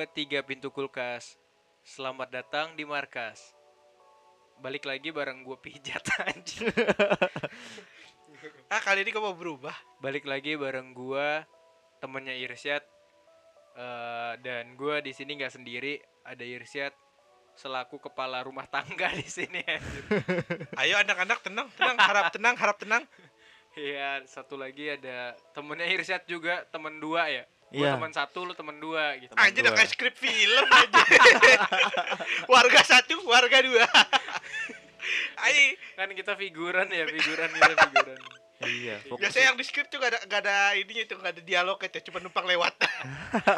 dua, 0.00 0.08
tiga 0.16 0.40
pintu 0.40 0.72
kulkas. 0.72 1.36
Selamat 1.84 2.32
datang 2.32 2.72
di 2.72 2.88
markas. 2.88 3.52
Balik 4.56 4.88
lagi 4.88 5.12
bareng 5.12 5.44
gue 5.44 5.52
pijat 5.60 6.00
anjing. 6.24 6.72
Ah 8.72 8.80
kali 8.80 9.04
ini 9.04 9.12
kau 9.12 9.20
mau 9.20 9.36
berubah? 9.36 9.76
Balik 10.00 10.24
lagi 10.24 10.56
bareng 10.56 10.96
gua 10.96 11.44
temennya 12.00 12.32
Irsyad. 12.32 12.80
Eh, 13.76 14.32
dan 14.40 14.72
gua 14.72 15.04
di 15.04 15.12
sini 15.12 15.36
nggak 15.36 15.60
sendiri, 15.60 16.00
ada 16.24 16.48
Irsyad 16.48 16.96
selaku 17.60 18.00
kepala 18.00 18.40
rumah 18.40 18.64
tangga 18.72 19.12
di 19.12 19.28
sini. 19.28 19.60
anjir. 19.60 20.04
Ayo 20.80 20.96
anak-anak 20.96 21.44
tenang, 21.44 21.68
tenang, 21.76 21.96
harap 22.00 22.32
tenang, 22.32 22.56
harap 22.56 22.76
tenang. 22.80 23.04
Iya, 23.76 24.24
satu 24.24 24.56
lagi 24.56 24.96
ada 24.96 25.36
temennya 25.52 25.92
Irsyad 25.92 26.24
juga, 26.24 26.64
temen 26.72 26.96
dua 26.96 27.28
ya. 27.28 27.44
Gua 27.70 27.86
Iya. 27.86 27.94
teman 27.94 28.10
satu, 28.10 28.42
lu 28.42 28.54
temen 28.58 28.82
dua 28.82 29.14
gitu. 29.22 29.30
Anjir 29.38 29.62
udah 29.62 29.70
dua. 29.70 29.78
kayak 29.78 29.90
skrip 29.94 30.14
film 30.18 30.66
aja. 30.66 31.02
warga 32.52 32.80
satu, 32.82 33.14
warga 33.22 33.58
dua. 33.62 33.86
Ayo, 35.46 35.78
Kan 35.96 36.10
kita 36.12 36.34
figuran 36.34 36.90
ya, 36.90 37.06
figuran 37.06 37.48
kita 37.48 37.82
figuran. 37.88 38.18
Iya, 38.60 39.00
fokus. 39.08 39.20
biasanya 39.24 39.46
yang 39.48 39.56
di 39.56 39.64
skrip 39.64 39.88
tuh 39.88 39.96
gak 39.96 40.12
ada, 40.12 40.20
gak 40.28 40.40
ada 40.44 40.76
ininya 40.76 41.02
itu, 41.08 41.14
gak 41.16 41.32
ada 41.32 41.40
dialog 41.40 41.80
itu, 41.80 41.98
cuma 42.10 42.20
numpang 42.20 42.44
lewat. 42.44 42.76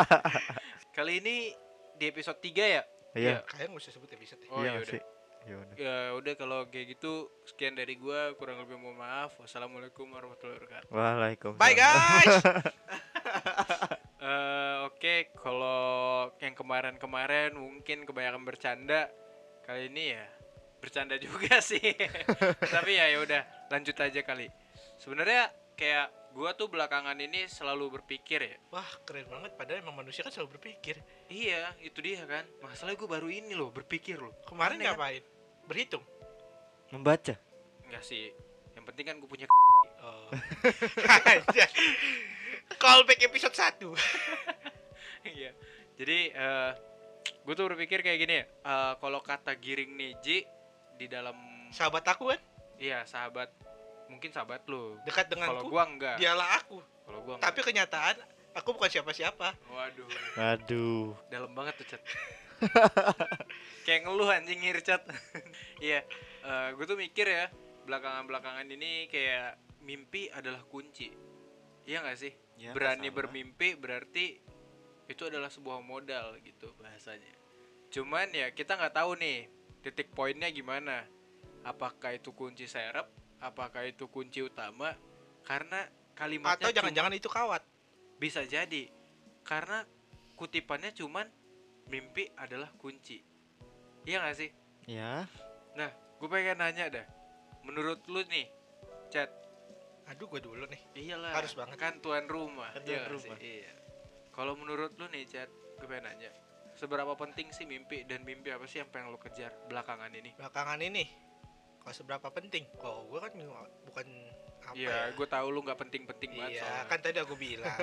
Kali 0.96 1.18
ini 1.18 1.50
di 1.98 2.04
episode 2.06 2.38
3 2.38 2.54
ya? 2.78 2.82
Iya. 3.18 3.42
Kayaknya 3.42 3.74
gak 3.74 3.82
usah 3.82 3.92
sebut 3.96 4.10
episode 4.14 4.40
ya. 4.44 4.48
Oh 4.54 4.62
iya 4.62 4.78
iya 4.78 4.80
udah. 4.84 5.02
Ya 5.42 5.54
udah. 5.58 5.74
Ya 5.74 5.96
udah 6.14 6.34
kalau 6.38 6.70
kayak 6.70 6.94
gitu 6.94 7.26
sekian 7.42 7.74
dari 7.74 7.98
gua 7.98 8.30
kurang 8.38 8.62
lebih 8.62 8.78
mohon 8.78 8.94
maaf. 8.94 9.34
Wassalamualaikum 9.42 10.06
warahmatullahi 10.06 10.54
wabarakatuh. 10.62 10.88
Waalaikumsalam. 10.94 11.58
Bye 11.58 11.74
guys. 11.74 12.34
Eh, 14.22 14.76
Oke, 14.86 15.34
kalau 15.34 16.30
yang 16.38 16.54
kemarin-kemarin 16.54 17.58
mungkin 17.58 18.06
kebanyakan 18.06 18.46
bercanda, 18.46 19.10
kali 19.66 19.90
ini 19.90 20.14
ya 20.14 20.22
bercanda 20.78 21.18
juga 21.18 21.58
sih. 21.70 21.82
Tapi 22.62 23.02
ya 23.02 23.10
ya 23.10 23.18
udah, 23.18 23.42
lanjut 23.66 23.98
aja 23.98 24.22
kali. 24.22 24.46
Sebenarnya 25.02 25.50
kayak 25.74 26.14
gua 26.38 26.54
tuh 26.54 26.70
belakangan 26.70 27.18
ini 27.18 27.50
selalu 27.50 27.98
berpikir 27.98 28.46
ya. 28.46 28.54
Wah 28.70 28.86
keren 29.02 29.26
banget, 29.26 29.58
padahal 29.58 29.82
emang 29.82 29.98
manusia 29.98 30.22
kan 30.22 30.30
selalu 30.30 30.54
berpikir. 30.58 31.02
Iya, 31.26 31.74
itu 31.82 31.98
dia 31.98 32.22
kan. 32.22 32.46
Masalahnya 32.62 33.02
gue 33.02 33.10
baru 33.10 33.26
ini 33.26 33.58
loh 33.58 33.74
berpikir 33.74 34.22
loh. 34.22 34.38
Kemarin 34.46 34.78
Aneh 34.78 34.86
kan? 34.86 34.94
ngapain? 34.94 35.22
Berhitung. 35.66 36.04
Membaca. 36.94 37.34
Enggak 37.90 38.06
sih. 38.06 38.30
Yang 38.78 38.84
penting 38.86 39.04
kan 39.10 39.16
gue 39.18 39.26
punya 39.26 39.50
Oh. 40.02 40.34
Callback 42.82 43.20
episode 43.22 43.54
1 43.54 43.78
Iya. 45.38 45.50
Jadi 45.94 46.18
eh 46.28 46.70
gue 47.42 47.54
tuh 47.54 47.66
berpikir 47.66 48.02
kayak 48.02 48.18
gini 48.18 48.34
ya. 48.34 48.44
eh, 48.44 48.92
kalau 48.98 49.22
kata 49.22 49.54
giring 49.54 49.94
Neji 49.94 50.42
di 50.96 51.06
dalam 51.06 51.34
Sahabat 51.70 52.04
aku 52.04 52.28
kan 52.28 52.40
iya 52.76 53.06
sahabat 53.06 53.48
mungkin 54.10 54.28
sahabat 54.28 54.66
lu. 54.66 54.98
dekat 55.06 55.30
Kalau 55.30 55.62
denganku. 55.62 55.66
gua 55.70 55.82
enggak. 55.86 56.16
Dialah 56.18 56.48
aku. 56.58 56.82
Kalau 57.06 57.20
gua 57.22 57.34
enggak. 57.38 57.46
Tapi 57.48 57.60
kenyataan 57.62 58.16
aku 58.52 58.68
bukan 58.76 58.90
siapa-siapa. 58.90 59.48
waduh, 59.70 60.08
Aduh. 60.52 61.16
dalam 61.30 61.54
banget 61.54 61.80
tuh 61.80 61.86
chat. 61.88 62.02
kayak 63.86 64.04
ngeluh 64.04 64.28
anjing 64.28 64.60
Ircat. 64.60 65.00
Iya. 65.82 66.04
eh 66.42 66.68
gue 66.74 66.84
tuh 66.84 66.94
mikir 66.94 67.24
ya, 67.24 67.46
belakangan-belakangan 67.86 68.66
ini 68.68 69.06
kayak 69.08 69.56
mimpi 69.80 70.28
adalah 70.28 70.60
kunci. 70.66 71.08
Iya 71.82 72.02
gak 72.02 72.18
sih? 72.18 72.32
Ya, 72.62 72.70
Berani 72.70 73.10
sama. 73.10 73.16
bermimpi 73.18 73.74
berarti 73.74 74.38
itu 75.10 75.22
adalah 75.26 75.50
sebuah 75.50 75.82
modal 75.82 76.38
gitu 76.46 76.70
bahasanya. 76.78 77.34
Cuman 77.90 78.30
ya 78.30 78.54
kita 78.54 78.78
nggak 78.78 78.94
tahu 78.94 79.18
nih 79.18 79.50
titik 79.82 80.14
poinnya 80.14 80.46
gimana. 80.54 81.02
Apakah 81.66 82.14
itu 82.14 82.30
kunci 82.30 82.70
serep? 82.70 83.10
Apakah 83.42 83.82
itu 83.90 84.06
kunci 84.06 84.46
utama? 84.46 84.94
Karena 85.42 85.82
kalimatnya 86.14 86.70
Atau 86.70 86.76
jangan-jangan 86.78 87.14
itu 87.18 87.26
kawat. 87.26 87.66
bisa 88.22 88.46
jadi 88.46 88.86
karena 89.42 89.82
kutipannya 90.38 90.94
cuman 90.94 91.26
mimpi 91.90 92.30
adalah 92.38 92.70
kunci. 92.78 93.18
Iya 94.06 94.22
gak 94.22 94.38
sih? 94.38 94.50
Ya. 94.86 95.26
Nah, 95.74 95.90
gue 95.90 96.28
pengen 96.30 96.62
nanya 96.62 96.86
dah. 96.86 97.06
Menurut 97.66 98.06
lu 98.06 98.22
nih, 98.30 98.46
chat 99.10 99.26
Aduh, 100.04 100.26
gue 100.28 100.40
dulu 100.40 100.64
nih. 100.66 100.82
Iyalah. 100.94 101.32
Harus 101.32 101.52
banget. 101.52 101.76
Kan 101.76 101.98
tuan 101.98 102.26
rumah. 102.26 102.70
Kan 102.70 102.82
iya 102.82 103.00
tuan 103.00 103.00
nggak 103.04 103.18
sih? 103.18 103.28
rumah. 103.28 103.38
Iya. 103.38 103.72
Kalau 104.28 104.52
menurut 104.54 104.92
lu 104.94 105.06
nih, 105.08 105.24
Chat, 105.24 105.48
gue 105.50 105.86
pengen 105.86 106.08
nanya. 106.08 106.30
Seberapa 106.72 107.12
penting 107.14 107.52
sih 107.52 107.62
mimpi 107.62 108.02
dan 108.02 108.22
mimpi 108.22 108.48
apa 108.48 108.64
sih 108.64 108.80
yang 108.80 108.88
pengen 108.88 109.08
lu 109.08 109.20
kejar 109.20 109.52
belakangan 109.66 110.08
ini? 110.10 110.32
Belakangan 110.34 110.80
ini, 110.80 111.04
kalau 111.78 111.92
seberapa 111.92 112.28
penting? 112.32 112.64
Kok 112.74 112.96
gue 113.06 113.18
kan 113.20 113.32
bukan 113.84 114.06
apa 114.62 114.72
Iya, 114.72 114.88
ya? 114.88 115.12
gue 115.12 115.26
tahu 115.26 115.46
lu 115.50 115.60
nggak 115.60 115.76
penting-penting 115.76 116.30
banget 116.32 116.56
Iya, 116.56 116.62
soalnya. 116.64 116.84
kan 116.88 116.98
tadi 117.02 117.18
aku 117.20 117.34
bilang. 117.36 117.76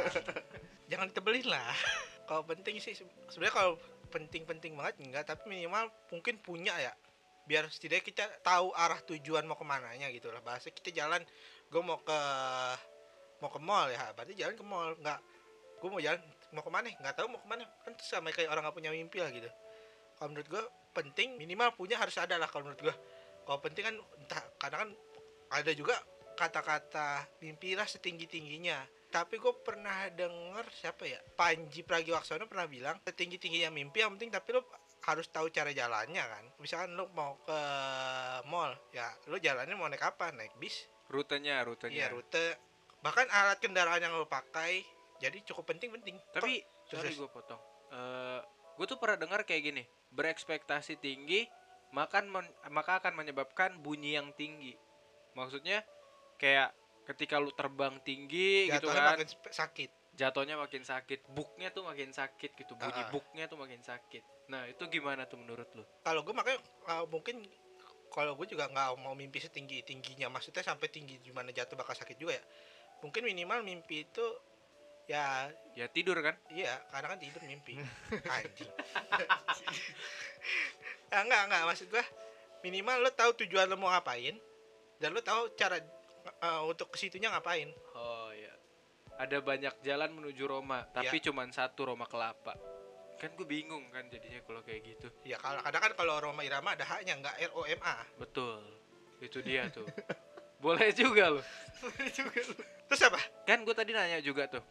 Jangan 0.90 1.06
ditebelin 1.08 1.48
lah. 1.48 1.70
Kalau 2.30 2.42
penting 2.46 2.78
sih 2.78 2.94
se- 2.94 3.10
sebenarnya 3.28 3.56
kalau 3.56 3.74
penting-penting 4.08 4.74
banget 4.74 5.02
enggak, 5.02 5.26
tapi 5.28 5.50
minimal 5.50 5.90
mungkin 6.10 6.38
punya 6.38 6.74
ya. 6.74 6.94
Biar 7.46 7.66
setidaknya 7.66 8.06
kita 8.06 8.26
tahu 8.40 8.70
arah 8.72 9.02
tujuan 9.04 9.42
mau 9.44 9.54
ke 9.54 9.66
mananya 9.66 10.10
gitu 10.10 10.30
lah. 10.30 10.38
Bahasa 10.40 10.70
kita 10.70 10.90
jalan, 10.92 11.26
gue 11.70 11.82
mau 11.82 12.02
ke 12.02 12.20
mau 13.40 13.50
ke 13.54 13.60
mall 13.62 13.88
ya, 13.94 14.12
berarti 14.18 14.34
jalan 14.36 14.56
ke 14.58 14.66
mall. 14.66 14.92
Enggak, 15.00 15.20
gue 15.80 15.90
mau 15.90 16.02
jalan 16.02 16.20
mau 16.52 16.64
ke 16.66 16.72
mana? 16.74 16.88
Nggak 16.92 17.16
tahu 17.16 17.28
mau 17.32 17.40
ke 17.40 17.48
mana. 17.48 17.64
Kan 17.86 17.94
sama 18.02 18.34
kayak 18.34 18.50
orang 18.52 18.66
nggak 18.68 18.76
punya 18.76 18.92
mimpi 18.92 19.18
lah 19.22 19.30
gitu. 19.32 19.50
Kalau 20.18 20.36
menurut 20.36 20.48
gue 20.50 20.64
penting 20.92 21.40
minimal 21.40 21.72
punya 21.78 21.96
harus 21.96 22.18
ada 22.20 22.36
lah 22.36 22.50
kalau 22.52 22.68
menurut 22.68 22.82
gue. 22.92 22.96
Kalau 23.48 23.60
penting 23.64 23.84
kan 23.86 23.96
entah 23.96 24.44
karena 24.60 24.78
kan 24.86 24.90
ada 25.50 25.72
juga 25.74 25.96
kata-kata 26.40 27.28
mimpilah 27.44 27.84
setinggi 27.84 28.24
tingginya 28.24 28.80
tapi 29.10 29.42
gue 29.42 29.54
pernah 29.66 30.08
denger 30.14 30.66
siapa 30.70 31.04
ya 31.10 31.20
Panji 31.34 31.82
Pragiwaksono 31.82 32.46
pernah 32.46 32.70
bilang 32.70 32.96
setinggi 33.02 33.42
tingginya 33.42 33.74
mimpi 33.74 34.06
yang 34.06 34.16
penting 34.16 34.32
tapi 34.32 34.56
lo 34.56 34.64
harus 35.04 35.26
tahu 35.34 35.50
cara 35.50 35.74
jalannya 35.74 36.22
kan 36.22 36.46
misalkan 36.62 36.94
lo 36.94 37.10
mau 37.12 37.42
ke 37.42 37.60
mall 38.48 38.72
ya 38.94 39.10
lo 39.28 39.42
jalannya 39.42 39.74
mau 39.74 39.90
naik 39.90 40.06
apa 40.06 40.30
naik 40.32 40.54
bis 40.62 40.86
Rutenya, 41.10 41.60
iya 41.60 41.66
rutenya. 41.66 42.08
rute 42.14 42.48
bahkan 43.00 43.26
alat 43.32 43.58
kendaraan 43.58 43.98
yang 44.04 44.14
lo 44.14 44.28
pakai 44.28 44.84
jadi 45.20 45.40
cukup 45.48 45.72
penting 45.74 45.90
penting 45.92 46.16
Tapi 46.32 46.62
Terus, 46.90 47.02
sorry 47.02 47.12
gue 47.16 47.30
potong. 47.30 47.62
Eh, 47.92 48.40
gue 48.78 48.86
tuh 48.86 48.98
pernah 49.02 49.18
dengar 49.20 49.44
kayak 49.44 49.62
gini, 49.62 49.84
berekspektasi 50.14 51.02
tinggi 51.02 51.50
makan 51.90 52.30
maka 52.70 53.02
akan 53.02 53.14
menyebabkan 53.18 53.82
bunyi 53.82 54.16
yang 54.16 54.30
tinggi. 54.38 54.78
Maksudnya 55.34 55.82
kayak 56.38 56.74
ketika 57.10 57.42
lu 57.42 57.50
terbang 57.54 57.98
tinggi 58.06 58.70
gitu 58.70 58.86
jatuhnya 58.86 59.02
kan, 59.02 59.12
makin 59.18 59.30
sakit 59.50 59.92
jatuhnya 60.20 60.56
makin 60.60 60.84
sakit, 60.84 61.32
buknya 61.32 61.72
tuh 61.72 61.88
makin 61.88 62.12
sakit 62.12 62.52
gitu, 62.60 62.76
bunyi 62.76 63.02
Ah. 63.02 63.08
buknya 63.08 63.48
tuh 63.48 63.56
makin 63.56 63.80
sakit. 63.80 64.52
Nah 64.52 64.68
itu 64.68 64.84
gimana 64.92 65.24
tuh 65.24 65.40
menurut 65.40 65.72
lu? 65.72 65.88
kalau 66.04 66.28
gue 66.28 66.36
makanya 66.36 66.60
uh, 66.92 67.08
mungkin 67.08 67.40
kalau 68.10 68.34
gue 68.36 68.48
juga 68.50 68.66
nggak 68.70 69.00
mau 69.02 69.14
mimpi 69.14 69.40
setinggi 69.40 69.86
tingginya 69.86 70.28
maksudnya 70.30 70.66
sampai 70.66 70.90
tinggi 70.90 71.22
gimana 71.22 71.54
jatuh 71.54 71.78
bakal 71.78 71.94
sakit 71.94 72.18
juga 72.18 72.38
ya 72.38 72.44
mungkin 73.06 73.24
minimal 73.24 73.64
mimpi 73.64 74.06
itu 74.06 74.26
ya 75.10 75.50
Ya 75.74 75.88
tidur 75.88 76.20
kan? 76.20 76.36
iya 76.52 76.76
karena 76.92 77.16
kan 77.16 77.20
tidur 77.22 77.42
mimpi 77.48 77.80
anjing 78.36 78.72
ah, 81.16 81.22
enggak 81.24 81.42
enggak 81.50 81.64
maksud 81.66 81.88
gue 81.90 82.04
minimal 82.62 83.08
lo 83.08 83.12
tahu 83.16 83.32
tujuan 83.46 83.72
lo 83.72 83.80
mau 83.80 83.90
ngapain 83.90 84.36
dan 85.00 85.16
lo 85.16 85.24
tahu 85.24 85.56
cara 85.56 85.80
uh, 86.44 86.68
untuk 86.68 86.92
ke 86.92 86.98
situnya 87.00 87.32
ngapain 87.32 87.72
Oh 87.96 88.32
ya. 88.32 88.54
Ada 89.20 89.44
banyak 89.44 89.84
jalan 89.84 90.16
menuju 90.16 90.48
Roma, 90.48 90.88
tapi 90.96 91.20
cuman 91.20 91.52
satu 91.52 91.92
Roma 91.92 92.08
Kelapa. 92.08 92.56
Kan 93.20 93.36
gue 93.36 93.44
bingung 93.44 93.84
kan 93.92 94.08
jadinya 94.08 94.40
kalau 94.42 94.64
kayak 94.64 94.82
gitu. 94.82 95.08
ya 95.24 95.36
kalau 95.36 95.60
kadang 95.60 95.82
kan 95.84 95.94
kalau 95.94 96.16
Roma 96.20 96.42
Irama 96.42 96.72
ada 96.74 96.88
haknya 96.88 97.20
nggak 97.20 97.36
R 97.38 97.52
O 97.54 97.62
M 97.64 97.82
A 97.84 98.00
Betul. 98.16 98.64
Itu 99.20 99.44
dia 99.44 99.68
tuh. 99.68 99.84
Boleh 100.64 100.92
juga 100.92 101.28
loh. 101.30 101.46
terus 102.88 103.02
apa 103.04 103.20
Kan 103.48 103.64
gue 103.64 103.72
tadi 103.72 103.92
nanya 103.92 104.20
juga 104.20 104.48
tuh. 104.48 104.64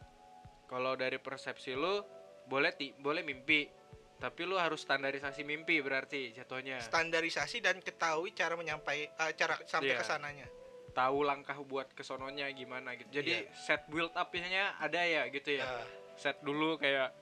Kalau 0.65 0.97
dari 0.97 1.17
persepsi 1.17 1.73
lu 1.73 2.05
boleh 2.45 2.73
ti 2.73 2.93
boleh 2.93 3.21
mimpi, 3.21 3.69
tapi 4.17 4.45
lu 4.45 4.56
harus 4.56 4.81
standarisasi 4.81 5.45
mimpi 5.45 5.81
berarti 5.81 6.33
jatuhnya. 6.33 6.81
standarisasi 6.81 7.61
dan 7.61 7.81
ketahui 7.81 8.33
cara 8.33 8.56
menyampai 8.56 9.12
uh, 9.17 9.33
cara 9.33 9.56
sampai 9.65 9.93
Iya. 9.93 10.00
ke 10.00 10.05
sananya 10.05 10.49
Tahu 10.89 11.23
langkah 11.23 11.55
buat 11.62 11.93
kesononya 11.93 12.49
gimana 12.53 12.97
gitu. 12.97 13.21
Jadi 13.21 13.45
Iya. 13.45 13.53
set 13.55 13.85
build 13.87 14.12
up-nya 14.12 14.77
ada 14.77 15.05
ya 15.05 15.29
gitu 15.29 15.56
ya. 15.56 15.65
Uh, 15.65 15.85
Set 16.19 16.35
dulu 16.43 16.75
kayak 16.77 17.15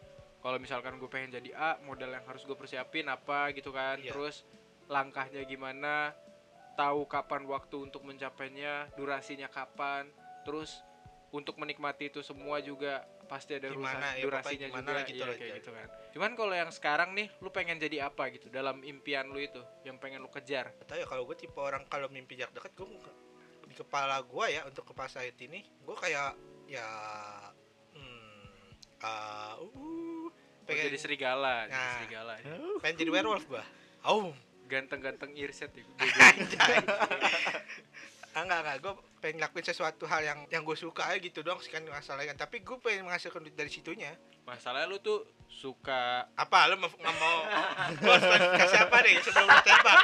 kalau 0.46 0.62
misalkan 0.62 0.94
gue 1.02 1.10
pengen 1.10 1.42
jadi 1.42 1.50
A, 1.58 1.74
modal 1.82 2.14
yang 2.14 2.22
harus 2.22 2.46
gue 2.46 2.54
persiapin 2.54 3.10
apa 3.10 3.50
gitu 3.50 3.74
kan. 3.74 3.98
Iya. 3.98 4.14
Terus 4.14 4.46
langkahnya 4.86 5.42
gimana, 5.42 6.14
tahu 6.78 7.02
kapan 7.10 7.42
waktu 7.50 7.90
untuk 7.90 8.06
mencapainya, 8.06 8.86
durasinya 8.94 9.50
kapan, 9.50 10.06
terus 10.46 10.86
untuk 11.34 11.58
menikmati 11.58 12.14
itu 12.14 12.22
semua 12.22 12.62
juga 12.62 13.02
pasti 13.26 13.58
ada 13.58 13.74
Gimana, 13.74 14.14
ya, 14.14 14.22
durasinya 14.22 14.70
gimana 14.70 15.02
juga 15.02 15.10
gitu 15.10 15.24
lah, 15.26 15.34
kayak 15.34 15.58
gitu. 15.58 15.70
kan 15.74 15.88
cuman 16.14 16.30
kalau 16.38 16.54
yang 16.54 16.70
sekarang 16.70 17.10
nih 17.18 17.26
lu 17.42 17.50
pengen 17.50 17.82
jadi 17.82 18.06
apa 18.06 18.30
gitu 18.30 18.46
dalam 18.46 18.86
impian 18.86 19.26
lu 19.26 19.42
itu 19.42 19.58
yang 19.82 19.98
pengen 19.98 20.22
lu 20.22 20.30
kejar 20.30 20.70
tau 20.86 20.94
ya 20.94 21.02
kalau 21.10 21.26
gue 21.26 21.34
tipe 21.34 21.58
orang 21.58 21.82
kalau 21.90 22.06
mimpi 22.06 22.38
jarak 22.38 22.54
dekat 22.54 22.70
gue 22.78 22.86
di 23.66 23.74
kepala 23.74 24.22
gue 24.22 24.46
ya 24.46 24.62
untuk 24.62 24.86
kepala 24.86 25.10
saat 25.10 25.34
ini 25.42 25.66
gue 25.66 25.96
kayak 25.98 26.38
ya 26.70 26.86
hmm, 27.98 29.02
ah, 29.02 29.58
uh, 29.58 30.05
Mau 30.05 30.05
pengen 30.66 30.90
jadi 30.92 30.98
serigala 30.98 31.64
jadi 31.64 31.72
Nah. 31.72 31.94
serigala. 32.02 32.32
Pengen 32.82 32.96
jadi 32.98 33.10
werewolf 33.10 33.44
gue 33.46 33.62
oh 34.04 34.34
ganteng-ganteng 34.66 35.30
irset 35.38 35.70
ya 35.72 35.82
ah, 38.36 38.42
enggak 38.42 38.58
enggak 38.60 38.76
gue 38.82 38.92
pengen 39.22 39.38
lakuin 39.40 39.64
sesuatu 39.64 40.04
hal 40.04 40.20
yang 40.20 40.38
yang 40.50 40.60
gue 40.60 40.76
suka 40.76 41.08
aja 41.08 41.16
gitu 41.16 41.40
doang 41.40 41.62
sih 41.62 41.70
kan 41.70 41.80
masalahnya 41.86 42.34
tapi 42.34 42.60
gue 42.60 42.76
pengen 42.78 43.06
menghasilkan 43.06 43.40
duit 43.40 43.54
dari 43.54 43.70
situnya. 43.70 44.12
Masalahnya 44.44 44.86
lu 44.86 44.98
tuh 45.00 45.24
suka 45.48 46.28
apa? 46.34 46.70
Lo 46.70 46.76
mau 46.78 46.90
mau? 46.92 47.38
Klarifikasi 47.98 48.76
apa 48.78 48.96
deh 49.02 49.14
sebelum 49.18 49.46
lo 49.48 49.58
tembak 49.64 50.00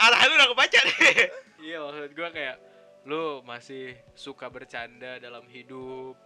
arah 0.00 0.20
lu 0.24 0.34
udah 0.34 0.48
kebaca 0.48 0.78
deh 0.80 1.16
iya 1.60 1.76
maksud 1.78 2.10
gua 2.16 2.28
kayak 2.32 2.56
lu 3.04 3.40
masih 3.44 3.96
suka 4.16 4.48
bercanda 4.48 5.20
dalam 5.20 5.44
hidup 5.48 6.16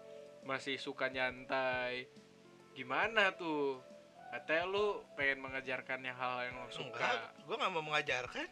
masih 0.43 0.78
suka 0.78 1.11
nyantai 1.11 2.06
gimana 2.75 3.31
tuh? 3.38 3.81
Katanya 4.35 4.67
lu 4.67 4.87
pengen 5.15 5.47
mengejarkan 5.47 6.03
yang 6.03 6.19
hal 6.19 6.50
yang 6.50 6.55
lu 6.59 6.67
enggak 6.67 6.75
suka 6.75 7.09
gue 7.47 7.55
nggak 7.55 7.73
mau 7.73 7.85
mengajarkan. 7.87 8.49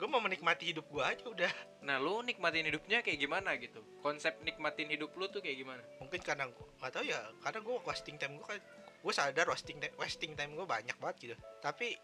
Gue 0.00 0.08
mau 0.08 0.18
menikmati 0.18 0.72
hidup 0.72 0.88
gue 0.90 1.04
aja 1.04 1.24
udah. 1.28 1.52
Nah 1.86 2.02
lu 2.02 2.24
nikmatin 2.26 2.66
hidupnya 2.66 3.04
kayak 3.04 3.20
gimana 3.20 3.54
gitu? 3.60 3.78
Konsep 4.02 4.42
nikmatin 4.42 4.90
hidup 4.90 5.14
lu 5.14 5.30
tuh 5.30 5.38
kayak 5.38 5.60
gimana? 5.60 5.82
Mungkin 6.02 6.18
karena 6.24 6.50
nggak 6.50 6.90
tahu 6.90 7.04
ya 7.06 7.20
karena 7.46 7.60
gue 7.62 7.76
wasting 7.86 8.16
time 8.18 8.34
gue 8.40 8.46
kan 8.48 8.60
gue 9.00 9.12
sadar 9.14 9.46
wasting 9.46 9.78
time 9.78 9.94
wasting 9.96 10.32
time 10.34 10.56
gue 10.58 10.66
banyak 10.66 10.96
banget 10.98 11.16
gitu. 11.22 11.36
Tapi 11.62 11.94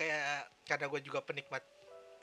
kayak 0.00 0.50
karena 0.66 0.86
gue 0.90 1.00
juga 1.04 1.22
penikmat 1.22 1.62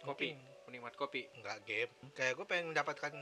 kopi 0.03 0.35
mungkin. 0.35 0.67
penikmat 0.67 0.93
kopi. 0.99 1.21
Nggak 1.39 1.57
game. 1.63 1.93
Kayak 2.11 2.33
gue 2.41 2.45
pengen 2.49 2.65
mendapatkan 2.75 3.13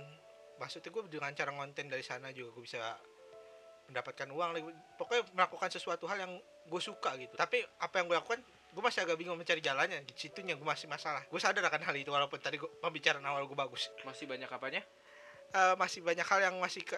maksudnya 0.58 0.90
gue 0.94 1.04
dengan 1.10 1.34
cara 1.34 1.52
konten 1.54 1.86
dari 1.90 2.06
sana 2.06 2.34
juga 2.34 2.58
gue 2.58 2.64
bisa 2.66 2.80
mendapatkan 3.92 4.28
uang 4.32 4.50
lagi. 4.56 4.64
Pokoknya 4.96 5.24
melakukan 5.36 5.70
sesuatu 5.70 6.08
hal 6.08 6.24
yang 6.24 6.34
gue 6.42 6.82
suka 6.82 7.14
gitu. 7.20 7.36
Tapi 7.36 7.62
apa 7.84 7.96
yang 8.00 8.08
gue 8.08 8.18
lakukan 8.18 8.40
gue 8.72 8.84
masih 8.84 9.04
agak 9.04 9.20
bingung 9.20 9.36
mencari 9.36 9.60
jalannya. 9.60 10.08
Di 10.08 10.16
situnya 10.16 10.56
gue 10.56 10.66
masih 10.66 10.88
masalah. 10.88 11.28
Gue 11.28 11.38
sadar 11.38 11.68
akan 11.68 11.84
hal 11.84 11.96
itu 12.00 12.10
walaupun 12.10 12.40
tadi 12.40 12.56
gue 12.58 12.72
pembicaraan 12.80 13.24
awal 13.28 13.44
gue 13.46 13.58
bagus. 13.60 13.92
Masih 14.08 14.26
banyak 14.26 14.48
apanya? 14.48 14.82
Eh, 15.52 15.76
masih 15.76 16.00
banyak 16.00 16.24
hal 16.24 16.40
yang 16.40 16.56
masih 16.64 16.88
ke 16.88 16.96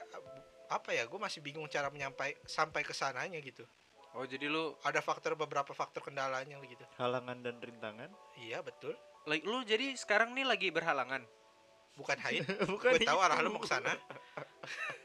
apa 0.69 0.89
ya 0.89 1.05
gue 1.05 1.19
masih 1.21 1.41
bingung 1.43 1.65
cara 1.69 1.89
menyampai 1.89 2.37
sampai 2.45 2.85
ke 2.85 2.93
sananya 2.93 3.41
gitu. 3.41 3.65
Oh 4.13 4.29
jadi 4.29 4.45
lu 4.45 4.77
ada 4.85 5.01
faktor 5.01 5.33
beberapa 5.33 5.73
faktor 5.73 6.05
kendalanya 6.05 6.61
gitu. 6.61 6.85
Halangan 7.01 7.41
dan 7.41 7.57
rintangan. 7.57 8.09
iya 8.37 8.61
betul. 8.61 8.93
Like, 9.23 9.47
lu 9.47 9.63
jadi 9.63 9.95
sekarang 9.95 10.35
nih 10.35 10.43
lagi 10.43 10.67
berhalangan? 10.69 11.23
Bukan 11.93 12.17
hain 12.25 12.43
Bukan 12.73 12.97
gue 12.97 13.05
tahu 13.05 13.19
arah 13.21 13.37
lu 13.41 13.53
mau 13.53 13.61
ke 13.61 13.69
sana 13.69 13.93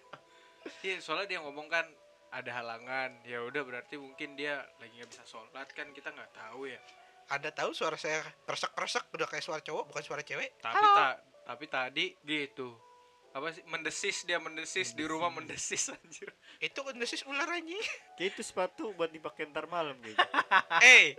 Iya, 0.80 0.98
soalnya 0.98 1.26
dia 1.26 1.38
ngomong 1.40 1.66
kan 1.66 1.86
ada 2.28 2.50
halangan. 2.54 3.10
Ya 3.24 3.40
udah 3.40 3.62
berarti 3.62 3.96
mungkin 3.96 4.34
dia 4.34 4.60
lagi 4.76 4.92
nggak 4.94 5.10
bisa 5.10 5.24
sholat 5.24 5.68
kan 5.72 5.88
kita 5.90 6.10
nggak 6.10 6.32
tahu 6.32 6.68
ya. 6.68 6.80
anda 7.28 7.52
tahu 7.52 7.76
suara 7.76 7.92
saya 7.94 8.24
kresek 8.42 8.72
kresek 8.72 9.04
udah 9.12 9.28
kayak 9.28 9.44
suara 9.44 9.60
cowok 9.60 9.84
bukan 9.86 10.00
suara 10.00 10.24
cewek 10.24 10.48
Tapi 10.58 10.80
tak 10.80 11.16
tapi 11.44 11.64
tadi 11.68 12.06
gitu. 12.24 12.72
Apa 13.28 13.52
sih 13.52 13.60
mendesis 13.68 14.24
dia 14.24 14.40
mendesis 14.40 14.96
di 14.96 15.04
rumah 15.04 15.28
mendesis 15.28 15.88
anjir. 15.96 16.32
itu 16.58 16.80
kendesis 16.80 17.28
ular 17.28 17.44
anjing 17.44 17.76
Kayak 18.16 18.32
itu 18.32 18.40
sepatu 18.40 18.96
buat 18.96 19.12
dipakai 19.12 19.44
ntar 19.52 19.68
malam 19.68 20.00
kayaknya. 20.00 20.24
eh 20.96 21.12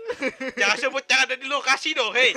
jangan 0.57 0.77
sebut 0.81 1.05
jangan 1.05 1.29
ada 1.29 1.37
di 1.37 1.45
lokasi 1.45 1.93
dong 1.93 2.09
hei 2.17 2.33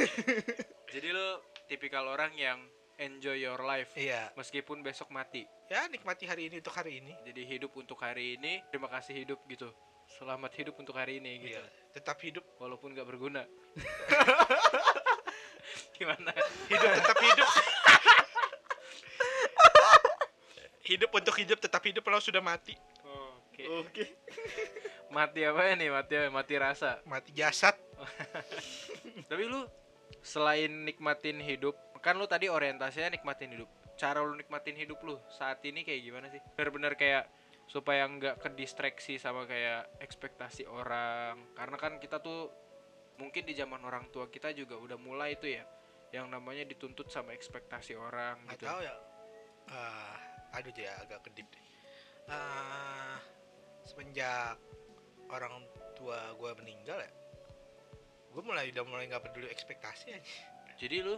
Jadi 0.93 1.09
lo 1.09 1.41
tipikal 1.65 2.05
orang 2.05 2.37
yang 2.37 2.61
enjoy 2.99 3.41
your 3.41 3.61
life 3.65 3.93
iya 3.97 4.29
meskipun 4.37 4.85
besok 4.85 5.09
mati. 5.13 5.47
ya 5.71 5.89
nikmati 5.89 6.29
hari 6.29 6.53
ini 6.53 6.61
untuk 6.61 6.75
hari 6.77 7.01
ini 7.01 7.13
Jadi 7.25 7.43
hidup 7.49 7.73
untuk 7.77 7.97
hari 7.97 8.37
ini, 8.37 8.61
terima 8.69 8.89
kasih 8.93 9.25
hidup 9.25 9.41
gitu. 9.49 9.73
Selamat 10.19 10.53
hidup 10.59 10.77
untuk 10.77 10.93
hari 10.93 11.23
ini 11.23 11.41
gitu. 11.41 11.57
iya 11.57 11.65
tetap 11.93 12.21
hidup 12.21 12.45
Walaupun 12.61 12.93
nggak 12.93 13.09
berguna. 13.09 13.45
Gimana? 15.97 16.33
hidup 16.69 16.91
tetap 16.99 17.19
hidup 17.21 17.49
hidup 20.83 21.11
untuk 21.15 21.35
hidup 21.39 21.59
tetap 21.63 21.83
hidup 21.87 22.03
kalau 22.05 22.21
sudah 22.21 22.43
mati 22.43 22.75
Oke. 23.53 23.69
Oke. 23.69 24.05
Mati 25.13 25.45
apa 25.45 25.77
nih? 25.77 25.93
Mati 25.93 26.13
apa? 26.17 26.33
Mati 26.33 26.55
rasa. 26.57 27.05
mati 27.05 27.37
jasad 27.37 27.77
Tapi 29.31 29.45
lu 29.45 29.69
selain 30.25 30.89
nikmatin 30.89 31.37
hidup, 31.37 31.77
kan 32.03 32.19
lu 32.19 32.27
tadi 32.27 32.51
orientasinya 32.51 33.15
nikmatin 33.15 33.55
hidup. 33.55 33.71
Cara 33.95 34.19
lu 34.21 34.35
nikmatin 34.35 34.75
hidup 34.75 34.99
lu 35.07 35.17
saat 35.31 35.63
ini 35.63 35.87
kayak 35.87 36.03
gimana 36.03 36.27
sih? 36.29 36.43
Bener-bener 36.59 36.99
kayak 36.99 37.31
supaya 37.71 38.05
nggak 38.05 38.43
kedistraksi 38.43 39.17
sama 39.17 39.47
kayak 39.47 39.87
ekspektasi 40.03 40.67
orang. 40.67 41.55
Karena 41.55 41.77
kan 41.79 41.97
kita 41.97 42.19
tuh 42.19 42.51
mungkin 43.17 43.47
di 43.47 43.55
zaman 43.55 43.79
orang 43.87 44.11
tua 44.11 44.27
kita 44.27 44.51
juga 44.51 44.75
udah 44.75 44.99
mulai 44.99 45.39
itu 45.39 45.47
ya 45.47 45.63
yang 46.11 46.27
namanya 46.29 46.67
dituntut 46.67 47.07
sama 47.09 47.33
ekspektasi 47.33 47.95
orang 47.95 48.41
nggak 48.45 48.59
gitu. 48.59 48.67
tahu 48.67 48.81
ya 48.83 48.95
Ah, 49.71 50.17
aduh 50.59 50.75
ya 50.75 50.93
agak 50.99 51.23
kedip 51.25 51.47
deh 51.47 51.65
Ah, 52.27 53.17
semenjak 53.87 54.59
orang 55.31 55.63
tua 55.95 56.35
gue 56.35 56.51
meninggal 56.61 56.99
ya 56.99 57.13
gue 58.33 58.43
mulai 58.43 58.73
udah 58.73 58.85
mulai 58.85 59.05
nggak 59.07 59.23
peduli 59.29 59.49
ekspektasi 59.53 60.13
aja 60.13 60.35
Jadi 60.81 60.97
lu 61.05 61.15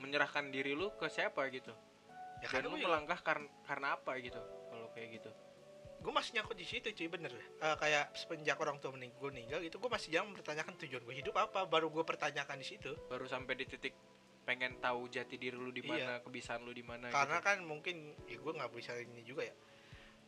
menyerahkan 0.00 0.48
diri 0.48 0.72
lu 0.72 0.90
ke 0.96 1.06
siapa 1.12 1.46
gitu? 1.52 1.70
ya 2.40 2.48
Dan 2.48 2.72
lu 2.72 2.80
melangkah 2.80 3.20
karena 3.20 3.48
karena 3.68 3.86
apa 4.00 4.16
gitu? 4.18 4.40
Kalau 4.40 4.88
kayak 4.96 5.20
gitu. 5.20 5.30
gue 6.00 6.08
masih 6.16 6.32
nyangkut 6.40 6.56
di 6.56 6.64
situ 6.64 6.88
cuy 6.96 7.12
bener 7.12 7.28
Eh, 7.36 7.76
kayak 7.76 8.16
semenjak 8.16 8.56
orang 8.56 8.80
tua 8.80 8.88
mening 8.96 9.12
gue 9.20 9.28
meninggal 9.28 9.60
gitu 9.60 9.76
gue 9.76 9.90
masih 9.92 10.08
jarang 10.08 10.32
mempertanyakan 10.32 10.72
tujuan 10.80 11.04
gue 11.04 11.12
hidup 11.20 11.36
apa 11.36 11.68
baru 11.68 11.92
gue 11.92 12.00
pertanyakan 12.08 12.56
di 12.56 12.64
situ 12.64 12.96
baru 13.12 13.28
sampai 13.28 13.52
di 13.60 13.68
titik 13.68 13.92
pengen 14.48 14.80
tahu 14.80 15.12
jati 15.12 15.36
diri 15.36 15.60
lu 15.60 15.68
di 15.68 15.84
mana, 15.84 16.24
kebiasaan 16.24 16.64
lu 16.64 16.72
di 16.72 16.80
mana 16.80 17.12
karena 17.12 17.44
gitu. 17.44 17.48
kan 17.52 17.58
mungkin 17.68 18.16
ya 18.24 18.40
gue 18.40 18.52
nggak 18.56 18.72
bisa 18.72 18.96
ini 18.96 19.20
juga 19.28 19.44
ya 19.44 19.52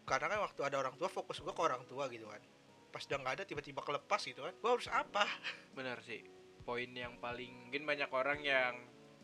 karena 0.05 0.29
kan 0.29 0.39
waktu 0.45 0.61
ada 0.61 0.77
orang 0.77 0.95
tua 1.01 1.09
fokus 1.09 1.41
gue 1.41 1.53
ke 1.57 1.63
orang 1.65 1.89
tua 1.89 2.05
gitu 2.13 2.29
kan 2.29 2.45
pas 2.93 3.03
udah 3.09 3.19
nggak 3.25 3.35
ada 3.41 3.45
tiba-tiba 3.49 3.81
kelepas 3.81 4.21
gitu 4.29 4.45
kan 4.45 4.53
gue 4.53 4.71
harus 4.77 4.89
apa 4.93 5.25
benar 5.77 6.05
sih. 6.05 6.21
Poin 6.63 6.93
yang 6.93 7.17
paling 7.19 7.67
mungkin 7.73 7.83
banyak 7.89 8.11
orang 8.13 8.45
yang 8.45 8.77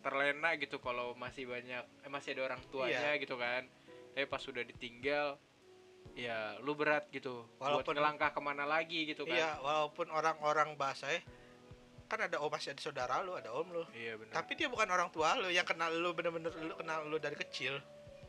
terlena 0.08 0.56
gitu 0.56 0.76
kalau 0.78 1.12
masih 1.14 1.44
banyak 1.44 1.84
eh, 1.84 2.08
masih 2.08 2.32
ada 2.32 2.42
orang 2.48 2.60
tuanya 2.68 3.12
Iya. 3.12 3.20
gitu 3.20 3.36
kan. 3.36 3.68
Tapi 4.10 4.24
pas 4.24 4.40
sudah 4.40 4.64
ditinggal 4.64 5.36
ya 6.14 6.56
lu 6.58 6.72
berat 6.72 7.06
gitu 7.08 7.46
buat 7.54 7.84
Walaupun- 7.84 7.94
ngelangkah 7.94 8.32
ke 8.32 8.40
mana 8.40 8.64
lagi 8.64 9.06
gitu 9.06 9.22
kan. 9.22 9.36
iya 9.36 9.60
walaupun 9.60 10.08
orang-orang 10.08 10.74
bahasanya 10.74 11.20
kan 12.08 12.24
ada 12.24 12.40
om 12.40 12.48
masih 12.48 12.72
ada 12.72 12.80
saudara 12.80 13.20
lu 13.20 13.36
ada 13.36 13.52
om 13.52 13.68
lu 13.68 13.84
Iya 13.92 14.16
benar. 14.16 14.32
tapi 14.34 14.56
dia 14.56 14.66
bukan 14.66 14.88
orang 14.88 15.12
tua 15.12 15.36
lu 15.36 15.46
yang 15.46 15.62
kenal 15.62 15.92
lu 15.92 16.10
bener-bener 16.10 16.50
lu 16.56 16.74
kenal 16.74 17.04
lu 17.04 17.20
dari 17.20 17.36
kecil 17.36 17.78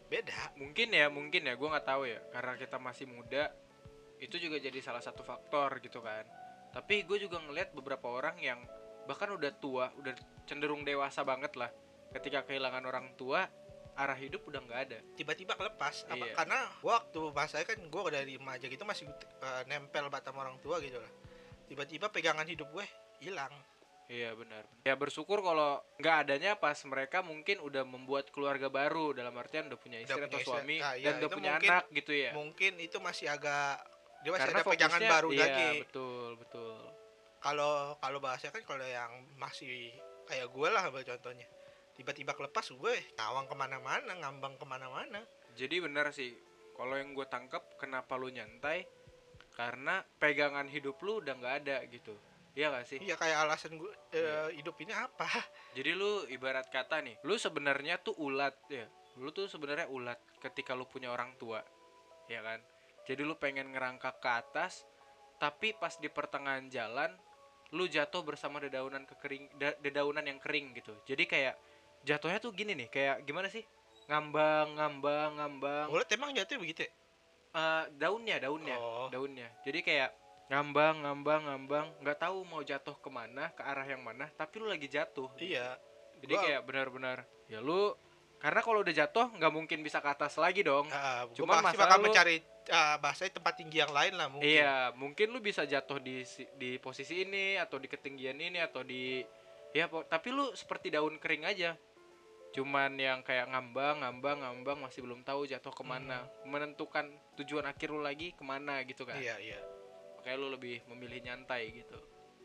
beda 0.05 0.53
mungkin 0.53 0.91
ya 0.91 1.07
mungkin 1.07 1.47
ya 1.47 1.55
gue 1.55 1.65
nggak 1.65 1.87
tahu 1.87 2.03
ya 2.05 2.19
karena 2.29 2.53
kita 2.57 2.77
masih 2.77 3.07
muda 3.07 3.49
itu 4.19 4.35
juga 4.35 4.59
jadi 4.59 4.77
salah 4.83 5.01
satu 5.01 5.23
faktor 5.23 5.79
gitu 5.79 6.03
kan 6.03 6.27
tapi 6.69 7.01
gue 7.01 7.17
juga 7.17 7.39
ngelihat 7.39 7.71
beberapa 7.71 8.05
orang 8.05 8.37
yang 8.37 8.59
bahkan 9.07 9.31
udah 9.31 9.49
tua 9.55 9.89
udah 9.95 10.13
cenderung 10.49 10.81
dewasa 10.81 11.21
banget 11.21 11.53
lah. 11.53 11.69
Ketika 12.09 12.41
kehilangan 12.49 12.81
orang 12.89 13.13
tua 13.13 13.45
arah 13.93 14.17
hidup 14.17 14.47
udah 14.49 14.63
nggak 14.65 14.79
ada. 14.89 14.97
Tiba-tiba 15.13 15.53
kelepas. 15.53 16.09
Apa? 16.09 16.25
Iya. 16.25 16.33
karena 16.33 16.59
waktu 16.81 17.19
bahasanya 17.29 17.65
kan 17.69 17.77
gue 17.77 18.01
dari 18.09 18.33
remaja 18.41 18.65
gitu 18.65 18.81
masih 18.87 19.05
eh, 19.45 19.61
nempel 19.69 20.09
batam 20.09 20.33
orang 20.41 20.57
tua 20.65 20.81
gitu 20.81 20.97
lah. 20.97 21.11
Tiba-tiba 21.69 22.09
pegangan 22.09 22.47
hidup 22.49 22.65
gue 22.73 22.85
hilang. 23.21 23.53
Iya 24.09 24.33
benar. 24.33 24.65
Ya 24.89 24.97
bersyukur 24.97 25.45
kalau 25.45 25.85
nggak 26.01 26.15
adanya 26.25 26.57
pas 26.57 26.81
mereka 26.89 27.21
mungkin 27.21 27.61
udah 27.61 27.85
membuat 27.85 28.33
keluarga 28.33 28.65
baru. 28.65 29.13
Dalam 29.13 29.37
artian 29.37 29.69
udah 29.69 29.77
punya 29.77 30.01
istri 30.01 30.17
punya 30.17 30.25
atau 30.33 30.39
istri. 30.41 30.49
suami 30.49 30.77
Ah, 30.81 30.97
iya, 30.97 31.13
dan 31.13 31.21
udah 31.21 31.29
punya 31.29 31.51
mungkin- 31.53 31.69
anak 31.69 31.85
gitu 31.93 32.11
ya. 32.17 32.31
mungkin 32.33 32.71
itu 32.81 32.97
masih 32.97 33.29
agak 33.29 33.77
dia 34.25 34.31
masih 34.33 34.41
karena 34.49 34.59
ada 34.59 34.65
pegangan 34.65 35.01
baru 35.05 35.29
iya, 35.29 35.41
lagi. 35.45 35.67
betul 35.85 36.29
betul. 36.41 36.79
Kalau 37.39 37.71
kalau 38.01 38.17
bahasanya 38.19 38.51
kan 38.57 38.63
kalau 38.65 38.87
yang 38.89 39.11
masih 39.37 39.93
kayak 40.29 40.47
gue 40.53 40.67
lah 40.69 40.85
contohnya 40.93 41.47
tiba-tiba 41.97 42.31
kelepas 42.31 42.69
gue 42.69 42.93
ngawang 43.17 43.49
ke 43.49 43.55
mana-mana 43.57 44.11
ngambang 44.15 44.55
ke 44.55 44.65
mana-mana 44.65 45.19
Jadi 45.57 45.83
bener 45.83 46.07
sih, 46.15 46.31
kalau 46.71 46.95
yang 46.95 47.11
gue 47.11 47.27
tangkap 47.27 47.59
kenapa 47.75 48.15
lu 48.15 48.31
nyantai? 48.31 48.87
Karena 49.51 49.99
pegangan 50.21 50.71
hidup 50.71 50.95
lu 51.03 51.19
udah 51.19 51.35
nggak 51.35 51.55
ada 51.67 51.83
gitu. 51.91 52.15
Iya 52.55 52.71
gak 52.71 52.85
sih? 52.87 52.97
iya 53.03 53.19
kayak 53.19 53.43
alasan 53.43 53.75
gue 53.75 53.91
eh, 54.15 54.23
Iya. 54.23 54.55
hidup 54.55 54.79
ini 54.79 54.95
apa 54.95 55.27
Jadi 55.75 55.91
lu 55.93 56.23
ibarat 56.31 56.71
kata 56.71 57.03
nih, 57.03 57.19
lu 57.27 57.35
sebenarnya 57.35 57.99
tuh 57.99 58.15
ulat 58.23 58.55
ya. 58.71 58.87
lu 59.19 59.35
tuh 59.35 59.51
sebenarnya 59.51 59.91
ulat 59.91 60.15
ketika 60.39 60.71
lu 60.71 60.87
punya 60.87 61.11
orang 61.11 61.35
tua 61.35 61.59
ya 62.31 62.39
kan 62.39 62.61
jadi 63.03 63.25
lu 63.25 63.35
pengen 63.35 63.73
ngerangkak 63.73 64.21
ke 64.23 64.29
atas 64.31 64.85
tapi 65.41 65.75
pas 65.75 65.91
di 65.99 66.07
pertengahan 66.07 66.69
jalan 66.71 67.11
lu 67.71 67.85
jatuh 67.85 68.21
bersama 68.21 68.57
dedaunan 68.57 69.05
kekering 69.05 69.45
da- 69.55 69.77
dedaunan 69.77 70.21
yang 70.21 70.37
kering 70.37 70.73
gitu. 70.73 70.93
Jadi 71.05 71.23
kayak 71.23 71.55
jatuhnya 72.01 72.39
tuh 72.39 72.49
gini 72.49 72.73
nih 72.73 72.89
kayak 72.89 73.21
gimana 73.23 73.45
sih? 73.47 73.61
Ngambang 74.07 74.73
ngambang 74.73 75.31
ngambang. 75.35 75.87
Ulet 75.87 76.09
emang 76.09 76.33
jatuh 76.33 76.57
begitu 76.57 76.81
ya? 76.81 76.91
Eh, 77.49 77.83
daunnya 77.95 78.37
daunnya 78.39 78.75
Oh. 78.75 79.07
daunnya. 79.09 79.49
Jadi 79.61 79.79
kayak 79.79 80.09
ngambang 80.47 81.01
ngambang 81.01 81.41
ngambang. 81.45 81.87
Nggak 81.99 82.17
tahu 82.19 82.41
mau 82.43 82.61
jatuh 82.61 82.95
ke 82.95 83.09
mana 83.09 83.49
ke 83.51 83.61
arah 83.61 83.85
yang 83.85 84.01
mana 84.01 84.25
tapi 84.31 84.57
lu 84.57 84.65
lagi 84.65 84.85
jatuh 84.85 85.29
Iya. 85.35 85.77
jadi 86.19 86.33
Gua- 86.33 86.43
kayak 86.43 86.61
benar-benar 86.65 87.17
ya 87.47 87.61
lu 87.61 87.93
karena 88.39 88.59
kalau 88.59 88.79
udah 88.79 88.91
jatuh 88.93 89.29
nggak 89.31 89.51
mungkin 89.51 89.79
bisa 89.79 89.99
ke 89.99 90.09
atas 90.09 90.35
lagi 90.35 90.63
dong. 90.63 90.87
Pasti 90.89 91.43
masalah 91.43 91.75
bakal 91.75 91.97
lu- 91.97 92.05
mencari 92.07 92.35
ah, 92.69 92.95
bahasanya 93.01 93.41
tempat 93.41 93.53
tinggi 93.57 93.81
yang 93.81 93.93
lain 93.93 94.13
lah 94.15 94.27
mungkin. 94.31 94.47
iya 94.47 94.93
mungkin 94.93 95.33
lu 95.33 95.41
bisa 95.41 95.65
jatuh 95.65 95.99
di 95.99 96.23
di 96.55 96.77
posisi 96.77 97.25
ini 97.25 97.57
atau 97.57 97.81
di 97.81 97.89
ketinggian 97.89 98.37
ini 98.37 98.61
atau 98.61 98.85
di 98.85 99.21
ya 99.73 99.85
tapi 99.89 100.29
lu 100.33 100.53
seperti 100.53 100.93
daun 100.93 101.17
kering 101.17 101.45
aja. 101.45 101.77
Cuman 102.49 102.97
yang 102.97 103.21
kayak 103.21 103.53
ngambang 103.53 104.01
ngambang 104.01 104.41
ngambang 104.41 104.77
masih 104.81 105.05
belum 105.05 105.21
tahu 105.21 105.45
jatuh 105.45 105.69
ke 105.69 105.83
mana. 105.85 106.25
Menentukan 106.49 107.05
tujuan 107.37 107.65
akhir 107.69 107.93
lu 107.93 108.01
lagi 108.01 108.33
ke 108.33 108.41
mana 108.41 108.81
gitu 108.85 109.05
kan. 109.05 109.21
Iya, 109.21 109.37
iya. 109.37 109.59
makanya 110.17 110.37
lu 110.41 110.47
lebih 110.51 110.83
memilih 110.89 111.19
nyantai 111.29 111.69
gitu. 111.71 111.95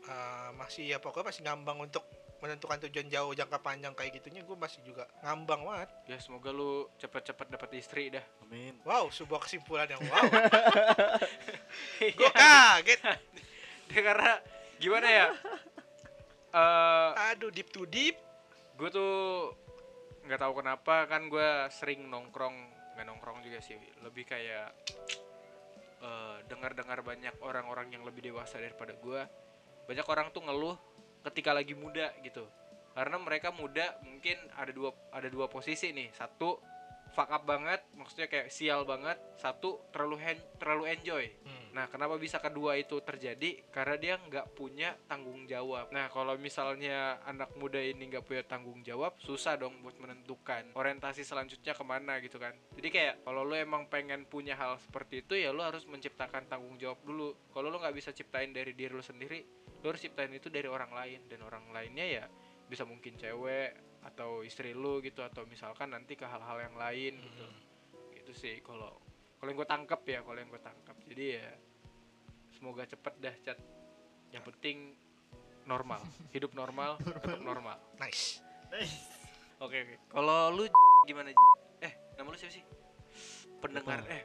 Ah, 0.05 0.53
masih 0.53 0.85
ya 0.85 1.01
pokoknya 1.01 1.33
masih 1.33 1.41
ngambang 1.49 1.81
untuk 1.81 2.05
menentukan 2.39 2.77
tujuan 2.87 3.07
jauh 3.07 3.31
jangka 3.31 3.57
panjang 3.59 3.95
kayak 3.95 4.19
gitunya 4.19 4.43
gue 4.43 4.53
masih 4.53 4.83
juga 4.83 5.07
ngambang 5.23 5.63
banget. 5.63 5.89
ya 6.05 6.17
semoga 6.19 6.51
lu 6.51 6.85
cepet-cepet 6.99 7.47
dapat 7.49 7.69
istri 7.75 8.11
dah 8.11 8.21
Amin. 8.43 8.75
Wow, 8.83 9.09
sebuah 9.09 9.41
kesimpulan 9.41 9.87
yang 9.87 10.03
wow. 10.03 10.23
Iya. 12.03 12.11
gue 12.13 12.31
kaget. 12.31 13.01
Ya, 13.85 14.01
karena 14.01 14.33
gimana 14.75 15.07
ya 15.07 15.27
eh 16.51 17.09
Aduh, 17.31 17.53
deep 17.53 17.69
to 17.71 17.85
deep. 17.85 18.17
gue 18.75 18.89
tuh 18.91 19.53
nggak 20.25 20.41
tahu 20.41 20.59
kenapa 20.59 21.05
kan 21.07 21.29
gue 21.29 21.47
sering 21.71 22.09
nongkrong 22.09 22.55
nggak 22.97 23.05
nongkrong 23.07 23.39
juga 23.39 23.63
sih 23.63 23.77
lebih 24.03 24.27
kayak 24.27 24.73
eh 26.01 26.37
dengar-dengar 26.49 26.99
banyak 27.01 27.31
orang-orang 27.39 27.93
yang 27.93 28.03
lebih 28.03 28.25
dewasa 28.25 28.59
daripada 28.59 28.91
gue 28.97 29.21
banyak 29.85 30.05
orang 30.05 30.27
tuh 30.33 30.43
ngeluh 30.43 30.75
ketika 31.25 31.51
lagi 31.51 31.73
muda 31.73 32.13
gitu 32.21 32.45
karena 32.95 33.19
mereka 33.19 33.51
muda 33.51 33.97
mungkin 34.05 34.37
ada 34.55 34.71
dua 34.71 34.95
ada 35.11 35.27
dua 35.27 35.51
posisi 35.51 35.91
nih 35.91 36.13
satu 36.15 36.61
fuck 37.11 37.31
up 37.31 37.43
banget 37.43 37.79
maksudnya 37.95 38.27
kayak 38.27 38.51
sial 38.51 38.83
banget 38.83 39.15
satu 39.35 39.83
terlalu 39.91 40.17
hen- 40.19 40.47
terlalu 40.59 40.83
enjoy 40.91 41.25
Hmm. 41.45 41.65
Nah, 41.75 41.91
kenapa 41.91 42.15
bisa 42.15 42.39
kedua 42.39 42.79
itu 42.79 43.03
terjadi? 43.03 43.59
Karena 43.67 43.99
dia 43.99 44.15
nggak 44.15 44.55
punya 44.55 44.95
tanggung 45.11 45.43
jawab. 45.43 45.91
Nah, 45.91 46.07
kalau 46.07 46.39
misalnya 46.39 47.19
anak 47.27 47.51
muda 47.59 47.83
ini 47.83 48.07
nggak 48.07 48.23
punya 48.23 48.47
tanggung 48.47 48.79
jawab, 48.79 49.19
susah 49.19 49.59
dong 49.59 49.83
buat 49.83 49.99
menentukan 49.99 50.71
orientasi 50.71 51.27
selanjutnya 51.27 51.75
ke 51.75 51.83
mana 51.83 52.23
gitu 52.23 52.39
kan. 52.39 52.55
Jadi 52.79 52.87
kayak 52.95 53.27
kalau 53.27 53.43
lu 53.43 53.59
emang 53.59 53.91
pengen 53.91 54.23
punya 54.23 54.55
hal 54.55 54.79
seperti 54.79 55.27
itu 55.27 55.35
ya 55.35 55.51
lu 55.51 55.67
harus 55.67 55.83
menciptakan 55.83 56.47
tanggung 56.47 56.79
jawab 56.79 57.03
dulu. 57.03 57.35
Kalau 57.51 57.67
lu 57.67 57.75
nggak 57.75 57.95
bisa 57.99 58.15
ciptain 58.15 58.55
dari 58.55 58.71
diri 58.71 58.95
lu 58.95 59.03
sendiri, 59.03 59.43
lu 59.85 59.93
harus 59.93 60.01
ciptain 60.01 60.33
itu 60.33 60.49
dari 60.49 60.65
orang 60.65 60.89
lain. 60.89 61.29
Dan 61.29 61.45
orang 61.45 61.69
lainnya 61.69 62.01
ya 62.03 62.25
bisa 62.65 62.81
mungkin 62.81 63.13
cewek 63.15 63.77
atau 64.01 64.41
istri 64.41 64.73
lu 64.73 64.97
gitu. 64.99 65.21
Atau 65.21 65.45
misalkan 65.45 65.93
nanti 65.93 66.17
ke 66.17 66.25
hal-hal 66.25 66.57
yang 66.59 66.73
lain 66.73 67.13
gitu 67.15 67.45
Hmm. 67.45 67.61
gitu. 68.11 68.31
Sih 68.33 68.57
kalau 68.59 68.89
kalau 69.37 69.47
yang 69.47 69.57
gue 69.57 69.69
tangkap 69.69 70.01
ya 70.03 70.19
kalau 70.19 70.35
yang 70.35 70.49
gue 70.49 70.57
tangkap 70.59 70.97
jadi 71.05 71.25
ya 71.37 71.47
semoga 72.49 72.81
cepet 72.83 73.13
dah 73.19 73.35
cat 73.43 73.59
yang 74.31 74.41
penting 74.43 74.97
normal. 75.63 76.01
Hidup 76.33 76.51
normal 76.51 76.97
tetap 76.97 77.37
normal. 77.39 77.77
Nice. 77.95 78.41
Nice. 78.67 78.97
oke 79.55 79.77
oke. 79.77 79.95
Kalau 80.09 80.49
lu 80.49 80.65
gimana 81.05 81.29
eh 81.79 81.93
nama 82.15 82.25
lu 82.25 82.35
siapa 82.35 82.49
sih? 82.51 82.65
Pendengar 83.61 84.01
Lupa. 84.01 84.09
eh. 84.11 84.23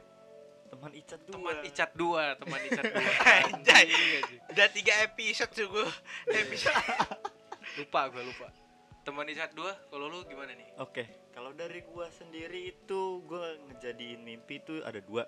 Teman 0.71 0.91
Icat 0.95 1.19
dua. 1.21 1.35
teman 1.35 1.55
icat 1.61 1.91
dua 1.93 2.23
teman 2.39 2.59
icat 2.63 2.85
dua. 2.87 3.11
Anjay. 3.51 3.91
Udah 4.51 4.67
tiga 4.69 4.93
episode 5.01 5.51
tuh 5.51 5.67
gue. 5.67 5.87
Episode. 6.29 6.75
lupa 7.79 8.11
gue 8.11 8.19
lupa 8.19 8.51
teman 9.01 9.25
icat 9.25 9.55
dua 9.55 9.73
kalau 9.89 10.05
lu 10.05 10.21
gimana 10.27 10.53
nih 10.53 10.67
Oke, 10.77 11.07
kalau 11.31 11.55
dari 11.55 11.81
gua 11.81 12.05
sendiri 12.11 12.69
itu 12.69 13.23
gua 13.25 13.57
ngejadiin 13.69 14.21
mimpi 14.21 14.61
itu 14.61 14.77
ada 14.83 15.01
dua. 15.01 15.25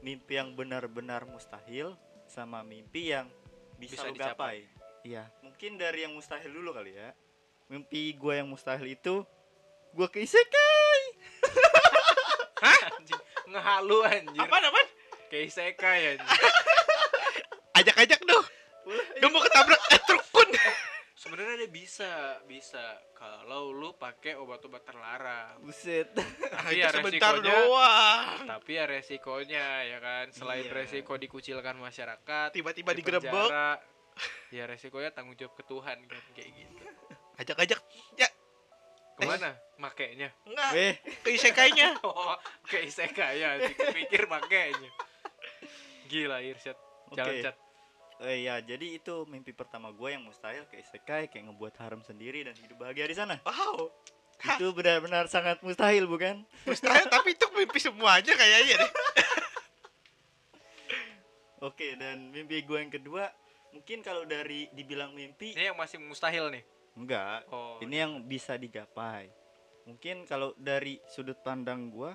Mimpi 0.00 0.40
yang 0.40 0.56
benar-benar 0.56 1.28
mustahil 1.28 1.92
sama 2.24 2.64
mimpi 2.64 3.12
yang 3.12 3.28
bisa, 3.76 4.00
Bisa 4.00 4.08
lu 4.08 4.16
dicapai. 4.16 4.64
gapai. 4.64 5.04
Iya, 5.04 5.28
mungkin 5.44 5.76
dari 5.76 6.08
yang 6.08 6.16
mustahil 6.16 6.48
dulu 6.48 6.72
kali 6.72 6.96
ya. 6.96 7.12
Mimpi 7.68 8.16
gua 8.16 8.40
yang 8.40 8.48
mustahil 8.48 8.86
itu 8.88 9.26
gua 9.92 10.08
ke 10.08 10.24
isekai. 10.24 11.00
anjing 12.96 13.20
ngehalu 13.44 13.98
anjir 14.08 14.40
Apaan 14.40 14.64
apaan? 14.64 14.88
kayak 15.28 15.44
isekai 15.50 16.00
anjing 16.16 16.30
Ajak-ajak 17.82 18.20
dong. 18.24 18.46
Gue 18.84 19.28
mau 19.28 19.40
ketabrak 19.40 19.80
eh, 19.88 20.00
truk 20.02 20.24
kun. 20.28 20.50
sebenarnya 21.14 21.54
dia 21.56 21.70
bisa 21.70 22.10
bisa 22.42 22.82
kalau 23.12 23.70
lu 23.70 23.94
pakai 23.94 24.34
obat-obat 24.34 24.82
terlarang 24.82 25.54
Buset. 25.60 26.10
Tapi 26.12 26.76
ya 26.76 26.90
sebentar 26.90 27.32
resikonya- 27.32 27.62
doang. 27.62 28.36
tapi 28.44 28.70
ya 28.72 28.84
resikonya 28.84 29.66
ya 29.84 29.98
kan 29.98 30.26
selain 30.28 30.64
Iya. 30.64 30.74
resiko 30.74 31.14
dikucilkan 31.14 31.76
masyarakat 31.76 32.50
Tiba-tiba 32.50 32.90
di 32.90 33.00
digerebek. 33.00 33.50
ya 34.50 34.66
resikonya 34.66 35.10
tanggung 35.10 35.34
jawab 35.34 35.54
ke 35.54 35.62
Tuhan 35.64 35.98
kan 36.02 36.22
kayak 36.32 36.50
gitu 36.50 36.84
Ajak-ajak. 37.34 37.80
Ya, 38.14 38.28
ke 39.14 39.24
mana 39.24 39.50
makainya 39.78 40.28
enggak. 40.42 40.70
Weh, 40.72 40.94
Ke 41.22 41.30
isekainya. 41.32 41.96
oh 42.04 42.34
ke 42.62 42.82
isekai 42.82 43.38
ya 43.38 43.56
pikir 43.94 44.26
makainya 44.26 44.90
gila 46.04 46.42
Irsyad 46.42 46.76
jangan 47.10 47.30
Oke. 47.30 47.42
cat 47.42 47.56
eh, 48.24 48.46
ya 48.46 48.58
jadi 48.62 48.98
itu 48.98 49.26
mimpi 49.26 49.50
pertama 49.50 49.90
gua 49.90 50.14
yang 50.14 50.22
mustahil 50.22 50.64
ke 50.70 50.78
isekai 50.78 51.28
kayak 51.28 51.50
ngebuat 51.50 51.74
harem 51.82 52.02
sendiri 52.06 52.46
dan 52.46 52.54
hidup 52.58 52.82
bahagia 52.82 53.06
di 53.06 53.16
sana. 53.16 53.36
Wow. 53.42 53.90
Itu 54.42 54.74
benar-benar 54.74 55.30
sangat 55.30 55.62
mustahil 55.62 56.10
bukan? 56.10 56.42
Mustahil 56.66 57.06
tapi 57.06 57.38
itu 57.38 57.46
mimpi 57.54 57.78
semuanya 57.78 58.34
kayaknya 58.34 58.74
deh. 58.82 58.92
Oke, 61.68 61.94
dan 61.94 62.34
mimpi 62.34 62.66
gue 62.66 62.78
yang 62.78 62.90
kedua 62.90 63.30
mungkin 63.70 64.02
kalau 64.02 64.26
dari 64.26 64.66
dibilang 64.74 65.14
mimpi 65.14 65.54
ini 65.54 65.70
yang 65.70 65.78
masih 65.78 66.02
mustahil 66.02 66.50
nih 66.52 66.62
enggak, 66.92 67.48
oh 67.48 67.80
ini 67.80 67.96
yang 68.02 68.20
bisa 68.26 68.58
digapai. 68.60 69.32
Mungkin 69.88 70.28
kalau 70.28 70.54
dari 70.60 71.00
sudut 71.10 71.40
pandang 71.42 71.90
gua 71.90 72.14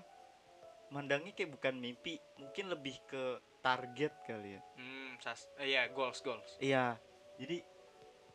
mandangnya 0.90 1.36
kayak 1.36 1.52
bukan 1.52 1.76
mimpi, 1.76 2.16
mungkin 2.40 2.72
lebih 2.72 2.96
ke 3.06 3.24
target 3.60 4.14
kali 4.24 4.56
ya. 4.56 4.62
hmm, 4.76 5.20
sas 5.20 5.52
eh, 5.60 5.76
iya 5.76 5.88
goals 5.92 6.24
goals 6.24 6.48
Iya. 6.58 6.96
Jadi 7.38 7.60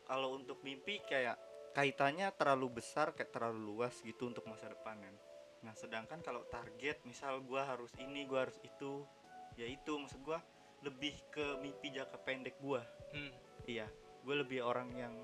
kalau 0.03 0.37
untuk 0.37 0.61
mimpi 0.61 1.01
kayak 1.03 1.35
kaitannya 1.73 2.29
terlalu 2.37 2.79
besar 2.79 3.11
kayak 3.11 3.33
terlalu 3.33 3.73
luas 3.73 3.97
gitu 3.99 4.29
untuk 4.29 4.45
masa 4.45 4.69
depan 4.69 4.99
kan. 4.99 5.15
Nah, 5.63 5.73
sedangkan 5.73 6.19
kalau 6.19 6.43
target 6.45 7.01
misal 7.03 7.39
gua 7.41 7.63
harus 7.65 7.89
ini, 7.97 8.27
gua 8.27 8.45
harus 8.45 8.59
itu, 8.61 9.07
ya 9.55 9.63
itu 9.63 9.95
maksud 9.95 10.19
gua 10.21 10.43
lebih 10.83 11.15
ke 11.31 11.57
mimpi 11.63 11.89
jangka 11.89 12.19
pendek 12.21 12.59
gua. 12.59 12.83
hmm. 13.15 13.31
Iya, 13.63 13.87
gue 14.27 14.35
lebih 14.35 14.59
orang 14.59 14.91
yang 14.91 15.15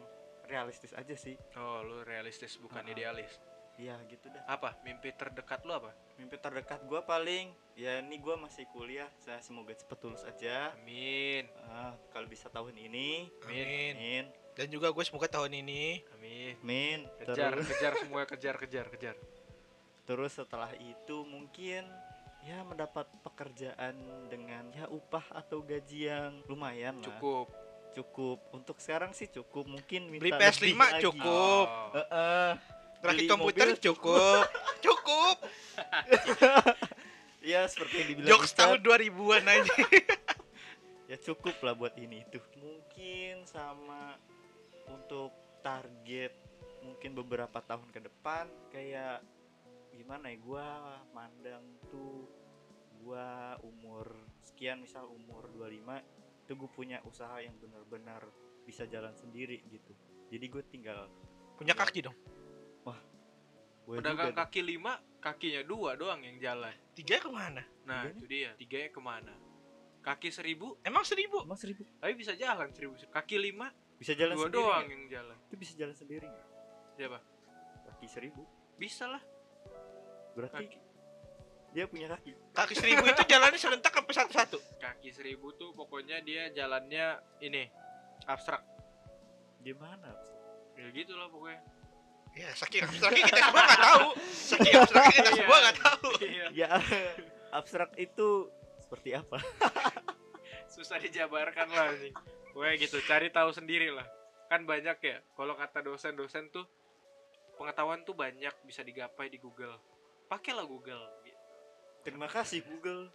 realistis 0.47 0.95
aja 0.95 1.11
sih. 1.11 1.35
oh 1.59 1.83
lu 1.83 2.07
realistis 2.07 2.55
bukan 2.55 2.87
Ha-ha. 2.87 2.93
idealis 2.95 3.35
Iya, 3.79 3.95
gitu 4.11 4.27
dah. 4.27 4.43
apa 4.43 4.75
mimpi 4.83 5.15
terdekat 5.15 5.63
lu 5.63 5.71
apa 5.71 5.95
Mimpi 6.19 6.35
terdekat 6.35 6.83
gua 6.83 6.99
paling 6.99 7.47
ya 7.73 8.03
ini 8.03 8.19
gua 8.19 8.35
masih 8.35 8.67
kuliah, 8.69 9.07
saya 9.15 9.39
semoga 9.39 9.71
cepet 9.71 9.95
lulus 10.03 10.27
aja. 10.27 10.75
amin 10.75 11.47
Ah, 11.63 11.95
kalau 12.11 12.27
bisa 12.27 12.51
tahun 12.51 12.75
ini, 12.75 13.31
Amin. 13.47 13.93
amin, 13.95 14.25
Dan 14.51 14.67
juga 14.67 14.91
gue 14.91 15.03
semoga 15.07 15.31
tahun 15.31 15.63
ini 15.63 16.03
amin 16.11 16.53
amin. 16.59 16.99
kejar 17.23 17.55
Terus, 17.55 17.67
kejar 17.71 17.93
semua 18.03 18.21
kejar 18.27 18.55
kejar 18.59 18.85
kejar 18.91 19.15
terus 20.11 20.35
setelah 20.35 20.75
itu 20.75 21.23
mungkin 21.23 21.87
ya 22.41 22.59
mendapat 22.63 23.07
pekerjaan 23.21 23.95
dengan 24.27 24.67
ya 24.75 24.91
upah 24.91 25.23
atau 25.31 25.63
gaji 25.63 26.11
yang 26.11 26.35
lumayan 26.51 26.99
lah. 26.99 27.07
cukup 27.07 27.47
Cukup. 27.89 28.37
Untuk 28.53 28.77
sekarang 28.77 29.17
sih 29.17 29.25
cukup. 29.25 29.65
Mungkin 29.65 30.13
minta 30.13 30.21
Beli 30.21 30.31
PS5 30.37 30.61
lebih 30.61 30.77
lagi. 30.77 31.03
cukup. 31.09 31.65
Oh. 31.65 31.89
Heeh. 31.97 32.51
Rakit 32.99 33.31
komputer 33.31 33.67
mobil 33.73 33.79
cukup. 33.79 34.43
cukup. 34.85 35.35
Ya 37.39 37.63
seperti 37.71 37.93
yang 38.03 38.07
dibilang 38.11 38.29
Jokes 38.35 38.51
tahun 38.51 38.79
2000-an 38.83 39.45
aja. 39.47 39.73
ya 41.09 41.17
cukup 41.17 41.55
lah 41.65 41.73
buat 41.73 41.95
ini 41.97 42.21
itu 42.21 42.37
mungkin 42.61 43.41
sama 43.47 44.13
untuk 44.85 45.33
target 45.65 46.35
mungkin 46.85 47.17
beberapa 47.17 47.57
tahun 47.65 47.89
ke 47.89 48.05
depan 48.05 48.45
kayak 48.69 49.25
gimana 49.89 50.29
ya 50.29 50.37
gua 50.37 50.67
mandang 51.09 51.65
tuh 51.89 52.29
gua 53.01 53.57
umur 53.65 54.13
sekian 54.45 54.85
misal 54.85 55.09
umur 55.09 55.49
25 55.57 56.45
itu 56.45 56.51
gue 56.53 56.69
punya 56.77 56.97
usaha 57.09 57.41
yang 57.41 57.57
benar-benar 57.57 58.21
bisa 58.69 58.85
jalan 58.85 59.13
sendiri 59.17 59.65
gitu 59.73 59.97
jadi 60.29 60.45
gue 60.45 60.63
tinggal 60.69 61.09
Punya 61.59 61.75
kaki 61.75 62.07
dong. 62.07 62.15
Gua 62.83 62.97
Pedagang 63.97 64.31
kaki 64.31 64.61
lima, 64.61 64.93
kakinya 65.17 65.65
dua 65.65 65.97
doang 65.97 66.21
yang 66.21 66.37
jalan. 66.37 66.73
Tiga 66.93 67.17
ke 67.17 67.25
mana? 67.27 67.65
Nah, 67.83 68.05
Tiganya? 68.05 68.13
itu 68.13 68.25
dia. 68.25 68.51
Tiganya 68.53 68.89
ke 68.89 69.01
mana? 69.01 69.33
Kaki 69.99 70.29
seribu, 70.29 70.77
Emang 70.79 71.03
seribu? 71.03 71.43
emang 71.43 71.57
seribu 71.57 71.83
tapi 71.99 72.13
bisa 72.15 72.31
jalan 72.31 72.69
seribu. 72.71 72.95
Kaki 73.09 73.35
lima, 73.35 73.67
bisa 73.97 74.15
jalan 74.15 74.31
dua 74.31 74.45
sendiri 74.47 74.55
doang 74.55 74.79
nggak? 74.79 74.93
yang 74.93 75.03
jalan. 75.11 75.37
itu 75.43 75.55
bisa 75.57 75.73
jalan 75.75 75.91
sendiri 75.93 76.25
nggak 76.25 76.47
Siapa? 76.95 77.19
kaki 77.85 78.07
seribu 78.07 78.41
Bisa 78.77 79.05
lah. 79.05 79.19
berarti 80.31 80.65
Kaki. 80.71 80.79
dia 81.69 81.83
punya 81.83 82.07
kaki 82.07 82.31
Kaki 82.55 82.73
seribu 82.73 83.03
itu 83.05 83.21
jalannya 83.27 83.59
serentak 83.59 83.91
apa 83.91 84.07
satu-satu? 84.09 84.57
Kaki 84.79 85.09
seribu 85.11 85.51
tuh 85.53 85.75
pokoknya 85.75 86.23
dia 86.23 86.47
jalannya 86.49 87.19
ini 87.41 87.67
abstrak. 88.23 88.63
gimana 89.59 90.15
Ya 90.79 90.87
gitu 90.95 91.11
lah 91.11 91.27
pokoknya. 91.27 91.59
Ya, 92.33 92.49
saking 92.55 92.81
abstraknya 92.83 93.23
kita 93.25 93.39
semua 93.41 93.63
nggak 93.63 93.81
tahu. 93.81 94.05
Saking 94.31 94.73
abstraknya 94.77 95.13
kita 95.13 95.31
semua 95.35 95.57
nggak 95.59 95.77
tahu. 95.77 96.09
Iya. 96.19 96.45
ya 96.51 96.69
abstrak 97.49 97.91
itu 97.95 98.47
seperti 98.79 99.09
apa 99.13 99.37
Susah 100.73 100.97
dijabarkan 100.97 101.67
lah 101.67 101.89
nih. 101.97 102.13
Pokoknya 102.53 102.75
gitu, 102.79 102.97
cari 103.03 103.27
tahu 103.29 103.49
sendiri 103.51 103.89
lah. 103.89 104.05
Kan 104.47 104.63
banyak 104.63 104.97
ya, 104.97 105.17
kalau 105.33 105.53
kata 105.53 105.83
dosen-dosen 105.83 106.49
tuh 106.49 106.65
pengetahuan 107.55 108.01
tuh 108.01 108.15
banyak 108.15 108.53
bisa 108.63 108.81
digapai 108.81 109.27
di 109.27 109.37
Google. 109.37 109.75
Pakailah 110.25 110.63
Google. 110.63 111.01
gitu. 111.21 111.37
terima 111.99 112.29
kasih 112.29 112.63
Google 112.63 113.11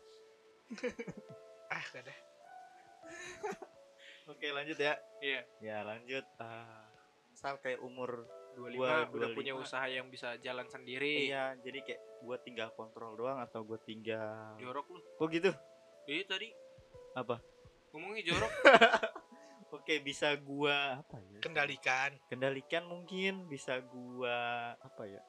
Ah, 1.73 1.81
gak 1.89 2.05
ada. 2.05 2.15
oke 4.27 4.47
lanjut 4.47 4.77
ya 4.77 4.95
Iya, 5.19 5.41
ya 5.59 5.77
lanjut 5.83 6.25
ah 6.37 6.85
misal 7.29 7.57
kayak 7.59 7.81
umur 7.81 8.29
25 8.55 8.75
Gua 8.75 8.93
udah 9.07 9.29
punya 9.31 9.53
25. 9.53 9.61
usaha 9.61 9.87
yang 9.87 10.07
bisa 10.09 10.39
jalan 10.39 10.67
sendiri. 10.67 11.27
iya 11.27 11.53
jadi 11.59 11.79
kayak 11.83 12.01
gua 12.21 12.37
tinggal 12.39 12.69
kontrol 12.73 13.15
doang 13.15 13.39
atau 13.39 13.63
gua 13.63 13.79
tinggal 13.79 14.55
Jorok 14.57 14.87
lu. 14.89 15.01
oh 15.19 15.27
gitu 15.27 15.51
Iya 16.05 16.25
tadi 16.27 16.49
apa 17.13 17.39
ngomongnya 17.91 18.27
jorok. 18.27 18.53
oke 19.75 19.95
bisa 20.01 20.35
gua 20.37 21.01
apa 21.01 21.17
ya 21.21 21.39
Kendalikan, 21.39 22.11
kendalikan 22.27 22.85
mungkin 22.85 23.47
bisa 23.47 23.79
gua 23.81 24.37
apa 24.77 25.03
ya 25.05 25.23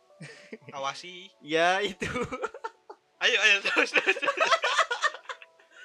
awasi. 0.71 1.29
ya 1.41 1.79
itu 1.79 2.05
Ayo, 3.15 3.37
ayo 3.39 3.57
terus. 3.59 3.89
terus. 3.89 4.17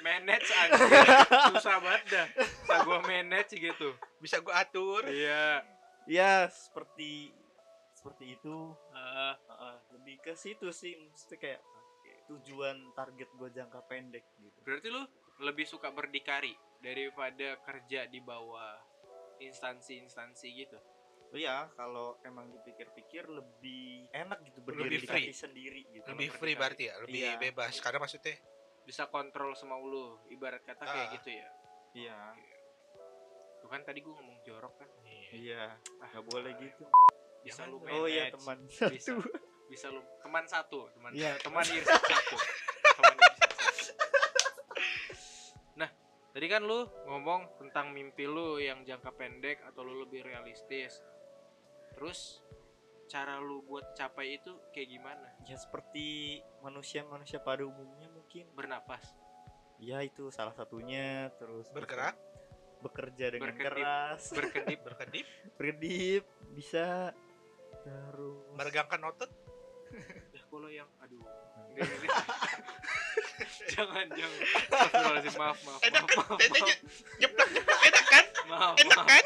manage 0.01 0.51
aja. 0.51 0.77
Susah 1.49 1.77
banget 1.79 2.03
dah. 2.11 2.27
Bisa 2.35 2.77
gua 2.83 2.99
manage 3.01 3.55
gitu. 3.55 3.89
Bisa 4.19 4.37
gua 4.41 4.61
atur. 4.61 5.07
Iya. 5.07 5.63
Ya 6.11 6.51
seperti 6.51 7.31
seperti 7.95 8.35
itu 8.35 8.75
Eh, 8.91 9.35
Heeh, 9.39 9.77
lebih 9.93 10.17
ke 10.19 10.35
situ 10.35 10.75
sih 10.75 10.99
mesti 10.99 11.37
kayak 11.37 11.63
tujuan 12.27 12.91
target 12.93 13.31
gua 13.35 13.47
jangka 13.49 13.81
pendek 13.87 14.27
gitu 14.37 14.59
berarti 14.61 14.89
lu 14.89 15.03
lebih 15.41 15.65
suka 15.65 15.89
berdikari 15.89 16.51
daripada 16.79 17.57
kerja 17.61 18.05
di 18.05 18.21
bawah 18.21 18.77
instansi-instansi 19.41 20.49
gitu. 20.55 20.77
Oh 21.31 21.39
iya, 21.39 21.71
kalau 21.73 22.19
emang 22.21 22.51
dipikir-pikir 22.51 23.25
lebih 23.25 24.11
enak 24.11 24.43
gitu 24.45 24.61
berdiri 24.61 24.99
Lebih 24.99 25.07
free. 25.07 25.33
sendiri 25.33 25.81
gitu. 25.89 26.05
Lebih 26.11 26.29
free 26.29 26.53
berdikari. 26.53 26.61
berarti 26.61 26.83
ya, 26.85 26.95
lebih 27.01 27.21
Iya. 27.23 27.33
bebas. 27.41 27.75
Karena 27.79 27.99
maksudnya 28.01 28.37
Bisa 28.81 29.07
kontrol 29.07 29.55
semau 29.55 29.81
lu, 29.81 30.19
ibarat 30.29 30.61
kata 30.61 30.83
kayak 30.83 31.07
Ah. 31.07 31.15
gitu 31.15 31.31
ya. 31.31 31.49
Iya, 31.95 32.19
Tuh 33.61 33.69
kan 33.69 33.81
tadi 33.81 34.01
gua 34.01 34.19
ngomong 34.19 34.39
jorok 34.43 34.75
kan. 34.77 34.89
Iya, 35.33 35.75
Ah, 35.97 36.07
nggak 36.09 36.25
boleh 36.27 36.53
gitu. 36.59 36.85
Bisa 37.41 37.65
lu 37.65 37.79
Jangan 37.79 37.95
Oh 37.95 38.05
iya 38.05 38.25
manage. 38.25 38.35
teman 38.37 38.59
bisa 38.65 38.87
satu. 38.91 39.15
bisa 39.67 39.87
lu 39.89 40.03
teman 40.21 40.45
satu 40.45 40.81
teman 40.91 41.11
Iya. 41.11 41.33
teman 41.39 41.63
irsyad 41.65 42.03
satu 42.03 42.37
teman 42.93 43.17
satu 43.33 43.55
nah 45.75 45.91
tadi 46.31 46.47
kan 46.47 46.61
lu 46.61 46.85
ngomong 47.07 47.41
tentang 47.57 47.91
mimpi 47.91 48.27
lu 48.27 48.59
yang 48.59 48.83
jangka 48.83 49.11
pendek 49.13 49.63
atau 49.65 49.81
lu 49.81 50.03
lebih 50.03 50.21
realistis 50.23 50.99
terus 51.93 52.43
cara 53.07 53.39
lu 53.39 53.63
buat 53.63 53.95
capai 53.95 54.37
itu 54.37 54.53
kayak 54.71 54.89
gimana 54.89 55.27
Ya 55.43 55.57
seperti 55.57 56.39
manusia-manusia 56.61 57.39
pada 57.39 57.63
umumnya 57.63 58.07
mungkin. 58.09 58.47
bernapas 58.53 59.03
Ya 59.79 59.99
itu 60.01 60.29
salah 60.29 60.53
satunya. 60.53 61.33
Terus 61.35 61.65
bergerak, 61.71 62.13
bekerja 62.81 63.27
dengan 63.31 63.51
Berkedip. 63.51 63.67
keras, 63.67 64.23
berkedip 64.33 64.79
berkedip, 64.87 65.27
berkedip, 65.57 66.23
bisa 66.51 67.13
terus 67.81 68.45
meregangkan 68.55 69.01
otot. 69.07 69.31
ya 70.31 70.43
kalau 70.47 70.69
yang 70.69 70.87
aduh 70.99 71.25
jangan 73.71 74.07
jangan 74.09 74.41
Astagfirullahaladzim, 74.71 75.35
maaf 75.35 75.59
maaf 75.61 75.81
Enak 75.83 76.03
maaf 76.05 76.29
kan? 76.31 76.51
maaf 76.51 76.51
maaf, 76.53 76.71
jeplak 77.19 77.49
jeplak 77.51 77.81
enak 77.85 78.05
kan? 78.07 78.25
maaf, 78.47 78.75
Enak 78.77 78.97
maaf, 78.97 79.07
kan? 79.09 79.25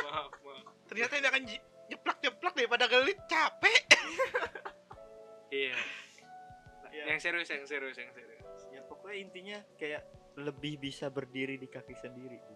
maaf, 0.00 0.30
maaf. 0.40 0.64
Ternyata 0.86 1.12
enak 1.16 1.30
kan 1.30 1.42
jeplak 1.86 2.18
jeplak 2.20 2.54
daripada 2.54 2.84
gelit 2.86 3.18
capek. 3.26 3.82
iya 5.50 5.74
Ya. 6.90 7.06
yang 7.06 7.22
serius 7.22 7.46
yang 7.46 7.62
serius 7.62 7.94
yang 7.94 8.10
serius 8.10 8.42
ya 8.68 8.82
pokoknya 8.82 9.16
intinya 9.16 9.58
kayak 9.78 10.02
lebih 10.40 10.80
bisa 10.80 11.12
berdiri 11.12 11.60
di 11.60 11.68
kaki 11.68 11.94
sendiri 11.96 12.36
gitu. 12.40 12.54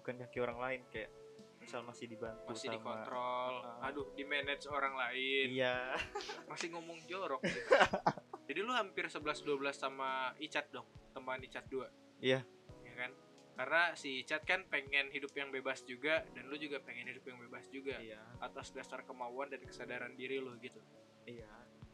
bukan 0.00 0.16
kaki 0.26 0.38
orang 0.40 0.58
lain 0.58 0.80
kayak 0.88 1.12
misal 1.60 1.84
masih 1.84 2.08
dibantu 2.08 2.56
masih 2.56 2.72
sama 2.72 2.74
dikontrol. 2.80 3.54
Ah. 3.62 3.86
aduh 3.92 4.08
di 4.16 4.24
manage 4.24 4.64
orang 4.66 4.96
lain. 4.96 5.46
Iya. 5.54 5.92
Masih 6.50 6.72
ngomong 6.72 6.98
jorok 7.04 7.44
gitu. 7.44 7.60
jadi 8.48 8.60
lu 8.64 8.72
hampir 8.72 9.06
11 9.06 9.20
12 9.44 9.60
sama 9.76 10.32
Icat 10.40 10.72
dong 10.72 10.88
teman 11.12 11.38
Icat 11.44 11.68
2 11.68 12.24
Iya. 12.24 12.40
ya 12.82 12.92
kan? 12.96 13.12
Karena 13.60 13.92
si 13.92 14.24
Icat 14.24 14.48
kan 14.48 14.64
pengen 14.72 15.12
hidup 15.12 15.36
yang 15.36 15.52
bebas 15.52 15.84
juga 15.84 16.24
dan 16.32 16.48
lu 16.48 16.56
juga 16.56 16.80
pengen 16.80 17.12
hidup 17.12 17.28
yang 17.28 17.38
bebas 17.44 17.68
juga. 17.68 18.00
Iya. 18.00 18.24
Atas 18.40 18.72
dasar 18.72 19.04
kemauan 19.04 19.52
dan 19.52 19.60
kesadaran 19.60 20.16
diri 20.16 20.40
lu 20.40 20.56
gitu. 20.64 20.80
Iya. 21.28 21.44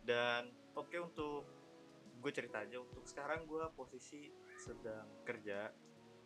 Dan 0.06 0.54
oke 0.78 0.94
untuk 1.02 1.42
gue 2.16 2.30
cerita 2.34 2.64
aja 2.64 2.80
untuk 2.80 3.04
sekarang 3.06 3.46
gue 3.46 3.64
posisi 3.76 4.28
sedang 4.58 5.06
kerja 5.22 5.70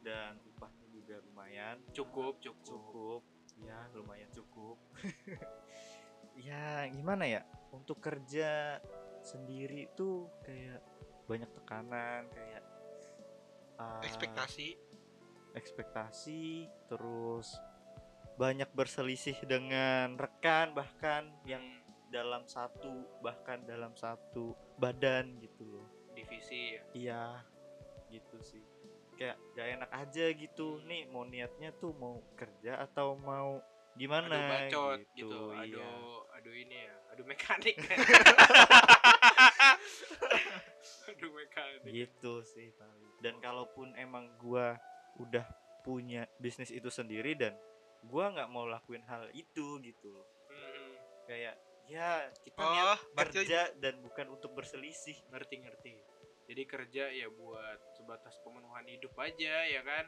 dan 0.00 0.40
upahnya 0.56 0.86
juga 0.88 1.20
lumayan. 1.28 1.76
Cukup 1.92 2.40
cukup, 2.40 2.64
cukup. 2.64 3.20
Ya 3.60 3.78
lumayan 3.94 4.30
cukup. 4.32 4.76
Ya 6.40 6.88
gimana 6.88 7.28
ya? 7.28 7.44
Untuk 7.68 8.00
kerja 8.00 8.80
sendiri 9.20 9.92
tuh 9.92 10.30
kayak 10.40 10.80
banyak 11.28 11.50
tekanan 11.52 12.32
kayak 12.32 12.64
uh, 13.76 14.00
Ekspektasi. 14.00 14.78
ekspektasi 15.52 16.70
terus 16.88 17.52
banyak 18.40 18.70
berselisih 18.72 19.36
dengan 19.44 20.16
rekan 20.16 20.72
bahkan 20.72 21.28
yang 21.44 21.60
dalam 22.08 22.48
satu 22.48 23.20
bahkan 23.20 23.60
dalam 23.68 23.92
satu 23.92 24.56
badan 24.80 25.36
gitu 25.44 25.62
loh. 25.68 25.86
Divisi 26.16 26.74
ya? 26.74 26.82
Iya 26.96 27.24
gitu 28.08 28.40
sih. 28.40 28.64
Kayak 29.20 29.36
gak 29.52 29.68
enak 29.76 29.90
aja 29.92 30.24
gitu. 30.32 30.80
Nih 30.88 31.04
mau 31.12 31.28
niatnya 31.28 31.76
tuh 31.76 31.92
mau 31.94 32.24
kerja 32.34 32.80
atau 32.80 33.20
mau 33.20 33.60
gimana 33.98 34.32
aduh 34.32 34.48
bacot 34.48 34.98
gitu, 35.18 35.50
iya. 35.60 35.82
aduh 35.84 36.24
aduh 36.40 36.54
ini 36.56 36.76
ya. 36.88 36.94
Aduh 37.12 37.24
mekanik. 37.28 37.76
Aduh 41.10 41.30
mekanik. 41.36 41.90
Gitu 41.90 42.32
sih 42.48 42.72
dan 43.20 43.36
kalaupun 43.38 43.92
emang 44.00 44.32
gua 44.40 44.80
udah 45.20 45.44
punya 45.84 46.24
bisnis 46.40 46.72
itu 46.72 46.88
sendiri 46.88 47.36
dan 47.36 47.52
gua 48.08 48.32
nggak 48.32 48.48
mau 48.48 48.64
lakuin 48.64 49.04
hal 49.04 49.28
itu 49.36 49.76
gitu 49.84 50.06
loh. 50.08 50.26
Hmm, 50.48 50.96
kayak 51.28 51.54
ya 51.90 52.30
kita 52.46 52.56
niat 52.62 52.86
Oh, 52.86 52.98
berarti 53.18 53.36
kerja 53.42 53.60
dan 53.82 53.98
bukan 53.98 54.26
untuk 54.30 54.54
berselisih. 54.54 55.18
Ngerti 55.34 55.54
ngerti. 55.58 55.94
Jadi 56.46 56.62
kerja 56.66 57.04
ya 57.10 57.26
buat 57.30 57.78
sebatas 57.98 58.38
pemenuhan 58.46 58.86
hidup 58.86 59.14
aja 59.18 59.66
ya 59.66 59.82
kan? 59.82 60.06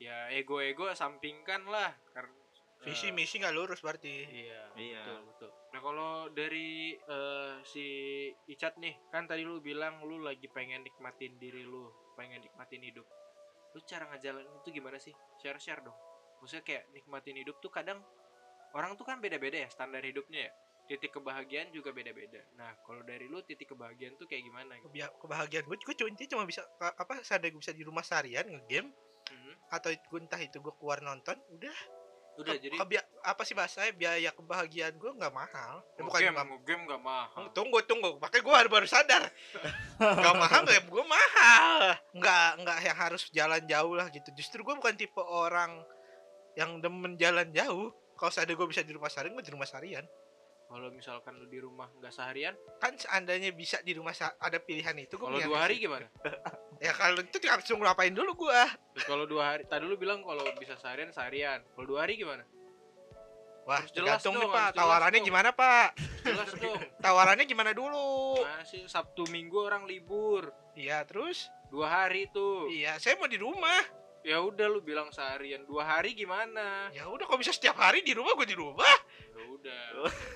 Ya 0.00 0.32
ego 0.32 0.64
ego 0.64 0.88
sampingkan 0.96 1.68
lah 1.68 1.92
karena 2.16 2.32
visi 2.80 3.12
misi 3.12 3.36
nggak 3.36 3.52
lurus 3.52 3.84
berarti. 3.84 4.24
iya 4.24 4.64
Iya. 4.72 5.04
betul 5.04 5.20
betul. 5.28 5.50
Nah 5.76 5.80
kalau 5.84 6.12
dari 6.32 6.96
eh, 6.96 7.54
si 7.68 7.86
Icat 8.48 8.80
nih 8.80 8.96
kan 9.12 9.28
tadi 9.28 9.44
lu 9.44 9.60
bilang 9.60 10.00
lu 10.08 10.24
lagi 10.24 10.48
pengen 10.48 10.80
nikmatin 10.80 11.36
diri 11.36 11.60
lu 11.68 11.92
pengen 12.16 12.40
nikmatin 12.40 12.80
hidup. 12.80 13.04
Lu 13.76 13.80
cara 13.84 14.08
ngejalanin 14.08 14.56
itu 14.64 14.72
gimana 14.72 14.96
sih? 14.96 15.12
Share 15.44 15.60
share 15.60 15.84
dong. 15.84 15.96
Maksudnya 16.40 16.64
kayak 16.64 16.84
nikmatin 16.96 17.36
hidup 17.36 17.60
tuh 17.60 17.68
kadang 17.68 18.00
orang 18.72 18.96
tuh 18.96 19.04
kan 19.04 19.20
beda 19.20 19.36
beda 19.36 19.64
ya 19.64 19.68
standar 19.68 20.00
hidupnya 20.00 20.48
ya 20.48 20.52
titik 20.90 21.14
kebahagiaan 21.14 21.70
juga 21.70 21.94
beda-beda. 21.94 22.42
Nah 22.58 22.74
kalau 22.82 23.06
dari 23.06 23.30
lu 23.30 23.38
titik 23.40 23.70
kebahagiaan 23.70 24.18
tuh 24.18 24.26
kayak 24.26 24.42
gimana 24.42 24.74
gitu? 24.76 24.90
Kebahagiaan 25.22 25.62
gue 25.62 25.78
gue 25.78 25.94
cuma 25.94 26.10
cuma 26.18 26.42
bisa 26.42 26.66
apa 26.82 27.22
gue 27.22 27.54
bisa 27.54 27.70
di 27.70 27.86
rumah 27.86 28.02
seharian 28.02 28.50
ngegame 28.50 28.90
Hmm, 29.30 29.54
atau 29.70 29.94
gue 29.94 30.18
entah 30.18 30.40
itu 30.42 30.58
gue 30.58 30.74
keluar 30.74 30.98
nonton 30.98 31.38
udah. 31.54 31.76
Udah 32.34 32.56
Ke- 32.56 32.62
jadi 32.62 32.74
kebia- 32.74 33.06
apa 33.22 33.42
sih 33.46 33.54
bahasanya 33.54 33.92
biaya 33.94 34.30
kebahagiaan 34.34 34.98
gue 34.98 35.10
nggak 35.12 35.30
mahal. 35.30 35.86
Ya, 35.94 36.02
bukan 36.02 36.18
game 36.18 36.34
nggak- 36.34 36.62
game 36.66 36.82
gak 36.88 37.02
mahal. 37.04 37.42
Tunggu 37.54 37.78
tunggu 37.86 38.18
pakai 38.18 38.42
gue 38.42 38.50
baru 38.50 38.66
baru 38.66 38.88
sadar. 38.90 39.30
Nggak 40.00 40.34
mahal 40.34 40.60
nggak 40.66 40.82
gue 40.82 41.04
mahal. 41.06 41.78
Nggak 42.10 42.50
nggak 42.58 42.78
yang 42.82 42.98
harus 42.98 43.22
jalan 43.30 43.62
jauh 43.62 43.94
lah 43.94 44.10
gitu. 44.10 44.26
Justru 44.34 44.66
gue 44.66 44.74
bukan 44.74 44.98
tipe 44.98 45.22
orang 45.22 45.78
yang 46.58 46.82
demen 46.82 47.14
jalan 47.14 47.46
jauh. 47.54 47.94
Kalau 48.18 48.32
seandainya 48.34 48.58
gue 48.58 48.68
bisa 48.68 48.82
di 48.82 48.90
rumah 48.90 49.06
seharian 49.06 49.36
gue 49.36 49.46
di 49.46 49.54
rumah 49.54 49.68
seharian 49.68 50.02
kalau 50.70 50.86
misalkan 50.94 51.34
lu 51.34 51.50
di 51.50 51.58
rumah 51.58 51.90
nggak 51.98 52.14
seharian? 52.14 52.54
Kan 52.78 52.94
seandainya 52.94 53.50
bisa 53.50 53.82
di 53.82 53.90
rumah 53.90 54.14
ada 54.14 54.58
pilihan 54.62 54.94
itu 55.02 55.18
gue 55.18 55.26
kalau 55.26 55.42
dua 55.42 55.66
hari 55.66 55.82
visi. 55.82 55.84
gimana? 55.90 56.06
Ya 56.80 56.96
kalau 56.96 57.20
itu 57.20 57.36
langsung 57.44 57.76
ngapain 57.84 58.08
dulu 58.16 58.32
Terus 58.48 59.04
kalau 59.04 59.28
dua 59.28 59.52
hari 59.52 59.68
tadi 59.68 59.84
lu 59.84 60.00
bilang 60.00 60.24
kalau 60.24 60.40
bisa 60.56 60.80
seharian 60.80 61.12
seharian. 61.12 61.60
Kalau 61.76 61.84
dua 61.84 62.08
hari 62.08 62.16
gimana? 62.16 62.40
Wah 63.68 63.84
Harus 63.84 63.92
jelas 63.92 64.16
tergantung 64.24 64.40
nih 64.40 64.48
dong, 64.48 64.56
pak. 64.56 64.70
tawarannya 64.80 65.20
dong. 65.20 65.28
gimana 65.28 65.48
pak? 65.52 65.88
Jelas 66.24 66.50
dong. 66.56 66.80
Tawarannya 67.04 67.44
gimana 67.44 67.70
dulu? 67.76 68.40
Masih 68.48 68.88
sabtu 68.88 69.28
minggu 69.28 69.60
orang 69.60 69.84
libur. 69.84 70.48
Iya 70.72 71.04
terus? 71.04 71.52
Dua 71.68 71.84
hari 71.84 72.32
tuh. 72.32 72.72
Iya 72.72 72.96
saya 72.96 73.20
mau 73.20 73.28
di 73.28 73.36
rumah. 73.36 73.84
Ya 74.24 74.40
udah 74.40 74.64
lu 74.72 74.80
bilang 74.80 75.12
seharian. 75.12 75.68
Dua 75.68 75.84
hari 75.84 76.16
gimana? 76.16 76.88
Ya 76.96 77.12
udah 77.12 77.28
kalau 77.28 77.44
bisa 77.44 77.52
setiap 77.52 77.76
hari 77.76 78.00
di 78.00 78.16
rumah 78.16 78.32
gue 78.40 78.48
di 78.48 78.56
rumah 78.56 78.96
ya 79.30 79.42
udah. 79.46 79.84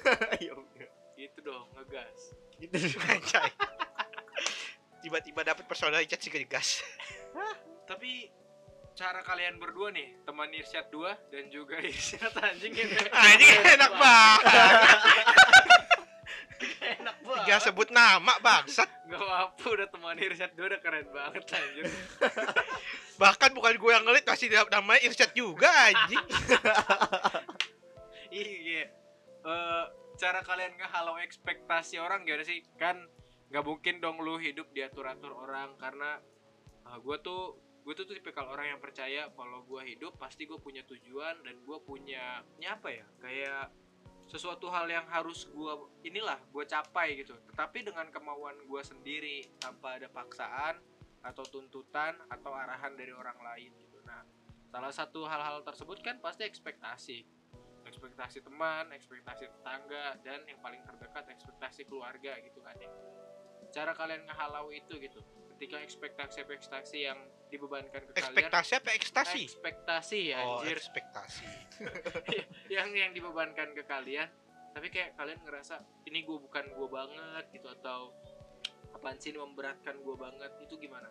Ya 0.46 0.52
udah. 0.54 0.88
Gitu 1.14 1.38
dong 1.42 1.66
ngegas. 1.74 2.20
Gitu 2.58 2.74
Anjay. 3.02 3.50
tiba-tiba 5.04 5.44
dapat 5.44 5.68
personal 5.68 6.00
chat 6.08 6.16
sih 6.16 6.32
gas 6.48 6.80
tapi 7.84 8.32
cara 8.96 9.20
kalian 9.20 9.60
berdua 9.60 9.92
nih 9.92 10.24
teman 10.24 10.48
Irsyad 10.48 10.88
2 10.88 11.34
dan 11.34 11.44
juga 11.52 11.76
Irsyad 11.84 12.32
anjing 12.32 12.72
ini. 12.72 12.96
Anjing 13.28 13.52
enak 13.52 13.92
banget 14.00 14.44
enak 16.84 17.16
banget. 17.20 17.44
Tiga 17.44 17.56
sebut 17.60 17.88
nama 17.92 18.32
bangsat. 18.40 18.88
Gak 19.10 19.20
apa 19.20 19.64
udah 19.66 19.88
teman 19.92 20.16
Irsyad 20.16 20.56
2 20.56 20.64
udah 20.64 20.80
keren 20.80 21.06
banget 21.12 21.44
anjir 21.52 21.84
bahkan 23.14 23.54
bukan 23.54 23.78
gue 23.78 23.90
yang 23.94 24.02
ngelit 24.02 24.26
masih 24.26 24.50
namanya 24.50 25.00
Irsyad 25.06 25.30
juga 25.38 25.70
anjing 25.70 26.24
iya. 28.42 28.84
Eh, 29.44 29.84
cara 30.18 30.40
kalian 30.42 30.74
ngehalau 30.74 31.20
ekspektasi 31.22 32.02
orang 32.02 32.26
gimana 32.26 32.42
sih? 32.42 32.64
Kan 32.74 33.06
nggak 33.52 33.64
mungkin 33.64 34.02
dong 34.02 34.18
lu 34.18 34.40
hidup 34.40 34.72
diatur 34.74 35.06
atur 35.06 35.30
orang 35.30 35.78
karena 35.78 36.18
gue 37.00 37.16
tuh 37.22 37.60
gue 37.84 37.94
tuh 37.94 38.08
tipikal 38.08 38.48
orang 38.48 38.74
yang 38.74 38.80
percaya 38.80 39.28
kalau 39.36 39.62
gue 39.68 39.82
hidup 39.84 40.16
pasti 40.16 40.48
gue 40.48 40.56
punya 40.56 40.82
tujuan 40.88 41.44
dan 41.44 41.54
gue 41.62 41.78
punya 41.84 42.42
apa 42.64 42.88
ya? 42.90 43.06
Kayak 43.20 43.70
sesuatu 44.24 44.72
hal 44.72 44.88
yang 44.88 45.04
harus 45.12 45.44
gue 45.52 45.72
inilah 46.08 46.40
gue 46.48 46.64
capai 46.64 47.20
gitu. 47.20 47.36
Tetapi 47.52 47.84
dengan 47.84 48.08
kemauan 48.08 48.56
gue 48.64 48.82
sendiri 48.82 49.44
tanpa 49.60 50.00
ada 50.00 50.08
paksaan 50.08 50.80
atau 51.20 51.44
tuntutan 51.44 52.16
atau 52.32 52.52
arahan 52.52 52.96
dari 52.96 53.12
orang 53.12 53.36
lain 53.36 53.70
gitu. 53.80 54.00
Nah 54.04 54.24
salah 54.72 54.90
satu 54.90 55.28
hal-hal 55.28 55.60
tersebut 55.62 56.00
kan 56.00 56.18
pasti 56.18 56.48
ekspektasi 56.48 57.43
ekspektasi 57.94 58.42
teman, 58.42 58.90
ekspektasi 58.90 59.46
tetangga, 59.46 60.18
dan 60.26 60.42
yang 60.50 60.58
paling 60.58 60.82
terdekat 60.82 61.30
ekspektasi 61.30 61.86
keluarga 61.86 62.34
gitu 62.42 62.58
kan 62.58 62.74
ya. 62.82 62.90
Cara 63.70 63.94
kalian 63.94 64.26
ngehalau 64.26 64.74
itu 64.74 64.98
gitu. 64.98 65.22
Ketika 65.54 65.78
ekspektasi-ekspektasi 65.78 66.98
yang 67.06 67.18
dibebankan 67.46 68.02
ke 68.10 68.12
kalian. 68.18 68.34
Ekspektasi 68.34 68.72
apa 68.82 68.90
ekstasi? 68.98 69.42
Ekspektasi 69.46 70.18
ya 70.34 70.38
oh 70.42 70.58
anjir. 70.58 70.74
ekspektasi. 70.74 71.46
Yang 72.74 72.88
yang 72.98 73.12
dibebankan 73.14 73.70
ke 73.78 73.86
kalian. 73.86 74.26
Tapi 74.74 74.90
kayak 74.90 75.14
kalian 75.14 75.38
ngerasa 75.46 75.78
ini 76.10 76.26
gue 76.26 76.34
bukan 76.34 76.66
gue 76.74 76.88
banget 76.90 77.44
gitu 77.54 77.70
atau 77.70 78.10
apaan 78.90 79.14
sih 79.22 79.30
ini 79.30 79.38
memberatkan 79.38 80.02
gue 80.02 80.16
banget? 80.18 80.50
Itu 80.66 80.74
gimana? 80.74 81.06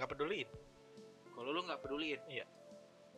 Nggak 0.00 0.08
peduliin? 0.16 0.48
Kalau 1.36 1.52
lu 1.52 1.60
nggak 1.68 1.80
peduliin? 1.84 2.20
Iya. 2.32 2.48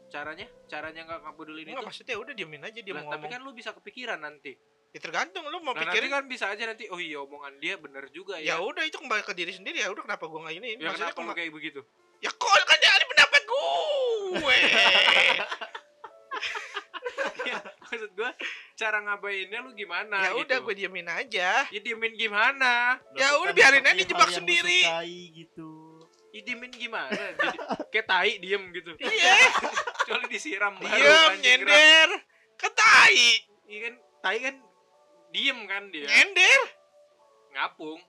Caranya 0.08 0.46
caranya 0.64 1.00
nggak 1.02 1.18
nggak 1.20 1.34
peduliin 1.34 1.64
Enggak 1.66 1.76
itu 1.76 1.86
maksudnya 1.86 2.16
udah 2.16 2.34
diemin 2.34 2.62
aja 2.62 2.78
dia 2.78 2.90
Lah, 2.90 3.02
mau 3.02 3.10
tapi 3.10 3.18
ngomong 3.20 3.32
kan 3.34 3.40
lu 3.42 3.52
bisa 3.52 3.70
kepikiran 3.72 4.18
nanti 4.18 4.52
ya 4.88 4.98
tergantung 4.98 5.44
lu 5.44 5.58
mau 5.58 5.70
Nah, 5.70 5.82
nanti 5.82 5.92
pikirin 5.92 6.10
kan 6.10 6.24
bisa 6.24 6.44
aja 6.48 6.64
nanti 6.64 6.84
oh 6.86 6.96
iya 6.98 7.18
omongan 7.18 7.56
dia 7.56 7.76
bener 7.76 8.08
juga 8.08 8.36
ya 8.36 8.54
ya. 8.54 8.56
udah 8.58 8.82
itu 8.82 8.96
kembali 8.96 9.20
ke 9.22 9.32
diri 9.32 9.52
sendiri 9.52 9.78
ya 9.78 9.88
udah 9.88 10.00
kenapa 10.02 10.24
gue 10.24 10.38
nggak 10.38 10.54
ini 10.56 10.68
Ya, 10.74 10.88
maksudnya 10.88 11.10
kenapa 11.10 11.20
kema- 11.22 11.36
kayak 11.36 11.52
begitu? 11.52 11.80
ya 12.18 12.30
kok 12.30 12.48
kan 12.64 12.76
dia 12.78 12.90
ada 12.90 13.04
pendapat 13.06 13.42
gue 13.44 14.56
Ya, 17.40 17.58
maksud 17.82 18.10
gua 18.12 18.30
cara 18.74 19.00
ngabainnya 19.00 19.58
lu 19.58 19.72
gimana 19.72 20.20
ya 20.20 20.30
gitu. 20.30 20.42
udah 20.42 20.56
gue 20.60 20.74
diemin 20.76 21.08
aja 21.08 21.64
Ya 21.66 21.80
diemin 21.80 22.12
gimana? 22.14 23.00
Ya 23.12 23.34
udah, 23.38 23.52
biarin 23.52 23.82
aja 23.82 23.96
dijebak 23.96 24.28
lu 24.28 24.36
sendiri. 24.36 24.84
sukai 24.84 25.16
gitu 25.34 25.70
Ya 26.28 26.40
diemin 26.42 26.68
gimana? 26.70 27.16
Jadi, 27.34 27.56
kayak 27.88 28.06
tai 28.06 28.32
diem 28.36 28.62
gitu. 28.70 28.92
iya 29.00 29.36
Kecuali 30.08 30.26
disiram 30.26 30.72
baru 30.74 30.88
diam 30.88 31.04
anjing 31.28 31.60
gerak. 31.60 31.68
nyender 31.68 32.08
ketai 32.56 33.28
Iya 33.62 33.78
kan, 33.82 33.94
tai 34.18 34.38
kan 34.40 34.54
diem 35.28 35.58
kan 35.62 35.82
dia. 35.88 36.08
nyender 36.08 36.60
Ngapung. 37.50 38.00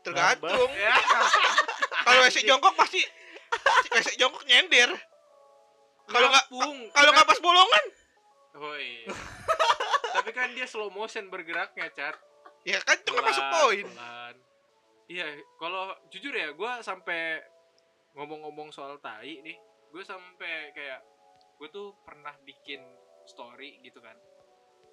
tergantung 0.00 0.70
Ya. 0.72 0.96
kalau 2.06 2.24
WC 2.24 2.40
jongkok 2.42 2.72
pasti 2.74 3.04
WC 3.90 4.16
jongkok 4.16 4.40
nyender 4.42 4.88
Kalau 6.06 6.26
nggak- 6.26 6.48
Ngapung. 6.48 6.76
kalau 6.88 7.10
nggak 7.12 7.26
pas 7.26 7.40
bolongan 7.40 7.84
Oh 8.54 8.74
iya. 8.74 9.12
Tapi 10.10 10.30
kan 10.32 10.50
dia 10.50 10.64
slow 10.64 10.88
motion 10.88 11.28
bergeraknya, 11.28 11.92
Cat. 11.92 12.16
ya 12.64 12.80
kan 12.80 12.96
itu 12.96 13.06
kan 13.08 13.22
masuk 13.22 13.44
poin. 13.54 13.86
Iya, 15.06 15.24
kalau 15.54 15.88
jujur 16.08 16.28
ya, 16.28 16.50
gue 16.50 16.72
sampai 16.80 17.38
ngomong-ngomong 18.12 18.68
soal 18.68 18.98
tai 18.98 19.38
nih, 19.38 19.54
gue 19.88 20.02
sampai 20.02 20.74
kayak 20.74 20.98
gue 21.58 21.68
tuh 21.68 21.98
pernah 22.06 22.34
bikin 22.46 22.80
story 23.26 23.82
gitu 23.82 23.98
kan. 23.98 24.14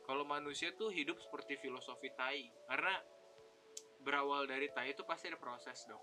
Kalau 0.05 0.21
manusia 0.25 0.73
tuh 0.73 0.93
hidup 0.93 1.17
seperti 1.17 1.57
filosofi 1.57 2.13
tai, 2.13 2.45
karena 2.69 2.93
berawal 4.01 4.45
dari 4.45 4.69
tai 4.69 4.93
itu 4.93 5.01
pasti 5.05 5.29
ada 5.29 5.37
proses 5.37 5.85
dong. 5.89 6.01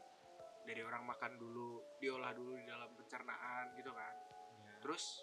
Dari 0.63 0.83
orang 0.83 1.07
makan 1.07 1.39
dulu, 1.39 1.99
diolah 1.99 2.35
dulu 2.35 2.55
di 2.59 2.67
dalam 2.67 2.91
pencernaan 2.95 3.75
gitu 3.79 3.91
kan. 3.95 4.15
Terus 4.83 5.23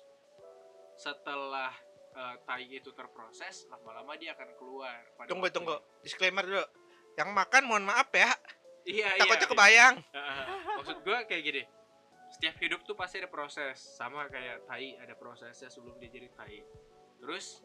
setelah 0.95 1.71
eh, 2.15 2.35
tai 2.43 2.67
itu 2.67 2.91
terproses, 2.91 3.67
lama-lama 3.67 4.15
dia 4.15 4.35
akan 4.35 4.49
keluar. 4.59 4.99
pada 5.15 5.27
tunggu 5.27 5.47
tunggu 5.51 5.75
disclaimer 6.03 6.43
dulu 6.43 6.63
yang 7.19 7.35
makan 7.35 7.63
mohon 7.67 7.83
maaf 7.83 8.07
ya 8.15 8.31
Iya, 8.87 9.19
takutnya 9.19 9.43
iya. 9.43 9.51
kebayang 9.51 9.95
Heeh. 10.15 10.45
maksud 10.79 10.97
gue 11.03 11.17
kayak 11.27 11.43
gini 11.43 11.63
setiap 12.39 12.55
hidup 12.63 12.87
tuh 12.87 12.95
pasti 12.95 13.19
ada 13.19 13.27
proses. 13.27 13.75
Sama 13.75 14.31
kayak 14.31 14.63
tai 14.63 14.95
ada 14.95 15.11
prosesnya 15.11 15.67
sebelum 15.67 15.99
dia 15.99 16.07
jadi 16.07 16.31
tai. 16.31 16.63
Terus 17.19 17.59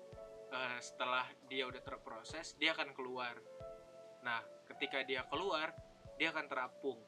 eh, 0.50 0.78
setelah 0.82 1.30
dia 1.46 1.70
udah 1.70 1.78
terproses 1.78 2.58
dia 2.58 2.74
akan 2.74 2.90
keluar. 2.90 3.38
Nah 4.26 4.42
ketika 4.66 5.06
dia 5.06 5.22
keluar 5.30 5.70
dia 6.18 6.34
akan 6.34 6.50
terapung. 6.50 6.98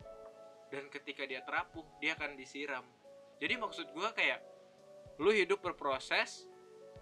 Dan 0.70 0.86
ketika 0.94 1.26
dia 1.26 1.42
terapung 1.42 1.90
dia 1.98 2.14
akan 2.14 2.38
disiram. 2.38 2.86
Jadi 3.42 3.58
maksud 3.58 3.90
gue 3.90 4.08
kayak 4.14 4.38
lu 5.18 5.34
hidup 5.34 5.58
berproses 5.58 6.46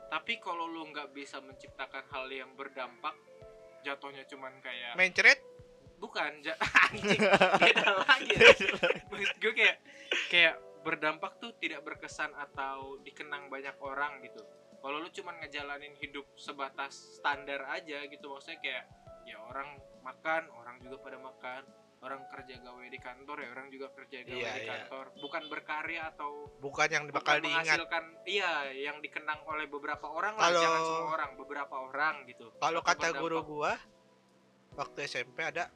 tapi 0.09 0.41
kalau 0.41 0.65
lu 0.65 0.89
nggak 0.89 1.13
bisa 1.13 1.45
menciptakan 1.45 2.09
hal 2.09 2.25
yang 2.33 2.57
berdampak 2.57 3.13
jatuhnya 3.85 4.25
cuman 4.25 4.65
kayak 4.65 4.97
mencret? 4.97 5.45
Bukan 6.01 6.41
ja- 6.41 6.57
anjing 6.89 7.21
beda 7.61 7.89
lagi. 8.01 8.33
Ya. 8.45 8.53
maksud 9.13 9.37
gue 9.45 9.53
kayak 9.53 9.77
kayak 10.27 10.55
berdampak 10.81 11.37
tuh 11.37 11.53
tidak 11.55 11.81
berkesan 11.83 12.31
atau 12.35 13.01
dikenang 13.01 13.49
banyak 13.49 13.75
orang 13.79 14.21
gitu. 14.21 14.45
Kalau 14.77 15.01
lu 15.01 15.09
cuman 15.09 15.41
ngejalanin 15.41 15.97
hidup 15.97 16.29
sebatas 16.35 16.93
standar 17.17 17.65
aja 17.67 18.05
gitu 18.05 18.29
maksudnya 18.29 18.61
kayak 18.61 18.85
ya 19.25 19.41
orang 19.41 19.75
makan 20.01 20.45
orang 20.53 20.77
juga 20.79 20.97
pada 21.01 21.17
makan. 21.19 21.65
Orang 22.05 22.21
kerja 22.29 22.61
gawe 22.61 22.85
di 22.85 23.01
kantor 23.01 23.37
ya 23.39 23.49
orang 23.49 23.73
juga 23.73 23.89
kerja 23.91 24.21
gawe 24.21 24.37
Iya, 24.37 24.53
di 24.53 24.61
iya. 24.61 24.69
kantor. 24.77 25.05
Bukan 25.17 25.43
berkarya 25.49 26.01
atau 26.07 26.53
bukan 26.61 26.89
yang 26.91 27.05
bukan 27.09 27.17
bakal 27.17 27.37
diingat. 27.41 27.65
menghasilkan 27.65 28.05
iya 28.29 28.53
yang 28.71 29.01
dikenang 29.01 29.41
oleh 29.43 29.65
beberapa 29.65 30.05
orang 30.05 30.37
lah. 30.37 30.45
Kalau- 30.45 30.61
jangan 30.61 30.81
semua 30.85 31.09
orang 31.15 31.31
beberapa 31.35 31.75
orang 31.81 32.15
gitu. 32.27 32.53
kalau 32.59 32.81
kata 32.83 33.09
berdampak. 33.09 33.23
guru 33.25 33.39
gua 33.43 33.73
waktu 34.75 34.99
SMP 35.03 35.39
ada 35.41 35.73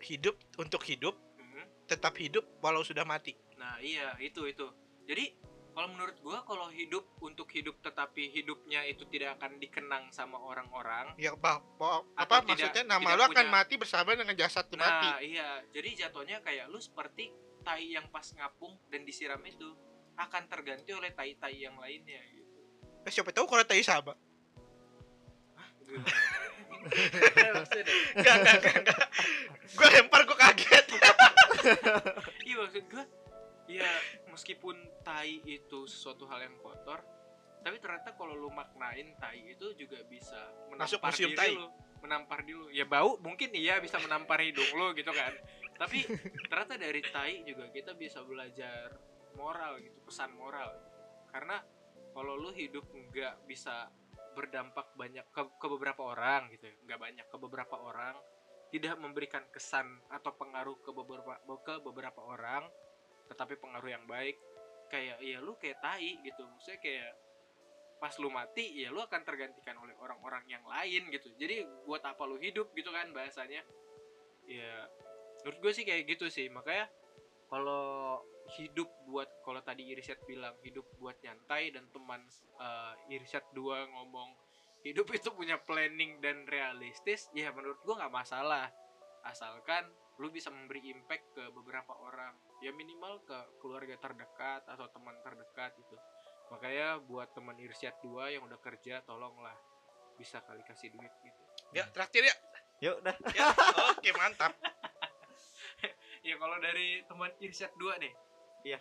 hidup 0.00 0.36
untuk 0.56 0.84
hidup 0.84 1.16
Mhm. 1.38 1.86
tetap 1.86 2.12
hidup 2.14 2.44
walau 2.60 2.82
sudah 2.82 3.02
mati 3.02 3.32
Nah 3.60 3.76
iya 3.78 4.16
itu 4.18 4.48
itu. 4.48 4.66
Jadi 5.04 5.36
kalau 5.70 5.86
menurut 5.86 6.16
gua 6.18 6.42
kalau 6.42 6.66
hidup 6.68 7.04
untuk 7.20 7.46
hidup 7.46 7.78
tetapi 7.78 8.32
hidupnya 8.32 8.82
itu 8.82 9.04
tidak 9.06 9.38
akan 9.38 9.56
dikenang 9.56 10.10
sama 10.10 10.34
orang-orang 10.36 11.14
ya 11.14 11.30
apa, 11.30 11.62
apa, 11.62 11.88
Atau 12.16 12.18
apa 12.18 12.34
tidak- 12.42 12.48
maksudnya? 12.72 12.82
Nama 12.88 13.08
lu 13.12 13.22
akan 13.22 13.36
punya- 13.36 13.52
mati 13.52 13.74
bersama 13.76 14.08
dengan 14.12 14.34
jasad 14.34 14.64
tuh 14.66 14.74
mati. 14.74 15.06
Nah 15.06 15.18
iya. 15.20 15.48
Jadi 15.70 15.88
jatuhnya 15.94 16.40
kayak 16.40 16.66
lu 16.66 16.80
seperti 16.80 17.30
tai 17.60 17.92
yang 17.92 18.08
pas 18.08 18.24
ngapung 18.24 18.80
dan 18.88 19.04
disiram 19.04 19.38
itu 19.44 19.76
akan 20.16 20.48
terganti 20.48 20.90
oleh 20.90 21.12
tai-tai 21.12 21.60
yang 21.60 21.76
lainnya 21.76 22.18
gitu. 22.26 22.60
Eh, 23.04 23.10
siapa 23.10 23.30
tahu 23.30 23.44
kalau 23.46 23.62
tai 23.62 23.80
sama 23.80 24.16
Maksudnya, 26.80 27.82
enggak 28.14 28.34
enggak 28.36 28.54
enggak, 28.56 28.74
enggak. 28.80 29.00
gue 29.70 29.88
lempar 29.90 30.20
gue 30.22 30.38
kaget. 30.38 30.86
Iya 32.40 32.54
maksud 32.56 32.84
gua 32.88 33.04
ya 33.70 33.90
meskipun 34.32 34.74
tai 35.06 35.38
itu 35.46 35.86
sesuatu 35.86 36.26
hal 36.26 36.42
yang 36.42 36.58
kotor 36.58 37.00
tapi 37.60 37.76
ternyata 37.76 38.16
kalau 38.16 38.32
lu 38.32 38.48
maknain 38.48 39.14
tai 39.20 39.44
itu 39.52 39.76
juga 39.76 40.00
bisa 40.08 40.48
Masuk 40.72 40.96
menampar 40.98 41.12
museum 41.12 41.30
diri 41.30 41.38
tai. 41.38 41.52
lu 41.54 41.68
menampar 42.00 42.40
di 42.42 42.52
lu. 42.56 42.66
Ya 42.72 42.88
bau 42.88 43.20
mungkin 43.20 43.52
iya 43.52 43.76
bisa 43.78 44.00
menampar 44.00 44.40
hidung 44.40 44.68
lu 44.72 44.96
gitu 44.96 45.12
kan. 45.12 45.36
Tapi 45.76 46.08
ternyata 46.48 46.80
dari 46.80 47.04
tai 47.04 47.44
juga 47.44 47.68
kita 47.68 47.92
bisa 47.92 48.24
belajar 48.24 48.96
moral 49.36 49.76
gitu 49.84 50.00
pesan 50.08 50.32
moral. 50.32 50.72
Karena 51.28 51.60
kalau 52.16 52.34
lu 52.40 52.50
hidup 52.56 52.88
nggak 52.88 53.44
bisa 53.44 53.92
berdampak 54.32 54.96
banyak 54.96 55.26
ke, 55.34 55.42
ke 55.58 55.66
beberapa 55.68 56.14
orang 56.14 56.48
gitu 56.54 56.70
ya 56.70 56.74
nggak 56.86 57.00
banyak 57.02 57.26
ke 57.26 57.36
beberapa 57.36 57.76
orang 57.76 58.14
tidak 58.70 58.94
memberikan 59.02 59.42
kesan 59.50 59.98
atau 60.06 60.30
pengaruh 60.38 60.78
ke 60.86 60.94
beberapa 60.94 61.34
ke 61.66 61.74
beberapa 61.82 62.22
orang 62.22 62.62
tetapi 63.30 63.54
pengaruh 63.62 63.90
yang 63.94 64.04
baik. 64.10 64.34
Kayak 64.90 65.22
ya 65.22 65.38
lu 65.38 65.54
kayak 65.54 65.78
tai 65.78 66.18
gitu. 66.26 66.42
Maksudnya 66.42 66.82
kayak 66.82 67.10
pas 68.02 68.16
lu 68.16 68.32
mati 68.32 68.80
ya 68.80 68.88
lu 68.88 68.98
akan 69.04 69.22
tergantikan 69.22 69.76
oleh 69.78 69.94
orang-orang 70.02 70.42
yang 70.50 70.64
lain 70.66 71.06
gitu. 71.14 71.30
Jadi 71.38 71.62
buat 71.86 72.02
apa 72.02 72.26
lu 72.26 72.40
hidup 72.42 72.74
gitu 72.74 72.90
kan 72.90 73.14
bahasanya. 73.14 73.62
Ya 74.50 74.90
menurut 75.46 75.58
gue 75.62 75.72
sih 75.78 75.84
kayak 75.86 76.10
gitu 76.10 76.26
sih. 76.26 76.50
Makanya 76.50 76.90
kalau 77.46 78.18
hidup 78.58 78.90
buat 79.06 79.30
kalau 79.46 79.62
tadi 79.62 79.86
Irisyat 79.94 80.26
bilang 80.26 80.58
hidup 80.66 80.86
buat 80.98 81.14
nyantai 81.22 81.70
dan 81.70 81.86
teman 81.94 82.22
uh, 82.58 82.94
Irisyat 83.06 83.46
2 83.54 83.94
ngomong 83.94 84.34
hidup 84.80 85.06
itu 85.12 85.28
punya 85.30 85.60
planning 85.60 86.18
dan 86.24 86.48
realistis 86.48 87.28
ya 87.36 87.52
menurut 87.54 87.78
gua 87.86 88.06
nggak 88.06 88.14
masalah. 88.14 88.66
Asalkan 89.22 89.86
lu 90.20 90.28
bisa 90.28 90.52
memberi 90.52 90.84
impact 90.92 91.32
ke 91.32 91.44
beberapa 91.48 91.96
orang. 91.96 92.36
Ya 92.60 92.76
minimal 92.76 93.24
ke 93.24 93.38
keluarga 93.56 93.96
terdekat 93.96 94.68
atau 94.68 94.84
teman 94.92 95.16
terdekat 95.24 95.72
gitu. 95.80 95.96
Makanya 96.52 97.00
buat 97.08 97.32
teman 97.32 97.56
Irsyad 97.56 97.96
2 98.04 98.36
yang 98.36 98.44
udah 98.44 98.60
kerja 98.60 99.00
tolonglah 99.08 99.56
bisa 100.20 100.44
kali 100.44 100.60
kasih 100.68 100.92
duit 100.92 101.08
gitu. 101.24 101.40
Ya 101.72 101.88
traktir 101.88 102.28
ya. 102.28 102.36
Yuk 102.84 103.00
dah. 103.00 103.16
ya 103.32 103.48
oke 103.96 104.10
mantap. 104.14 104.52
Ya 106.20 106.36
kalau 106.36 106.60
dari 106.60 107.00
teman 107.08 107.32
Irsyad 107.40 107.72
2 107.80 108.04
nih. 108.04 108.12
Iya. 108.68 108.80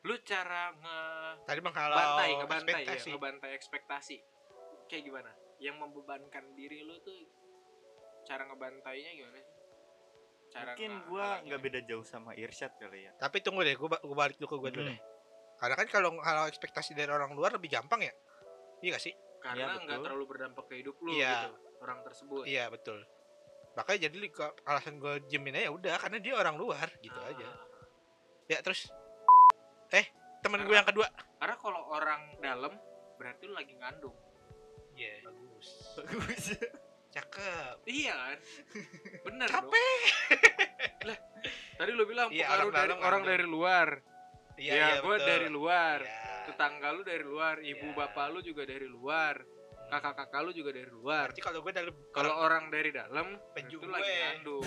lu 0.00 0.16
cara 0.24 0.72
nge 0.74 0.98
tadi 1.44 1.60
menghalau 1.60 1.92
bantai 1.92 2.30
ngebantai 2.40 2.72
ekspektasi. 2.82 3.06
ya 3.06 3.12
ngebantai 3.14 3.50
ekspektasi. 3.54 4.16
Kayak 4.90 5.02
gimana? 5.06 5.30
Yang 5.62 5.76
membebankan 5.86 6.44
diri 6.58 6.82
lu 6.82 6.98
tuh 7.04 7.30
cara 8.26 8.48
ngebantainya 8.48 9.12
gimana 9.12 9.38
sih 9.38 9.59
cara 10.50 10.74
Mungkin 10.74 10.92
gua 11.06 11.38
nggak 11.40 11.60
beda 11.60 11.80
jauh 11.84 12.02
sama 12.02 12.34
Irsyad 12.34 12.74
kali 12.74 13.06
ya. 13.06 13.12
tapi 13.16 13.38
tunggu 13.38 13.62
deh 13.62 13.72
gue 13.72 13.86
balik 14.10 14.34
dulu 14.36 14.48
ke 14.48 14.56
gue 14.58 14.70
dulu 14.72 14.84
Hmm. 14.84 14.92
deh. 14.92 15.00
Karena 15.56 15.74
kan 15.76 15.86
kalau 15.88 16.10
kalau 16.18 16.44
ekspektasi 16.44 16.92
dari 16.92 17.08
orang 17.08 17.30
luar 17.30 17.52
lebih 17.52 17.70
gampang 17.70 18.00
ya? 18.00 18.12
Iya 18.80 18.96
gak 18.96 19.02
sih? 19.02 19.14
Karena 19.38 19.72
Iya, 19.72 19.84
nggak 19.84 19.98
terlalu 20.02 20.24
berdampak 20.26 20.64
ke 20.66 20.74
hidup 20.76 20.96
lu 20.98 21.12
Iya. 21.12 21.32
gitu 21.46 21.50
orang 21.80 21.98
tersebut. 22.02 22.42
Iya 22.44 22.64
betul. 22.66 22.98
Makanya 23.70 24.00
jadi 24.06 24.16
alasan 24.64 24.96
gue 24.96 25.14
diemin 25.26 25.54
aja 25.54 25.70
udah 25.70 25.94
karena 25.96 26.18
dia 26.18 26.34
orang 26.34 26.56
luar 26.56 26.88
gitu 26.98 27.14
Ah. 27.14 27.30
aja. 27.30 27.46
Ya 28.46 28.58
terus? 28.60 28.90
Eh 29.90 30.06
temen 30.40 30.60
gue 30.60 30.72
yang 30.72 30.84
kedua. 30.84 31.06
karena 31.36 31.56
kalau 31.56 31.80
orang 31.88 32.36
dalam 32.36 32.72
berarti 33.16 33.44
lu 33.44 33.54
lagi 33.54 33.72
ngandung. 33.74 34.16
Iya 34.92 35.24
bagus. 35.24 35.68
Bagus. 35.96 36.44
cakep. 37.10 37.76
Iya 37.86 38.14
kan? 38.14 38.38
Bener 39.26 39.48
capek. 39.50 40.00
Lah 41.08 41.18
tadi 41.76 41.90
lu 41.96 42.04
bilang 42.06 42.28
Iya, 42.30 42.46
pengaruh 42.46 42.68
orang 42.68 42.72
dari 42.72 42.88
dalam 42.88 42.98
orang 43.02 43.22
dari 43.26 43.46
luar. 43.46 43.88
Iya 44.60 44.72
ya 44.76 44.76
iya 44.76 44.94
gua 45.00 45.16
betul. 45.16 45.28
dari 45.28 45.48
luar. 45.48 45.98
Iya. 46.04 46.28
tetangga 46.40 46.88
lu 46.90 47.02
dari 47.06 47.22
luar 47.22 47.56
ibu 47.62 47.86
Iya. 47.92 47.94
bapak 47.94 48.26
lu 48.34 48.40
juga 48.42 48.62
dari 48.66 48.88
luar 48.88 49.38
kakak-kakak 49.90 50.40
lu 50.46 50.50
juga 50.54 50.70
dari 50.70 50.90
luar. 50.90 51.26
Berarti 51.30 51.42
kalau 51.42 51.58
gue 51.66 51.72
dari 51.74 51.90
kalau 52.14 52.32
orang 52.46 52.70
dari 52.70 52.90
dalam 52.94 53.26
itu 53.58 53.86
lagi 53.90 54.06
gue. 54.06 54.18
ngandung. 54.22 54.66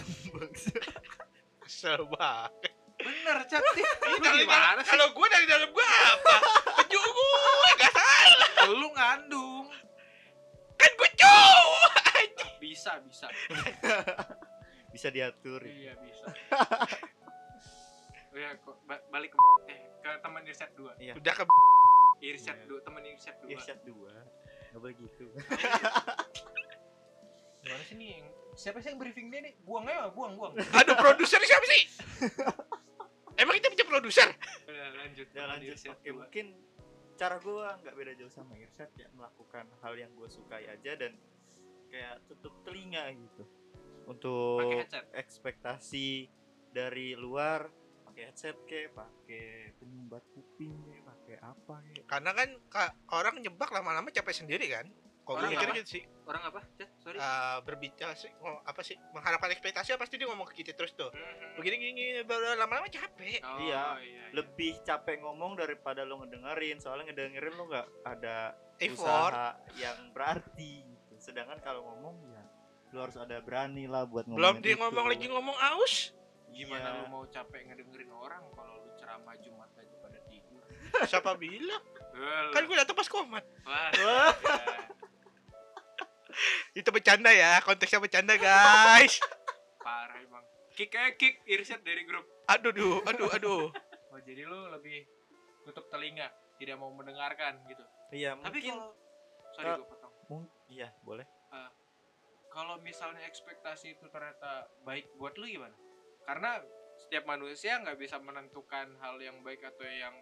Kesel 1.63 2.03
banget. 2.11 2.75
Bener 3.03 3.37
dari 3.47 4.43
gimana 4.43 4.79
kalau 4.83 5.07
gue 5.15 5.27
dari 5.31 5.45
dalam 5.47 5.69
gue 5.71 5.87
apa? 5.87 6.35
Peju 6.83 6.99
gue 6.99 7.71
gak 7.79 7.93
salah. 7.95 8.49
Lu 8.67 8.87
ngandung 8.91 9.52
bisa 12.73 12.97
bisa 13.03 13.27
Bisa 14.93 15.09
diatur. 15.09 15.61
iya 15.63 15.93
bisa 15.95 16.25
Oh 18.27 18.37
ya 18.39 18.53
kok 18.55 18.77
ba- 18.83 19.01
balik 19.07 19.29
ke 19.29 19.37
eh 19.67 19.79
ke 19.99 20.09
teman 20.19 20.41
Irsyad 20.41 20.71
2 20.73 20.97
Iya. 20.99 21.13
udah 21.13 21.33
ke 21.33 21.43
Irsyad 22.19 22.57
Iya. 22.59 22.69
2 22.71 22.81
teman 22.81 23.01
Irsyad 23.03 23.35
2 23.39 23.49
Irsyad 23.51 23.79
dua. 23.83 24.13
Nggak 24.69 24.79
boleh 24.79 24.95
gitu. 24.95 25.25
gimana 27.59 27.83
sih 27.85 27.95
nih 27.95 28.09
yang 28.13 28.27
siapa 28.53 28.77
sih 28.79 28.89
yang 28.89 28.99
briefing 28.99 29.29
dia 29.29 29.39
nih 29.41 29.53
buang 29.61 29.85
aja 29.85 30.11
buang 30.11 30.35
buang 30.35 30.51
aduh 30.51 30.95
produser 30.95 31.39
siapa 31.39 31.65
sih 31.69 31.83
emang 33.35 33.55
kita 33.55 33.71
punya 33.71 33.85
produser 33.87 34.27
udah 34.63 34.87
lanjut 34.95 35.27
Ya 35.27 35.35
teman 35.39 35.57
lanjut. 35.57 35.77
Oke, 35.89 36.05
2. 36.05 36.17
mungkin 36.17 36.45
cara 37.13 37.37
gua 37.39 37.77
nggak 37.79 37.93
beda 37.93 38.11
jauh 38.15 38.29
sama 38.29 38.53
Irsyad 38.55 38.91
ya 38.93 39.07
melakukan 39.09 39.69
hal 39.79 39.93
yang 39.95 40.11
gua 40.11 40.27
sukai 40.27 40.65
aja 40.65 40.91
dan 40.93 41.15
kayak 41.93 42.25
tutup 42.25 42.53
telinga 42.65 43.05
gitu. 43.13 43.45
Untuk 44.03 44.65
ekspektasi 45.13 46.25
dari 46.73 47.13
luar 47.13 47.69
pakai 48.03 48.23
headset 48.25 48.57
ke 48.65 48.89
pakai 48.89 49.77
penyumbat 49.77 50.25
kuping 50.33 50.73
ke 50.81 50.97
pakai 50.99 51.35
apa 51.39 51.75
ke. 51.87 52.01
Karena 52.03 52.33
kan 52.33 52.49
ka- 52.67 52.97
orang 53.11 53.37
nyebak 53.39 53.69
lama-lama 53.69 54.09
capek 54.09 54.33
sendiri 54.35 54.65
kan? 54.67 54.89
Kok 55.23 55.39
Orang 55.39 55.55
mikir 55.55 55.71
apa? 55.71 55.77
gitu 55.79 55.87
sih? 55.87 56.03
Orang 56.27 56.43
apa? 56.43 56.59
Chat 56.75 56.91
sorry. 56.99 57.15
Eh, 57.15 57.57
berbicara 57.63 58.11
sih 58.11 58.27
ngomong 58.35 58.59
apa 58.59 58.81
sih 58.83 58.99
mengharapkan 59.15 59.55
ekspektasi 59.55 59.95
pasti 59.95 60.19
dia 60.19 60.27
ngomong 60.27 60.43
ke 60.45 60.59
kita 60.59 60.75
terus 60.75 60.91
tuh? 60.93 61.15
Mhm. 61.15 61.55
begini 61.55 61.75
gini 61.79 62.03
lama-lama 62.27 62.91
capek. 62.91 63.39
Oh, 63.39 63.55
Iya, 63.55 64.03
iya, 64.03 64.03
iya. 64.03 64.23
lebih 64.35 64.83
capek 64.83 65.23
ngomong 65.23 65.55
daripada 65.55 66.03
lo 66.03 66.19
ngedengerin. 66.19 66.75
Soalnya 66.77 67.07
ngedengerin 67.07 67.53
lo 67.55 67.63
nggak 67.65 67.87
ada 68.03 68.51
effort. 68.83 69.31
usaha 69.31 69.47
yang 69.79 70.11
berarti. 70.11 70.91
Sedangkan 71.23 71.55
kalau 71.63 71.87
ngomong 71.87 72.19
ya 72.27 72.43
lo 72.91 73.07
harus 73.07 73.15
ada 73.15 73.39
berani 73.39 73.87
lah 73.87 74.03
buat 74.03 74.27
ngomong 74.27 74.37
belum 74.37 74.55
dia 74.59 74.75
ngomong 74.75 75.05
lagi 75.07 75.25
ngomong 75.25 75.57
aus. 75.73 76.11
Gimana 76.53 76.85
Iya. 76.85 76.99
lu 77.01 77.05
mau 77.09 77.23
capek 77.25 77.65
ngedengerin 77.65 78.11
orang 78.13 78.43
kalau 78.53 78.77
lu 78.77 78.93
ceramah 78.93 79.33
Jumat 79.41 79.71
aja 79.73 79.95
pada 79.97 80.19
tidur? 80.29 80.61
Siapa 81.09 81.33
bilang? 81.33 81.81
Kan 82.53 82.69
gue 82.69 82.77
datang 82.77 82.93
pas 82.93 83.09
komat. 83.09 83.41
Wah, 83.65 83.89
Wah. 84.05 84.29
ya. 84.29 84.29
itu 86.79 86.89
bercanda 86.89 87.29
ya 87.29 87.57
konteksnya 87.61 87.97
bercanda 87.97 88.37
guys. 88.37 89.17
Parah 89.81 90.21
emang. 90.21 90.45
Kick 90.73 90.93
aja 90.93 91.13
kick 91.17 91.41
Irsyad 91.45 91.81
dari 91.81 92.05
grup. 92.05 92.25
Aduh 92.45 92.69
duh 92.69 93.01
aduh 93.05 93.29
aduh. 93.31 93.63
Oh 94.13 94.19
jadi 94.21 94.45
lu 94.45 94.69
lebih 94.69 95.09
tutup 95.65 95.89
telinga 95.89 96.29
tidak 96.59 96.77
mau 96.77 96.93
mendengarkan 96.93 97.57
gitu. 97.65 97.81
Iya 98.13 98.37
tapi 98.37 98.61
mungkin 98.61 98.77
kalau 98.77 98.89
sorry 99.53 99.69
gue 99.81 99.97
iya 100.69 100.89
boleh. 101.03 101.25
Kalau 102.53 102.77
misalnya 102.85 103.25
ekspektasi 103.25 103.97
itu 103.97 104.05
ternyata 104.13 104.69
baik 104.85 105.09
buat 105.17 105.33
lu 105.41 105.49
gimana? 105.49 105.73
Karena 106.21 106.61
setiap 107.01 107.25
manusia 107.25 107.81
nggak 107.81 107.97
bisa 107.97 108.21
menentukan 108.21 108.93
hal 109.01 109.17
yang 109.17 109.41
baik 109.41 109.65
atau 109.65 109.81
yang 109.89 110.13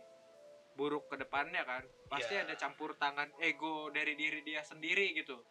buruk 0.80 1.12
ke 1.12 1.19
depannya 1.19 1.67
kan. 1.67 1.84
Pasti 2.08 2.39
Iya. 2.39 2.47
ada 2.47 2.56
campur 2.56 2.95
tangan 2.95 3.28
ego 3.43 3.91
dari 3.91 4.15
diri 4.15 4.39
dia 4.47 4.63
sendiri 4.63 5.12
gitu. 5.12 5.43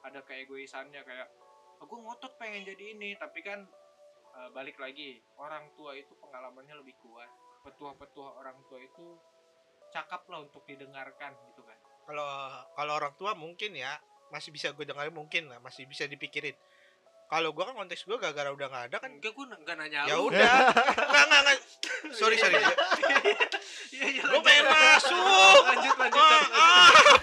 Ada 0.00 0.24
keegoisannya 0.24 1.04
kayak 1.04 1.28
oh, 1.80 1.84
gue 1.84 1.98
ngotot 2.00 2.40
pengen 2.40 2.64
jadi 2.64 2.96
ini 2.96 3.20
tapi 3.20 3.44
kan 3.44 3.68
eh, 4.40 4.48
balik 4.56 4.80
lagi 4.80 5.20
orang 5.36 5.76
tua 5.76 5.92
itu 5.92 6.16
pengalamannya 6.24 6.80
lebih 6.80 6.96
kuat. 7.04 7.28
Petua-petua 7.68 8.40
orang 8.40 8.64
tua 8.72 8.80
itu 8.80 9.20
cakap 9.92 10.24
lah 10.32 10.40
untuk 10.40 10.64
didengarkan 10.64 11.36
gitu 11.52 11.60
kan 11.62 11.73
kalau 12.04 12.28
kalau 12.76 12.92
orang 12.96 13.14
tua 13.16 13.32
mungkin 13.34 13.74
ya 13.74 13.96
masih 14.32 14.50
bisa 14.50 14.72
gue 14.72 14.84
dengar 14.84 15.08
mungkin 15.10 15.48
lah 15.48 15.58
masih 15.60 15.88
bisa 15.88 16.04
dipikirin. 16.08 16.54
Kalau 17.24 17.56
gue 17.56 17.64
kan 17.64 17.74
konteks 17.74 18.04
gue 18.04 18.20
gara-gara 18.20 18.52
udah 18.52 18.68
gak 18.68 18.84
ada 18.92 18.96
kan 19.00 19.10
gue 19.16 19.32
gue 19.32 19.46
gak 19.64 19.76
nanya 19.80 20.06
ya 20.06 20.16
udah. 20.20 20.54
Nggak 21.08 21.24
nggak 21.24 21.40
nggak. 21.44 21.58
Sorry 22.12 22.36
sorry. 22.36 22.60
Iya, 22.60 22.68
iya, 23.94 24.06
iya. 24.20 24.22
Gue 24.28 24.40
pengen 24.44 24.66
masuk. 24.68 25.62
lanjut 25.64 25.96
lanjut 25.96 26.20
lanjut 26.20 26.50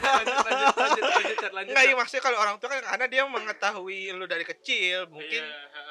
lanjut 0.02 0.76
lanjut 0.76 0.76
lanjut 0.76 1.52
lanjut 1.52 1.74
nggak 1.76 1.86
ya 1.86 1.94
maksudnya 1.96 2.24
kalau 2.24 2.38
orang 2.42 2.56
tua 2.58 2.70
kan 2.72 2.82
karena 2.82 3.06
dia 3.12 3.24
mengetahui 3.28 4.00
lu 4.16 4.26
dari 4.26 4.46
kecil 4.48 5.08
mungkin 5.12 5.44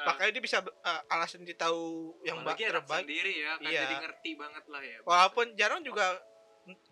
makanya 0.05 0.31
dia 0.33 0.43
bisa 0.43 0.57
uh, 0.65 1.13
alasan 1.13 1.45
dia 1.45 1.53
tahu 1.53 2.13
yang 2.25 2.41
baik 2.41 2.57
terbaik. 2.57 3.05
sendiri 3.05 3.31
ya 3.37 3.45
kan. 3.55 3.57
Iya. 3.61 3.81
jadi 3.85 3.95
ngerti 4.01 4.31
banget 4.35 4.63
lah 4.67 4.81
ya. 4.81 4.97
Walaupun 5.05 5.45
jarang 5.53 5.81
juga 5.85 6.17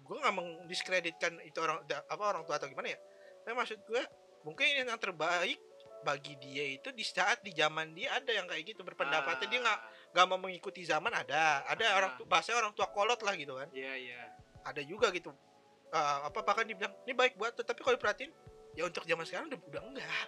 gue 0.09 0.17
nggak 0.17 0.33
mendiskreditkan 0.33 1.37
itu 1.45 1.61
orang 1.61 1.85
da- 1.85 2.01
apa 2.03 2.23
orang 2.25 2.41
tua 2.43 2.57
atau 2.57 2.65
gimana 2.65 2.89
ya. 2.89 2.99
Tapi 3.45 3.53
maksud 3.53 3.77
gue 3.85 4.01
mungkin 4.41 4.65
yang 4.65 4.97
terbaik 4.97 5.61
bagi 5.99 6.33
dia 6.39 6.79
itu 6.79 6.89
di 6.89 7.03
saat 7.03 7.43
di 7.43 7.51
zaman 7.51 7.93
dia 7.93 8.15
ada 8.15 8.31
yang 8.31 8.47
kayak 8.47 8.73
gitu 8.73 8.81
berpendapatnya 8.81 9.45
dia 9.45 9.59
nggak 9.61 9.79
nggak 10.09 10.25
mau 10.25 10.39
mengikuti 10.41 10.81
zaman 10.81 11.13
ada. 11.13 11.61
Ada 11.69 11.85
Ah. 11.85 11.97
orang 12.01 12.11
tua 12.17 12.25
bahasa 12.25 12.57
orang 12.57 12.73
tua 12.73 12.89
kolot 12.89 13.21
lah 13.21 13.37
gitu 13.37 13.53
kan. 13.53 13.69
Iya 13.69 13.93
iya. 13.93 14.21
Ada 14.65 14.81
juga 14.81 15.13
gitu. 15.13 15.29
Eh, 15.89 16.17
apa 16.25 16.39
bahkan 16.41 16.65
dibilang 16.65 16.93
ini 17.05 17.13
baik 17.13 17.37
buat 17.37 17.53
tapi 17.53 17.81
kalau 17.81 17.93
diperhatiin 17.93 18.33
ya 18.73 18.85
untuk 18.85 19.05
zaman 19.05 19.25
sekarang 19.25 19.49
udah, 19.49 19.59
udah 19.61 19.81
enggak. 19.85 20.27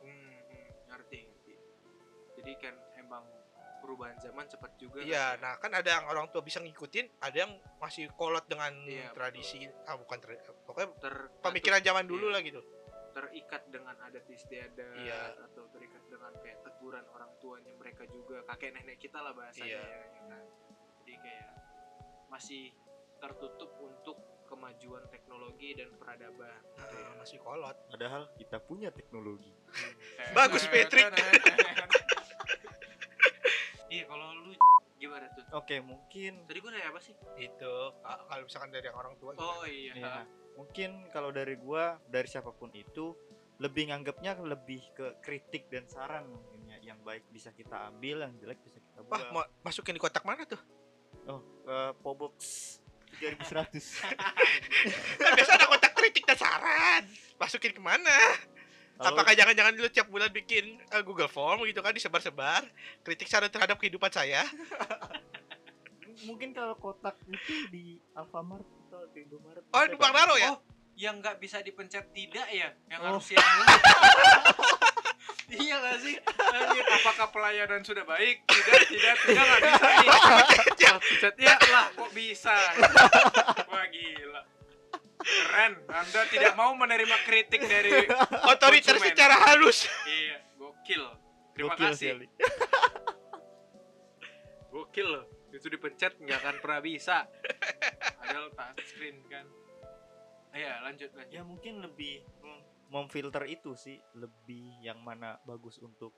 Hmm, 0.00 0.12
hmm, 0.48 0.68
ngerti 0.88 1.18
ngerti. 1.26 1.54
Jadi 2.40 2.52
kan 2.62 2.74
emang 2.96 3.24
perubahan 3.78 4.16
zaman 4.18 4.44
cepat 4.44 4.70
juga 4.76 4.98
iya 5.00 5.32
kan, 5.32 5.34
ya. 5.34 5.40
nah 5.40 5.52
kan 5.56 5.70
ada 5.72 5.90
yang 5.90 6.04
orang 6.06 6.26
tua 6.28 6.40
bisa 6.40 6.58
ngikutin 6.58 7.06
ada 7.18 7.36
yang 7.36 7.50
masih 7.78 8.10
kolot 8.12 8.44
dengan 8.44 8.74
Iya, 8.82 9.10
tradisi 9.12 9.62
ah 9.84 9.94
bukan 9.94 10.18
tra- 10.18 10.38
pokoknya 10.64 10.88
Ter- 10.98 11.28
pemikiran 11.40 11.80
zaman 11.80 12.04
dulu 12.04 12.28
Iya. 12.28 12.34
lah 12.34 12.42
gitu 12.42 12.60
terikat 13.08 13.62
dengan 13.66 13.96
adat 13.98 14.24
istiadat 14.24 14.94
Iya. 14.96 15.34
atau 15.42 15.66
terikat 15.68 16.02
dengan 16.06 16.30
kayak 16.38 16.58
teguran 16.62 17.02
orang 17.08 17.30
tuanya 17.38 17.72
mereka 17.74 18.06
juga 18.06 18.46
kakek 18.46 18.70
nenek 18.72 18.98
kita 18.98 19.18
lah 19.18 19.32
bahasanya 19.32 19.66
Iya. 19.66 19.82
ya, 19.82 19.98
ya 20.06 20.22
kan 20.28 20.42
jadi 21.00 21.14
kayak 21.18 21.46
masih 22.28 22.62
tertutup 23.18 23.72
untuk 23.78 24.14
kemajuan 24.44 25.04
teknologi 25.08 25.74
dan 25.74 25.92
peradaban 25.92 26.56
gitu 26.72 26.94
ya. 26.94 27.04
Nah, 27.04 27.14
masih 27.18 27.38
kolot 27.38 27.76
Padahal 27.90 28.22
kita 28.34 28.56
punya 28.58 28.88
teknologi. 28.88 29.52
Kayak- 30.16 30.32
Bagus, 30.32 30.62
Patrick. 30.72 31.08
iya 33.88 34.04
kalau 34.08 34.26
lu 34.36 34.52
gimana 34.98 35.30
tuh? 35.32 35.44
Oke, 35.54 35.78
mungkin 35.78 36.44
tadi 36.44 36.58
gue 36.58 36.70
nanya 36.74 36.90
apa 36.90 37.00
sih? 37.00 37.14
Itu 37.38 37.94
ah, 38.02 38.26
kalau 38.26 38.42
misalkan 38.44 38.70
dari 38.74 38.90
orang 38.90 39.14
tua 39.16 39.32
oh 39.38 39.62
gimana? 39.62 39.70
iya. 39.70 39.92
Ya, 39.94 40.14
mungkin 40.58 41.06
kalau 41.14 41.30
dari 41.30 41.54
gua 41.54 42.02
dari 42.10 42.26
siapa 42.26 42.50
pun 42.50 42.74
itu 42.74 43.14
lebih 43.62 43.90
nganggapnya 43.90 44.38
lebih 44.42 44.82
ke 44.94 45.22
kritik 45.22 45.70
dan 45.70 45.86
saran 45.86 46.26
mungkin 46.30 46.66
ya 46.66 46.94
yang 46.94 46.98
baik 47.02 47.26
bisa 47.30 47.50
kita 47.54 47.90
ambil 47.90 48.26
yang 48.26 48.34
jelek 48.38 48.58
bisa 48.62 48.78
kita 48.78 49.02
wah 49.06 49.18
buang. 49.18 49.34
mau 49.34 49.42
masukin 49.66 49.94
di 49.94 50.02
kotak 50.02 50.26
mana 50.26 50.42
tuh? 50.46 50.58
Oh 51.30 51.42
ke 51.62 51.78
pobox 52.02 52.38
3100 53.18 54.02
kan 55.22 55.30
biasa 55.34 55.52
ada 55.58 55.66
kotak 55.70 55.92
kritik 55.94 56.26
dan 56.26 56.38
saran. 56.38 57.02
Masukin 57.38 57.74
ke 57.74 57.82
mana 57.82 58.18
apakah 58.98 59.32
jangan-jangan 59.32 59.72
dulu 59.72 59.88
tiap 59.88 60.06
bulan 60.06 60.28
bikin 60.28 60.76
eh, 60.76 61.02
Google 61.02 61.26
Form 61.26 61.62
gitu 61.62 61.78
kan 61.78 61.90
disebar-sebar 61.90 62.66
kritik 63.00 63.26
saran 63.26 63.48
terhadap 63.48 63.76
kehidupan 63.76 64.10
saya? 64.10 64.42
Mungkin 66.26 66.50
kalau 66.50 66.74
kotak 66.74 67.14
itu 67.24 67.70
di 67.70 68.02
Alfamart 68.12 68.66
atau 68.88 69.06
di 69.08 69.22
Indomaret. 69.22 69.62
Oh 69.70 69.84
di 69.84 69.94
Bang 69.94 70.10
Naro 70.10 70.34
ya? 70.34 70.50
Oh, 70.50 70.58
yang 70.94 71.22
nggak 71.22 71.38
bisa 71.38 71.62
dipencet 71.62 72.10
tidak 72.10 72.50
ya? 72.50 72.74
Yang 72.88 73.00
Oh. 73.00 73.06
harus 73.14 73.24
siap 73.24 73.44
iya 75.48 75.80
gak 75.80 75.96
sih? 76.04 76.12
Anjir, 76.28 76.84
apakah 76.84 77.32
pelayanan 77.32 77.80
sudah 77.80 78.04
baik? 78.04 78.44
Tidak 78.44 78.80
tidak 78.92 79.16
tidak 79.22 79.42
nggak 79.42 79.60
bisa 79.64 79.86
nih. 79.88 80.08
Pencet 80.98 81.34
ya 81.40 81.54
lah 81.72 81.86
kok 81.88 82.10
bisa? 82.12 82.56
Wah 83.64 83.84
gila 83.88 84.27
keren. 85.48 85.72
Anda 85.88 86.20
tidak 86.28 86.52
mau 86.54 86.70
menerima 86.72 87.16
kritik 87.24 87.60
dari 87.62 88.04
otoriter 88.52 88.94
Konsumen. 88.94 89.08
secara 89.08 89.34
halus. 89.48 89.88
Iya 90.04 90.36
gokil. 90.54 91.02
Terima 91.56 91.72
Gokil 91.72 91.84
kasih. 91.88 92.08
sekali. 92.12 92.26
gokil 94.70 95.08
loh. 95.08 95.24
Itu 95.48 95.66
dipencet 95.66 96.12
nggak 96.20 96.38
akan 96.38 96.56
pernah 96.60 96.78
bisa. 96.78 97.24
Padahal 98.20 98.52
touchscreen 98.52 99.16
kan. 99.26 99.44
Iya 100.52 100.84
lanjut 100.84 101.10
lanjut. 101.12 101.32
Ya 101.32 101.42
mungkin 101.42 101.80
lebih 101.80 102.22
mem- 102.38 102.64
memfilter 102.88 103.42
itu 103.48 103.72
sih. 103.74 103.96
Lebih 104.12 104.84
yang 104.84 105.00
mana 105.00 105.40
bagus 105.42 105.80
untuk 105.80 106.12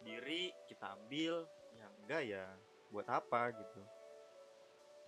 diri 0.00 0.54
kita 0.64 0.96
ambil. 0.96 1.44
Yang 1.74 1.92
enggak 2.00 2.22
ya. 2.24 2.46
Buat 2.90 3.06
apa 3.10 3.52
gitu. 3.52 3.82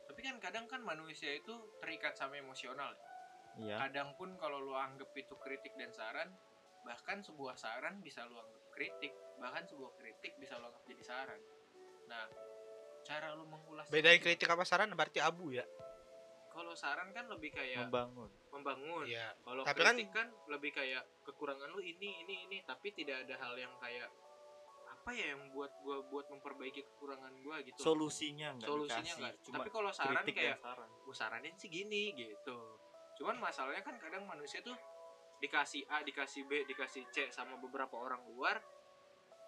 Tapi 0.03 0.20
kan 0.20 0.37
kadang 0.38 0.66
kan 0.66 0.83
manusia 0.83 1.33
itu 1.33 1.55
terikat 1.81 2.12
sama 2.12 2.37
emosional 2.37 2.92
iya. 3.60 3.76
Kadang 3.88 4.16
pun 4.16 4.36
kalau 4.40 4.62
lu 4.62 4.72
anggap 4.72 5.10
itu 5.12 5.34
kritik 5.40 5.74
dan 5.76 5.92
saran 5.92 6.30
bahkan 6.82 7.22
sebuah 7.22 7.54
saran 7.54 8.02
bisa 8.02 8.26
lu 8.26 8.34
anggap 8.38 8.64
kritik 8.74 9.12
bahkan 9.38 9.62
sebuah 9.68 9.92
kritik 9.98 10.34
bisa 10.40 10.56
lu 10.58 10.68
anggap 10.70 10.84
jadi 10.88 11.02
saran. 11.04 11.40
Nah 12.08 12.24
cara 13.02 13.34
lu 13.34 13.44
mengulas 13.44 13.90
bedain 13.90 14.18
itu 14.18 14.24
kritik 14.30 14.48
apa 14.48 14.64
saran 14.64 14.90
berarti 14.94 15.20
abu 15.20 15.52
ya? 15.52 15.66
Kalau 16.52 16.76
saran 16.76 17.08
kan 17.16 17.28
lebih 17.32 17.48
kayak 17.48 17.88
membangun. 17.88 18.28
Membangun. 18.52 19.04
Iya. 19.08 19.32
Kalau 19.40 19.64
Tapi 19.64 19.80
kan- 19.80 19.96
kritik 19.96 20.12
kan, 20.12 20.28
lebih 20.52 20.70
kayak 20.76 21.02
kekurangan 21.24 21.72
lu 21.72 21.80
ini 21.80 22.20
ini 22.28 22.34
ini. 22.44 22.58
Tapi 22.60 22.92
tidak 22.92 23.24
ada 23.24 23.40
hal 23.40 23.56
yang 23.56 23.72
kayak 23.80 24.12
apa 25.02 25.10
ya 25.18 25.34
yang 25.34 25.50
buat 25.50 25.72
gua 25.82 25.98
buat 26.06 26.30
memperbaiki 26.30 26.84
kekurangan 26.94 27.32
gua 27.42 27.58
gitu. 27.64 27.80
Solusinya 27.80 28.54
enggak 28.54 28.68
solusinya 28.70 29.12
enggak 29.18 29.34
tapi 29.50 29.68
kalau 29.72 29.90
saran 29.90 30.22
kritik 30.22 30.34
kayak 30.38 30.56
gue 31.02 31.14
saranin 31.16 31.54
sih 31.58 31.66
gini 31.66 32.14
gitu 32.14 32.78
cuman 33.20 33.37
masalahnya 33.38 33.85
kan 33.85 33.96
kadang 34.01 34.25
manusia 34.25 34.64
tuh 34.64 34.75
dikasih 35.42 35.85
A 35.90 36.07
dikasih 36.07 36.46
B 36.46 36.64
dikasih 36.70 37.03
C 37.11 37.29
sama 37.35 37.59
beberapa 37.59 37.98
orang 37.98 38.22
luar 38.31 38.62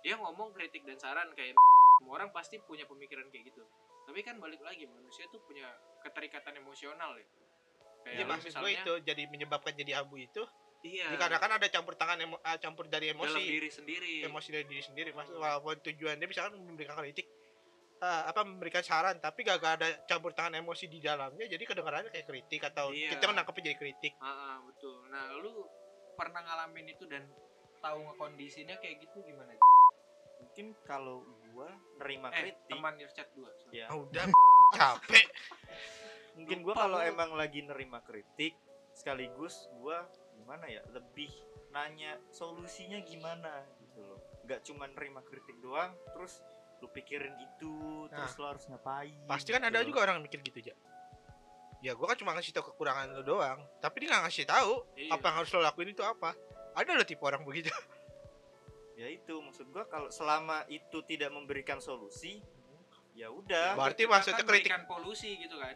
dia 0.04 0.20
ngomong 0.20 0.52
kritik 0.52 0.84
dan 0.84 1.00
saran 1.00 1.32
kayak 1.32 1.56
semua 1.96 2.20
orang 2.20 2.28
pasti 2.34 2.60
punya 2.60 2.84
pemikiran 2.84 3.24
kayak 3.32 3.48
gitu. 3.48 3.64
Tapi 4.04 4.20
kan 4.20 4.36
balik 4.36 4.60
lagi 4.60 4.84
manusia 4.84 5.24
tuh 5.32 5.40
punya 5.48 5.64
keterikatan 6.04 6.60
emosional 6.60 7.16
ya. 7.16 7.24
Kayak 8.04 8.18
lu 8.20 8.24
maksud 8.28 8.52
gue 8.52 8.70
itu 8.76 8.92
jadi 9.00 9.22
menyebabkan 9.32 9.72
jadi 9.72 10.04
abu 10.04 10.20
itu 10.20 10.44
iya. 10.84 11.08
dikarenakan 11.08 11.56
ada 11.56 11.66
campur 11.72 11.96
tangan 11.96 12.20
emo, 12.20 12.36
ah, 12.44 12.60
campur 12.60 12.84
dari 12.92 13.08
dalam 13.08 13.24
emosi. 13.24 13.40
diri 13.48 13.70
sendiri. 13.72 14.14
Emosi 14.28 14.48
dari 14.52 14.66
diri 14.68 14.82
sendiri 14.84 15.10
maksud 15.16 15.40
walaupun 15.40 15.80
tujuannya 15.80 16.26
misalkan 16.28 16.60
memberikan 16.60 17.00
kritik 17.00 17.24
eh, 18.04 18.22
apa 18.26 18.40
memberikan 18.42 18.80
saran 18.80 19.16
tapi 19.16 19.40
gak, 19.42 19.56
ada 19.58 19.88
campur 20.04 20.30
tangan 20.30 20.52
emosi 20.54 20.84
di 20.86 21.00
dalamnya 21.00 21.46
jadi 21.46 21.64
kedengarannya 21.64 22.10
kayak 22.10 22.26
kritik 22.26 22.60
atau 22.66 22.92
Iya. 22.92 23.10
kita 23.10 23.24
menangkapnya 23.26 23.64
jadi 23.66 23.78
kritik 23.78 24.12
Ah, 24.18 24.28
ah, 24.28 24.56
betul 24.62 25.08
nah 25.08 25.32
lu 25.32 25.64
pernah 26.12 26.40
ngalamin 26.40 26.86
itu 26.90 27.04
dan 27.04 27.24
tahu 27.80 28.04
kondisinya 28.14 28.76
kayak 28.76 29.00
gitu 29.00 29.20
gimana 29.22 29.56
mungkin 30.36 30.76
kalau 30.82 31.24
gua 31.50 31.72
nerima 31.98 32.28
eh 32.30 32.52
kritik 32.52 32.68
teman 32.68 32.94
your 32.96 33.10
chat 33.10 33.28
dua 33.32 33.48
sorry. 33.56 33.80
ya 33.80 33.86
Ah, 33.88 33.96
udah 33.96 34.24
capek 34.76 35.26
mungkin 36.34 36.58
gua 36.60 36.74
kalau 36.76 36.98
gua. 36.98 37.08
emang 37.08 37.30
lagi 37.32 37.60
nerima 37.60 37.98
kritik 38.00 38.54
sekaligus 38.92 39.54
gua 39.74 40.04
gimana 40.34 40.66
ya 40.66 40.84
lebih 40.88 41.30
nanya 41.70 42.14
solusinya 42.30 43.00
gimana 43.00 43.50
gitu 43.80 44.00
loh 44.00 44.20
nggak 44.44 44.60
cuma 44.62 44.86
nerima 44.86 45.20
kritik 45.22 45.56
doang 45.58 45.90
terus 46.08 46.38
lu 46.84 46.88
pikirin 46.90 47.32
itu 47.40 47.74
terus 48.06 48.36
lu 48.36 48.44
harus 48.44 48.64
ngapain 48.68 49.16
pasti 49.24 49.50
kan 49.50 49.58
gitu. 49.58 49.70
ada 49.72 49.80
juga 49.80 49.98
orang 50.02 50.20
mikir 50.20 50.38
gitu 50.38 50.60
aja 50.60 50.74
ya 51.80 51.92
gua 51.92 52.08
kan 52.08 52.16
cuma 52.16 52.32
ngasih 52.32 52.52
tahu 52.52 52.70
kekurangan 52.70 53.08
lo 53.10 53.22
doang 53.22 53.60
tapi 53.78 54.04
dia 54.04 54.12
nggak 54.12 54.24
ngasih 54.24 54.44
tahu 54.44 54.72
Iya. 54.94 55.10
apa 55.10 55.24
yang 55.24 55.36
harus 55.36 55.50
lo 55.50 55.60
lakuin 55.60 55.90
itu 55.90 56.00
apa. 56.00 56.32
Ada 56.72 56.90
lo 56.92 57.04
tipe 57.04 57.20
orang 57.20 57.40
begitu. 57.42 57.68
Ya 58.94 59.10
itu 59.10 59.34
maksud 59.36 59.68
gua 59.68 59.84
kalau 59.84 60.06
selama 60.06 60.62
itu 60.66 61.02
tidak 61.02 61.28
memberikan 61.28 61.76
solusi 61.78 62.38
ya 63.12 63.26
udah. 63.26 63.74
Berarti 63.74 64.06
maksudnya 64.06 64.38
kan 64.38 64.46
kritik- 64.46 64.86
polusi 64.86 65.34
gitu 65.36 65.58
kan. 65.58 65.74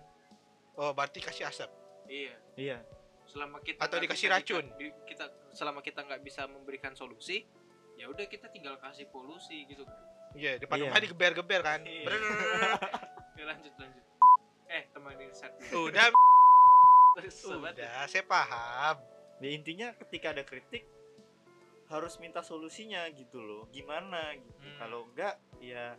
Oh 0.75 0.95
berarti 0.95 1.19
kasih 1.19 1.45
asap. 1.45 1.67
Iya. 2.07 2.35
Iya. 2.55 2.79
Selama 3.27 3.59
kita 3.59 3.83
Atau 3.83 3.99
dikasih 3.99 4.31
racun. 4.31 4.65
di- 4.79 4.95
kita 5.05 5.27
selama 5.51 5.83
kita 5.83 6.07
nggak 6.07 6.23
bisa 6.23 6.47
memberikan 6.47 6.95
solusi 6.95 7.43
ya 7.95 8.07
udah 8.07 8.25
kita 8.25 8.47
tinggal 8.49 8.79
kasih 8.79 9.11
polusi 9.11 9.67
gitu 9.67 9.83
kan 9.83 9.99
iya 10.35 10.57
depan 10.57 10.77
Iya. 10.77 10.85
rumah 10.87 11.01
digeber-geber 11.01 11.61
kan 11.61 11.81
Iya. 11.81 12.05
Brrrr. 12.05 12.21
ya, 13.39 13.45
lanjut 13.47 13.75
lanjut 13.75 14.05
eh 14.69 14.83
teman 14.91 15.13
ini 15.15 15.33
set 15.33 15.53
udah 15.71 16.07
udah 17.49 18.05
saya 18.05 18.25
paham 18.25 18.97
ya 19.39 19.49
intinya 19.49 19.89
ketika 19.97 20.31
ada 20.31 20.43
kritik 20.43 20.85
harus 21.89 22.19
minta 22.19 22.41
solusinya 22.41 23.09
gitu 23.11 23.39
loh 23.39 23.65
gimana 23.69 24.37
gitu 24.37 24.61
Hmm. 24.61 24.77
kalau 24.77 25.09
enggak 25.09 25.35
ya 25.59 25.97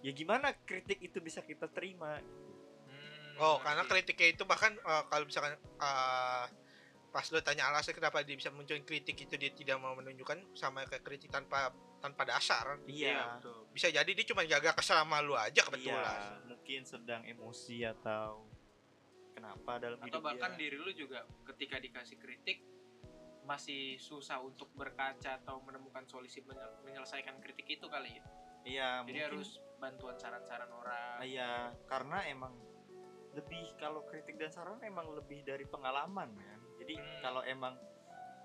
ya 0.00 0.10
gimana 0.10 0.52
kritik 0.62 1.00
itu 1.00 1.18
bisa 1.18 1.40
kita 1.40 1.64
terima 1.66 2.16
gitu. 2.18 2.44
Hmm, 2.86 3.32
Oh, 3.36 3.56
karena 3.58 3.82
ngerti. 3.82 3.92
kritiknya 4.04 4.28
itu 4.30 4.42
bahkan 4.44 4.72
eh, 4.74 5.02
kalau 5.06 5.24
misalkan 5.24 5.52
eh, 5.58 6.44
pas 7.10 7.26
lo 7.26 7.38
tanya 7.40 7.68
alasan 7.68 7.92
kenapa 7.92 8.20
dia 8.20 8.34
bisa 8.34 8.48
muncul 8.48 8.74
kritik 8.80 9.16
itu 9.18 9.34
dia 9.34 9.50
tidak 9.50 9.76
mau 9.76 9.92
menunjukkan 9.92 10.52
sama 10.52 10.82
kayak 10.84 11.02
kritik 11.02 11.28
tanpa 11.28 11.70
tanpa 12.04 12.28
dasar. 12.28 12.76
iya 12.84 13.08
iya. 13.08 13.22
betul. 13.34 13.64
Bisa 13.72 13.88
jadi 13.88 14.04
dia 14.06 14.26
cuma 14.28 14.44
jaga 14.44 14.76
kesel 14.76 15.00
sama 15.00 15.18
lu 15.18 15.32
aja 15.32 15.48
iya 15.50 15.64
kebetulan. 15.64 16.20
mungkin 16.44 16.80
sedang 16.84 17.22
emosi 17.24 17.80
atau 17.88 18.44
kenapa 19.32 19.72
dalam 19.78 19.96
atau 19.98 20.06
hidup 20.06 20.20
bahkan 20.22 20.52
dia 20.54 20.60
diri 20.60 20.76
lu 20.76 20.92
juga 20.92 21.24
ketika 21.48 21.76
dikasih 21.78 22.16
kritik 22.18 22.60
masih 23.44 23.96
susah 23.98 24.40
untuk 24.40 24.72
berkaca 24.72 25.36
atau 25.38 25.60
menemukan 25.60 26.04
solusi 26.04 26.40
menyel- 26.40 26.80
menyelesaikan 26.82 27.40
kritik 27.40 27.66
itu 27.70 27.88
kali 27.88 28.16
ya? 28.16 28.24
Iya 28.64 28.88
jadi 29.04 29.04
mungkin. 29.04 29.24
harus 29.36 29.48
bantuan 29.76 30.16
saran-saran 30.16 30.68
orang. 30.72 31.20
Iya 31.20 31.72
karena 31.84 32.24
emang 32.24 32.52
lebih 33.34 33.76
kalau 33.76 34.00
kritik 34.06 34.36
dan 34.36 34.48
saran 34.48 34.80
emang 34.80 35.08
lebih 35.10 35.40
dari 35.42 35.64
pengalaman 35.64 36.32
kan? 36.32 36.60
Jadi 36.80 36.94
Hmm. 36.96 37.20
kalau 37.20 37.42
emang 37.44 37.76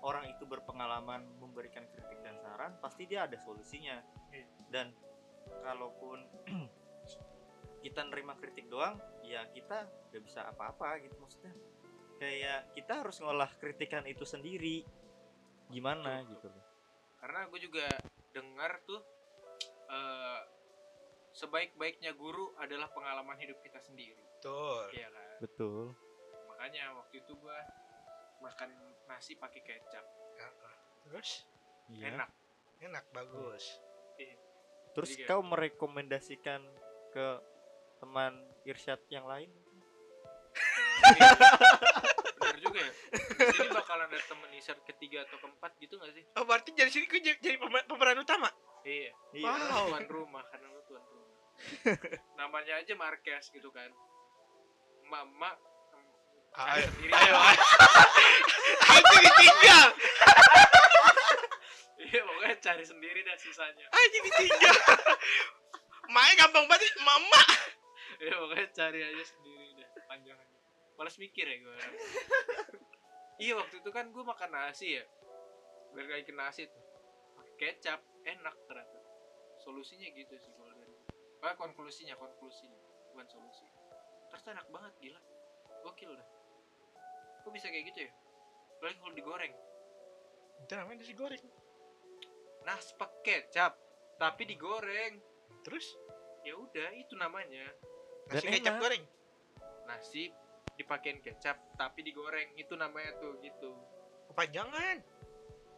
orang 0.00 0.28
itu 0.32 0.44
berpengalaman 0.48 1.24
memberikan 1.40 1.84
kritik 1.92 2.18
dan 2.24 2.36
saran 2.40 2.72
pasti 2.80 3.04
dia 3.04 3.28
ada 3.28 3.36
solusinya. 3.40 4.00
Iya. 4.30 4.46
dan 4.70 4.86
kalaupun 5.66 6.22
kita 7.84 8.06
nerima 8.06 8.38
kritik 8.38 8.70
doang 8.70 8.94
ya 9.26 9.42
kita 9.50 9.90
gak 10.14 10.22
bisa 10.22 10.46
apa-apa 10.46 11.02
gitu 11.02 11.16
maksudnya. 11.18 11.52
Kayak 12.20 12.70
kita 12.76 13.00
harus 13.00 13.16
ngolah 13.24 13.48
kritikan 13.56 14.04
itu 14.04 14.22
sendiri. 14.28 14.84
Gimana 15.72 16.20
Betul, 16.22 16.30
gitu 16.36 16.46
loh. 16.52 16.64
karena 17.20 17.40
gue 17.52 17.60
juga 17.60 17.86
dengar 18.32 18.80
tuh 18.86 19.00
eh, 19.90 20.40
sebaik-baiknya 21.34 22.12
guru 22.18 22.52
adalah 22.58 22.90
pengalaman 22.90 23.38
hidup 23.38 23.58
kita 23.62 23.78
sendiri. 23.82 24.22
Betul. 24.38 24.82
iya 24.94 25.08
kan? 25.10 25.36
Betul. 25.42 25.84
Makanya 26.52 26.84
waktu 26.98 27.14
itu 27.22 27.32
gue 27.38 27.58
makan 28.40 28.70
nasi 29.06 29.36
pakai 29.36 29.60
kecap. 29.62 30.04
Terus? 31.06 31.44
Iya. 31.92 32.16
Enak. 32.16 32.30
Enak 32.80 33.04
bagus. 33.12 33.64
terus 34.90 35.14
Jadi 35.14 35.28
kau 35.28 35.40
merekomendasikan 35.46 36.60
ke 37.14 37.26
teman 38.02 38.32
Irsyad 38.66 38.98
yang 39.12 39.24
lain? 39.28 39.48
Bener 42.40 42.58
juga 42.58 42.78
ya. 42.82 42.92
Di 43.14 43.54
sini 43.54 43.68
bakalan 43.70 44.10
ada 44.10 44.20
temen 44.26 44.50
Isar 44.56 44.78
ketiga 44.82 45.22
atau 45.28 45.38
keempat 45.38 45.72
gitu 45.78 45.94
gak 46.00 46.12
sih? 46.16 46.24
Oh 46.34 46.44
berarti 46.44 46.74
jadi 46.74 46.90
sini 46.90 47.06
gue 47.06 47.20
jadi, 47.22 47.38
jadi 47.38 47.56
pemeran 47.86 48.18
utama. 48.18 48.50
iya. 48.82 49.14
Iya. 49.36 49.46
Wow. 49.46 49.54
Karena 49.54 49.86
tuan 49.86 50.08
rumah 50.10 50.44
karena 50.50 50.66
lu 50.74 50.82
tuan 50.88 51.04
rumah. 51.06 51.38
Namanya 52.40 52.72
aja 52.82 52.92
Marquez 52.98 53.44
gitu 53.52 53.70
kan. 53.70 53.90
Emak-emak 55.06 55.54
cari 55.54 55.69
Ayo, 56.50 56.82
sendiri 56.90 57.12
ayo, 57.14 57.34
ayo. 57.38 57.62
Aku 58.90 59.14
ditinggal. 59.22 59.88
iya 62.10 62.20
pokoknya 62.26 62.56
cari 62.58 62.84
sendiri 62.84 63.20
dan 63.22 63.38
sisanya. 63.38 63.86
Ayo 63.86 64.06
ditinggal. 64.18 64.76
Main 66.10 66.34
gampang 66.34 66.66
banget, 66.66 66.90
mama. 67.06 67.42
iya 68.18 68.34
pokoknya 68.34 68.66
cari 68.74 68.98
aja 68.98 69.24
sendiri 69.24 69.78
deh 69.78 69.88
panjangannya. 70.10 70.58
Males 70.98 71.16
mikir 71.16 71.48
ya 71.48 71.56
gue 71.64 71.76
iya 73.40 73.56
waktu 73.56 73.80
itu 73.80 73.88
kan 73.94 74.10
gue 74.10 74.24
makan 74.26 74.50
nasi 74.50 74.98
ya. 74.98 75.04
Ke 75.94 76.34
nasi 76.34 76.66
tuh. 76.66 76.82
Pakai 77.38 77.78
kecap 77.78 78.02
enak 78.26 78.58
ternyata. 78.66 78.98
Solusinya 79.62 80.10
gitu 80.12 80.34
sih 80.34 80.50
kalau 80.58 80.74
dari 80.74 80.98
ah 81.46 81.54
konklusinya 81.54 82.18
konklusinya. 82.18 82.76
Bukan 83.14 83.26
solusi. 83.30 83.70
Ternyata 84.34 84.48
enak 84.50 84.66
banget 84.74 84.92
gila. 84.98 85.20
Gokil 85.86 86.12
dah 86.18 86.39
kok 87.40 87.50
bisa 87.50 87.66
kayak 87.66 87.84
gitu 87.86 87.98
ya 88.02 88.10
apalagi 88.72 88.98
kalau 88.98 89.14
digoreng 89.14 89.54
Itu 90.60 90.72
namanya 90.74 90.98
nasi 90.98 91.14
goreng. 91.14 91.42
nasi 92.62 92.90
pakai 92.94 93.16
kecap 93.44 93.72
tapi 94.16 94.42
digoreng 94.44 95.20
Terus 95.60 95.84
ya 96.40 96.54
udah 96.54 96.88
itu 96.94 97.12
namanya 97.14 97.64
nasi 98.26 98.44
Dan 98.44 98.52
kecap 98.54 98.72
enak. 98.72 98.80
Goreng. 98.80 99.04
nasi 99.84 100.22
dipakein 100.74 101.18
kecap 101.18 101.56
tapi 101.74 102.00
digoreng 102.00 102.52
itu 102.54 102.72
namanya 102.74 103.12
tuh 103.16 103.36
gitu 103.38 103.76
Kepanjangan. 104.28 104.96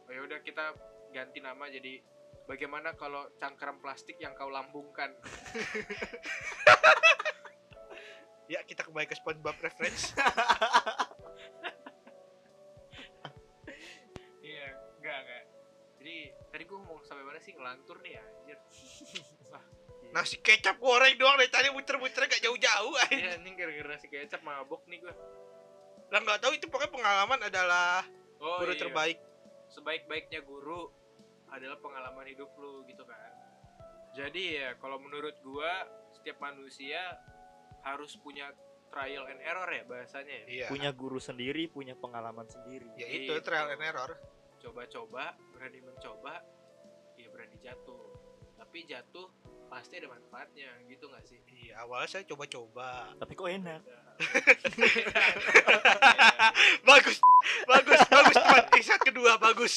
oh 0.03 0.11
ya 0.11 0.21
udah 0.21 0.39
kita 0.39 0.71
ganti 1.09 1.39
nama 1.39 1.67
jadi 1.67 1.99
bagaimana 2.43 2.91
kalau 2.93 3.27
cangkram 3.33 3.79
plastik 3.79 4.15
yang 4.17 4.31
kau 4.33 4.47
lambungkan 4.47 5.11
Ya 8.45 8.59
kita 8.61 8.83
kembali 8.83 9.07
ke 9.07 9.15
SpongeBob 9.15 9.55
reference. 9.57 10.11
tadi 16.53 16.69
gue 16.69 16.77
ngomong 16.77 17.01
sampai 17.01 17.25
mana 17.25 17.41
sih 17.41 17.57
ngelantur 17.57 17.97
nih 18.05 18.21
anjir 18.21 18.59
nasi 20.13 20.37
kecap 20.37 20.77
goreng 20.77 21.17
doang 21.17 21.41
dari 21.41 21.49
tadi 21.49 21.73
muter-muter 21.73 22.29
gak 22.29 22.37
jauh-jauh. 22.37 22.93
aja. 23.01 23.09
iya 23.09 23.31
ini 23.41 23.57
gara-gara 23.57 23.97
si 23.97 24.05
kecap 24.05 24.45
mabok 24.45 24.85
nih 24.85 25.01
gue 25.01 25.13
Lah 26.13 26.21
nggak 26.21 26.45
tahu 26.45 26.53
itu 26.53 26.69
pokoknya 26.69 26.93
pengalaman 26.93 27.39
adalah 27.49 28.05
oh 28.37 28.61
guru 28.61 28.77
iya. 28.77 28.81
terbaik. 28.85 29.17
sebaik-baiknya 29.73 30.45
guru 30.45 30.93
adalah 31.49 31.81
pengalaman 31.81 32.29
hidup 32.29 32.53
lu 32.61 32.85
gitu 32.85 33.01
kan 33.01 33.33
jadi 34.13 34.43
ya 34.53 34.69
kalau 34.77 35.01
menurut 35.01 35.33
gua 35.41 35.89
setiap 36.13 36.37
manusia 36.37 37.01
harus 37.81 38.13
punya 38.21 38.53
trial 38.93 39.25
and 39.25 39.41
error 39.41 39.65
ya 39.65 39.81
bahasanya 39.89 40.45
ya 40.45 40.45
Iya. 40.45 40.67
punya 40.69 40.93
guru 40.93 41.17
sendiri 41.17 41.65
punya 41.65 41.97
pengalaman 41.97 42.45
sendiri 42.45 42.85
Ya 42.93 43.09
itu 43.09 43.33
trial 43.41 43.73
and 43.73 43.81
error. 43.81 44.13
Coba-coba 44.63 45.35
berani 45.51 45.83
mencoba 45.83 46.39
ya 47.19 47.27
berani 47.27 47.59
jatuh 47.59 48.15
tapi 48.55 48.87
jatuh 48.87 49.27
pasti 49.67 49.99
ada 49.99 50.07
manfaatnya 50.07 50.71
gitu 50.87 51.11
nggak 51.11 51.25
sih 51.27 51.39
Iya, 51.63 51.83
awalnya 51.83 52.07
saya 52.07 52.23
coba-coba. 52.27 53.11
tapi 53.19 53.33
kok 53.35 53.49
enak 53.49 53.81
bagus, 56.89 57.17
bagus, 57.65 57.99
bagus 58.07 58.35
teman. 58.37 58.63
Episode 58.69 59.03
kedua 59.09 59.31
bagus. 59.41 59.73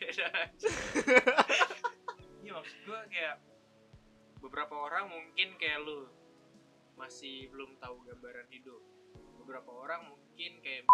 beda 0.00 0.26
aja. 0.32 0.70
Iya 2.40 2.52
maksud 2.56 2.78
gue 2.88 3.00
kayak 3.12 3.36
beberapa 4.40 4.74
orang 4.80 5.12
mungkin 5.12 5.60
kayak 5.60 5.84
lu 5.84 6.08
masih 6.96 7.52
belum 7.52 7.76
tahu 7.82 8.00
gambaran 8.08 8.48
hidup. 8.48 8.80
Beberapa 9.44 9.70
orang 9.70 10.08
mungkin 10.08 10.56
kayak 10.64 10.88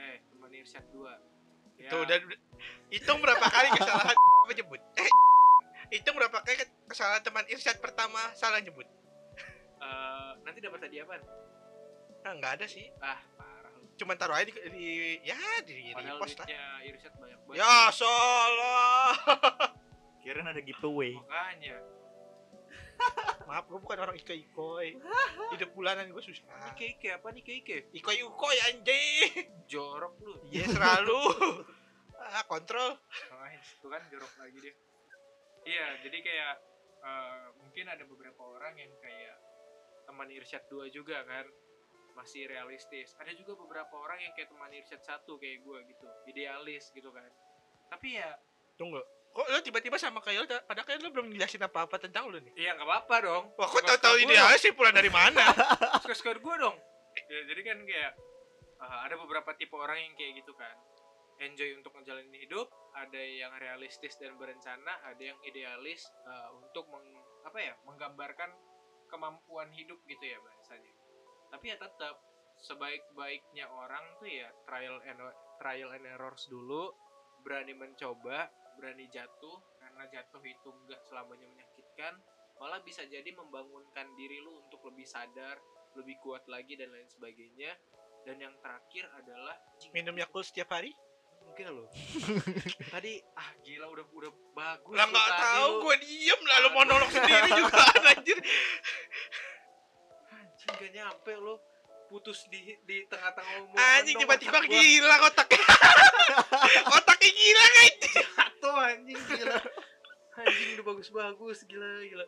eh 0.00 0.24
teman 0.32 0.48
Irsyad 0.56 0.88
2 1.82 1.88
Itu 1.88 1.96
udah 1.98 2.16
hitung 2.92 3.18
berapa 3.18 3.46
kali 3.46 3.68
kesalahan 3.74 4.16
menyebut. 4.50 4.80
Eh, 4.96 5.10
hitung 5.90 6.14
berapa 6.14 6.38
kali 6.40 6.56
kesalahan 6.86 7.22
teman 7.24 7.44
Irsyad 7.50 7.78
pertama 7.82 8.20
salah 8.38 8.62
nyebut. 8.62 8.86
eh, 9.82 10.30
nanti 10.46 10.58
dapat 10.62 10.86
hadiah 10.86 11.02
apa? 11.02 11.18
Nah, 12.22 12.32
nggak 12.38 12.52
ada 12.62 12.66
sih. 12.70 12.86
Ah, 13.02 13.18
parah. 13.34 13.74
Cuman 13.98 14.14
taruh 14.14 14.38
aja 14.38 14.46
di, 14.46 14.54
di 14.54 14.86
ya 15.26 15.36
di 15.66 15.90
Padahal 15.90 16.22
repost 16.22 16.38
lah. 16.38 16.46
duitnya 16.46 16.64
Irsyad 16.86 17.14
banyak 17.18 17.38
banget. 17.44 17.58
Ya 17.58 17.76
salah. 17.90 19.12
kirain 20.22 20.46
ada 20.46 20.62
giveaway 20.62 21.18
Makanya. 21.18 21.76
Maaf, 23.52 23.68
gue 23.68 23.84
bukan 23.84 24.00
orang 24.00 24.16
iko 24.16 24.32
ikoi. 24.32 24.96
Hidup 25.52 25.76
bulanan 25.76 26.08
gue 26.08 26.24
susah. 26.24 26.48
Ini 26.48 26.72
Keike 26.72 27.20
apa 27.20 27.28
nih 27.36 27.44
Keike? 27.44 27.92
Ikoi 27.92 28.24
ukoi 28.24 28.56
anjing. 28.72 29.44
Jorok 29.68 30.16
lu. 30.24 30.40
Iya 30.48 30.72
selalu. 30.72 31.20
ah, 32.32 32.48
kontrol. 32.48 32.96
Makanya 33.28 33.60
itu 33.60 33.86
kan 33.92 34.02
jorok 34.08 34.32
lagi 34.40 34.56
dia. 34.56 34.74
Iya, 35.68 35.86
jadi 36.00 36.18
kayak 36.24 36.54
eh, 37.04 37.46
mungkin 37.60 37.92
ada 37.92 38.04
beberapa 38.08 38.40
orang 38.40 38.72
yang 38.80 38.92
kayak 39.04 39.36
teman 40.08 40.32
Irsyad 40.32 40.64
2 40.72 40.88
juga 40.88 41.20
kan 41.28 41.44
masih 42.16 42.48
realistis. 42.48 43.12
Ada 43.20 43.36
juga 43.36 43.52
beberapa 43.60 44.00
orang 44.00 44.16
yang 44.24 44.32
kayak 44.32 44.48
teman 44.48 44.72
Irsyad 44.72 45.04
1 45.04 45.28
kayak 45.28 45.60
gue 45.60 45.78
gitu, 45.92 46.08
idealis 46.24 46.88
gitu 46.96 47.12
kan. 47.12 47.28
Tapi 47.92 48.16
ya, 48.16 48.32
Tunggu. 48.80 49.04
Kok 49.32 49.46
lo 49.48 49.58
tiba-tiba 49.64 49.96
sama 49.96 50.20
kayak 50.20 50.44
lo, 50.44 50.46
padahal 50.68 50.84
kayak 50.84 51.00
lo 51.00 51.08
belum 51.08 51.32
jelasin 51.32 51.64
apa-apa 51.64 51.96
tentang 51.96 52.28
lo 52.28 52.36
nih. 52.36 52.52
iya 52.52 52.76
nggak 52.76 52.84
apa-apa 52.84 53.16
dong. 53.24 53.44
Wah, 53.56 53.68
kok 53.68 53.80
gua 53.80 54.12
ini 54.20 54.36
aja 54.36 54.60
sih 54.60 54.76
pulang 54.76 54.92
dari 54.92 55.08
mana? 55.08 55.40
Suka-suka 56.04 56.36
gue 56.36 56.54
dong. 56.60 56.76
Ya, 57.16 57.40
jadi 57.48 57.60
kan 57.64 57.78
kayak 57.80 58.12
eh, 58.76 58.98
ada 59.08 59.14
beberapa 59.16 59.56
tipe 59.56 59.72
orang 59.72 60.04
yang 60.04 60.12
kayak 60.20 60.44
gitu 60.44 60.52
kan. 60.52 60.76
Enjoy 61.40 61.72
untuk 61.74 61.96
ngejalanin 61.96 62.38
hidup, 62.44 62.68
ada 62.92 63.18
yang 63.18 63.56
realistis 63.56 64.20
dan 64.20 64.36
berencana, 64.36 65.00
ada 65.00 65.22
yang 65.24 65.40
idealis 65.48 66.04
eh, 66.28 66.48
untuk 66.60 66.84
meng, 66.92 67.08
apa 67.48 67.56
ya, 67.56 67.74
menggambarkan 67.88 68.52
kemampuan 69.08 69.72
hidup 69.72 69.96
gitu 70.04 70.24
ya 70.28 70.36
bahasanya. 70.44 70.92
Tapi 71.56 71.64
ya 71.72 71.76
tetap 71.80 72.20
sebaik-baiknya 72.60 73.64
orang 73.68 74.04
tuh 74.20 74.28
ya 74.28 74.48
trial 74.68 75.00
and 75.08 75.20
trial 75.56 75.90
and 75.96 76.04
errors 76.04 76.44
dulu, 76.52 76.92
berani 77.42 77.72
mencoba, 77.72 78.48
berani 78.76 79.06
jatuh 79.12 79.58
karena 79.78 80.04
jatuh 80.08 80.42
itu 80.44 80.68
enggak 80.84 81.00
selamanya 81.06 81.46
menyakitkan, 81.52 82.16
malah 82.58 82.80
bisa 82.80 83.04
jadi 83.06 83.28
membangunkan 83.34 84.06
diri 84.16 84.40
lu 84.40 84.62
untuk 84.62 84.82
lebih 84.88 85.04
sadar, 85.04 85.60
lebih 85.98 86.16
kuat 86.24 86.46
lagi 86.48 86.74
dan 86.78 86.90
lain 86.90 87.08
sebagainya. 87.08 87.76
Dan 88.22 88.38
yang 88.38 88.54
terakhir 88.62 89.10
adalah 89.18 89.58
Minum 89.90 90.14
Yakult 90.14 90.46
setiap 90.46 90.70
hari? 90.70 90.94
enggak 91.52 91.68
loh. 91.74 91.88
tadi 92.94 93.20
ah 93.36 93.50
gila 93.60 93.86
udah 93.92 94.06
udah 94.14 94.32
bagus. 94.56 94.96
Lah 94.96 95.06
nggak 95.10 95.30
tahu, 95.36 95.68
lu. 95.68 95.82
gue 95.84 95.96
diem 96.06 96.40
lah 96.48 96.56
lo 96.64 96.68
monolog 96.72 97.10
sendiri 97.12 97.50
juga 97.52 97.82
anjir. 98.14 98.38
Anjing 100.32 100.72
gak 100.72 100.90
nyampe 100.94 101.32
lo 101.36 101.60
putus 102.08 102.44
di 102.52 102.76
di 102.84 103.08
tengah-tengah 103.08 103.54
umur 103.64 103.76
Anjing 103.76 104.16
tiba-tiba 104.20 104.58
gila 104.64 105.16
otaknya. 105.28 105.64
otaknya 107.00 107.30
gila 107.32 107.64
guys. 107.72 107.91
Jatuh 108.12 108.76
anjing 108.78 109.18
gila. 109.18 109.58
Anjing 110.34 110.68
udah 110.74 110.86
bagus-bagus 110.86 111.58
gila 111.64 111.90
gila. 112.02 112.26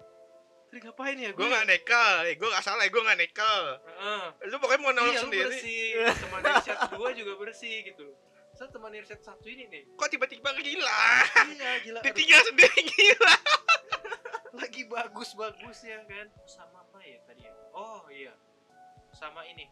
Tadi 0.64 0.78
ngapain 0.82 1.14
ya 1.14 1.30
Gue 1.30 1.46
gak 1.46 1.64
nekel, 1.64 2.14
eh, 2.24 2.34
gue 2.34 2.48
gak 2.48 2.60
salah, 2.60 2.82
gue 2.82 2.98
gak 2.98 3.14
nekel. 3.16 3.62
Heeh. 3.78 4.24
Lu 4.48 4.56
pokoknya 4.58 4.80
mau 4.80 4.90
nolong 4.90 5.12
Iya, 5.12 5.22
sendiri. 5.22 5.46
bersih. 5.46 5.86
Teman 6.18 6.40
Irsyad 6.42 6.78
2 6.90 7.14
juga 7.14 7.32
bersih 7.36 7.76
gitu. 7.84 8.06
So 8.54 8.66
teman 8.66 8.90
Irsyad 8.90 9.18
satu 9.18 9.46
ini 9.46 9.66
nih. 9.66 9.82
Kok 9.92 10.08
tiba-tiba 10.08 10.50
gila? 10.52 11.02
Iya 11.48 11.70
gila. 11.80 12.00
Ditinggal 12.02 12.40
sendiri 12.44 12.80
gila. 12.92 13.34
lagi 14.54 14.82
bagus-bagus 14.84 15.78
ya 15.82 15.98
kan. 16.04 16.26
Sama 16.44 16.80
apa 16.80 16.98
ya 17.02 17.18
tadi 17.22 17.42
ya? 17.42 17.52
Oh 17.72 18.02
iya. 18.08 18.34
Sama 19.10 19.42
ini. 19.44 19.66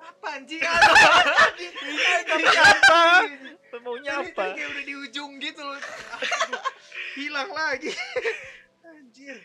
Apa 0.00 0.26
anjing? 0.40 0.62
Apa? 2.60 3.00
Maunya 3.80 4.20
apa? 4.20 4.52
kayak 4.52 4.68
udah 4.76 4.84
di 4.84 4.94
ujung 5.08 5.40
gitu 5.40 5.64
loh. 5.64 5.80
Hilang 7.18 7.48
lagi. 7.48 7.88
Anjir. 8.84 9.40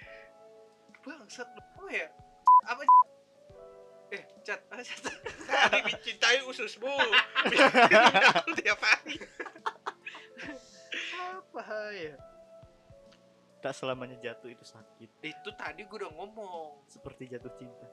Bangsat 1.00 1.48
lu. 1.56 1.64
Oh 1.80 1.88
ya. 1.88 2.12
Apa 2.68 2.84
Eh, 4.12 4.22
cat. 4.44 4.60
Ah, 4.70 4.84
cat. 4.84 5.02
Tadi 5.48 5.80
dicintai 5.88 6.44
ususmu. 6.46 6.94
Tinggal 7.48 8.44
tiap 8.60 8.80
hari. 8.84 9.18
Apa 11.16 11.64
ya? 11.96 12.16
Tak 13.64 13.74
selamanya 13.74 14.20
jatuh 14.22 14.52
itu 14.52 14.62
sakit. 14.62 15.10
Itu 15.26 15.50
tadi 15.58 15.88
gue 15.88 15.98
udah 15.98 16.12
ngomong. 16.12 16.86
Seperti 16.86 17.32
jatuh 17.34 17.50
cinta. 17.58 17.88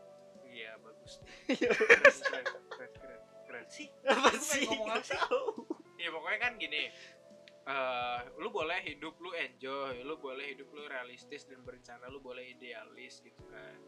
Iya, 0.52 0.72
bagus. 0.84 1.12
Iya, 1.52 1.68
keren, 1.72 2.12
keren, 2.12 2.44
keren, 2.68 2.90
keren, 3.00 3.20
keren. 3.48 3.64
Sih, 3.72 3.88
Apa 4.04 4.30
ngomong 4.68 5.00
sih? 5.00 5.18
Iya 6.02 6.10
pokoknya 6.10 6.38
kan 6.42 6.52
gini 6.58 6.90
eh 7.62 8.20
lu 8.42 8.50
boleh 8.50 8.82
hidup 8.82 9.14
lu 9.22 9.30
enjoy, 9.38 10.02
lu 10.02 10.18
boleh 10.18 10.50
hidup 10.50 10.66
lu 10.74 10.82
realistis 10.90 11.46
dan 11.46 11.62
berencana, 11.62 12.10
lu 12.10 12.18
boleh 12.18 12.42
idealis 12.58 13.22
gitu 13.22 13.38
kan. 13.46 13.78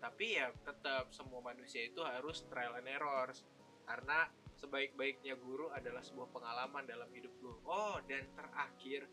Tapi 0.00 0.40
ya 0.40 0.48
tetap 0.64 1.12
semua 1.12 1.44
manusia 1.44 1.84
itu 1.84 2.00
harus 2.00 2.48
trial 2.48 2.80
and 2.80 2.88
errors 2.88 3.44
karena 3.84 4.24
sebaik-baiknya 4.56 5.36
guru 5.36 5.68
adalah 5.76 6.00
sebuah 6.00 6.32
pengalaman 6.32 6.88
dalam 6.88 7.12
hidup 7.12 7.32
lu. 7.44 7.60
Oh 7.68 8.00
dan 8.08 8.24
terakhir 8.32 9.04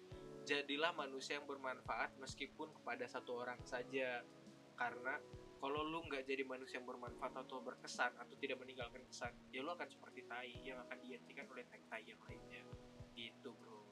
jadilah 0.48 0.96
manusia 0.96 1.44
yang 1.44 1.48
bermanfaat 1.52 2.16
meskipun 2.16 2.72
kepada 2.72 3.04
satu 3.12 3.44
orang 3.44 3.60
saja 3.68 4.24
karena 4.80 5.20
kalau 5.62 5.86
lu 5.86 6.02
nggak 6.10 6.26
jadi 6.26 6.42
manusia 6.42 6.82
yang 6.82 6.90
bermanfaat 6.90 7.38
atau 7.38 7.62
berkesan 7.62 8.10
atau 8.18 8.34
tidak 8.42 8.58
meninggalkan 8.58 9.06
kesan 9.06 9.30
ya 9.54 9.62
lu 9.62 9.70
akan 9.70 9.86
seperti 9.86 10.26
tai 10.26 10.58
yang 10.66 10.82
akan 10.90 10.98
digantikan 11.06 11.46
oleh 11.54 11.62
tai 11.70 11.86
tai 11.86 12.02
yang 12.02 12.18
lainnya. 12.26 12.66
Gitu 13.14 13.54
bro. 13.54 13.86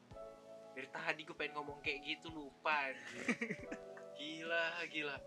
Dari 0.74 0.90
tadi 0.90 1.22
gue 1.22 1.38
pengen 1.38 1.62
ngomong 1.62 1.78
kayak 1.86 2.02
gitu 2.10 2.34
lupa 2.34 2.90
gila 4.18 4.66
gila. 4.90 5.18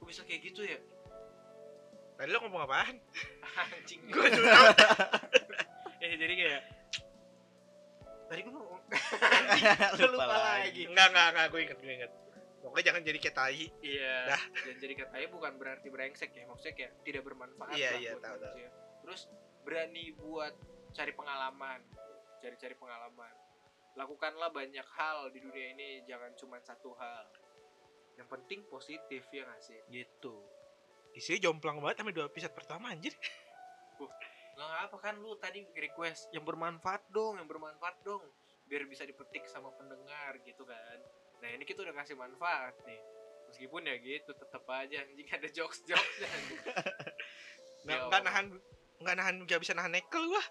Gue 0.00 0.06
bisa 0.08 0.24
kayak 0.24 0.40
gitu 0.48 0.64
ya? 0.64 0.80
Tadi 2.16 2.28
lu 2.32 2.38
ngomong 2.48 2.64
apaan? 2.64 2.96
anjing. 3.76 4.00
Gue 4.08 4.24
juga 4.32 4.72
eh 6.02 6.16
jadi 6.16 6.32
kayak 6.32 6.62
tadi 8.32 8.40
gue 8.40 8.52
ngomong 8.56 8.80
Lupa 10.00 10.36
lagi. 10.40 10.88
Enggak, 10.88 11.06
enggak, 11.12 11.26
enggak, 11.28 11.46
gue 11.52 11.60
inget, 11.60 11.78
gue 11.84 11.92
inget 11.92 12.12
Pokoknya 12.58 12.84
jangan 12.90 13.02
jadi 13.06 13.18
kayak 13.22 13.36
tai 13.38 13.64
Iya. 13.80 14.16
Dah. 14.34 14.42
Dan 14.66 14.76
jadi 14.82 14.94
katanya 15.06 15.28
bukan 15.30 15.52
berarti 15.56 15.88
brengsek 15.88 16.30
ya, 16.34 16.44
maksudnya 16.50 16.74
kayak 16.74 16.92
tidak 17.06 17.22
bermanfaat 17.22 17.74
Iya, 17.74 17.90
lah 17.94 18.00
iya, 18.02 18.10
buat 18.14 18.24
tahu, 18.24 18.36
tahu. 18.42 18.56
Terus 19.06 19.20
berani 19.62 20.04
buat 20.18 20.54
cari 20.92 21.12
pengalaman, 21.14 21.80
cari-cari 22.42 22.74
pengalaman. 22.74 23.34
Lakukanlah 23.94 24.50
banyak 24.50 24.86
hal 24.94 25.30
di 25.34 25.38
dunia 25.42 25.66
ini, 25.74 25.88
jangan 26.06 26.34
cuma 26.38 26.58
satu 26.62 26.94
hal. 26.98 27.24
Yang 28.18 28.28
penting 28.34 28.60
positif 28.66 29.22
ya 29.30 29.46
nggak 29.46 29.62
sih? 29.62 29.78
Gitu. 29.90 30.34
Isinya 31.14 31.50
jomplang 31.50 31.78
banget 31.82 32.02
sampai 32.02 32.14
dua 32.14 32.26
episode 32.30 32.54
pertama 32.54 32.94
anjir 32.94 33.14
Nggak 34.58 34.90
apa 34.90 34.96
kan 34.98 35.14
lu 35.22 35.38
tadi 35.38 35.62
request 35.78 36.34
yang 36.34 36.42
bermanfaat 36.42 37.06
dong, 37.14 37.38
yang 37.38 37.46
bermanfaat 37.46 38.02
dong, 38.02 38.22
biar 38.66 38.82
bisa 38.90 39.06
dipetik 39.06 39.46
sama 39.46 39.70
pendengar 39.78 40.34
gitu 40.42 40.66
kan. 40.66 40.98
Nah 41.38 41.48
ini 41.54 41.64
kita 41.64 41.86
udah 41.86 41.94
kasih 41.94 42.18
manfaat 42.18 42.74
nih. 42.84 43.00
Meskipun 43.48 43.88
ya 43.88 43.96
gitu, 43.96 44.30
tetap 44.36 44.64
aja 44.68 44.96
anjing 45.02 45.28
ada 45.36 45.48
jokes 45.48 45.80
jokes 45.88 46.16
Nggak, 47.86 48.00
nggak 48.10 48.22
nahan 48.26 48.46
nggak 48.98 49.14
nahan 49.16 49.34
nggak 49.46 49.60
bisa 49.62 49.72
nahan 49.72 49.94
nekel 49.94 50.22
gua. 50.28 50.44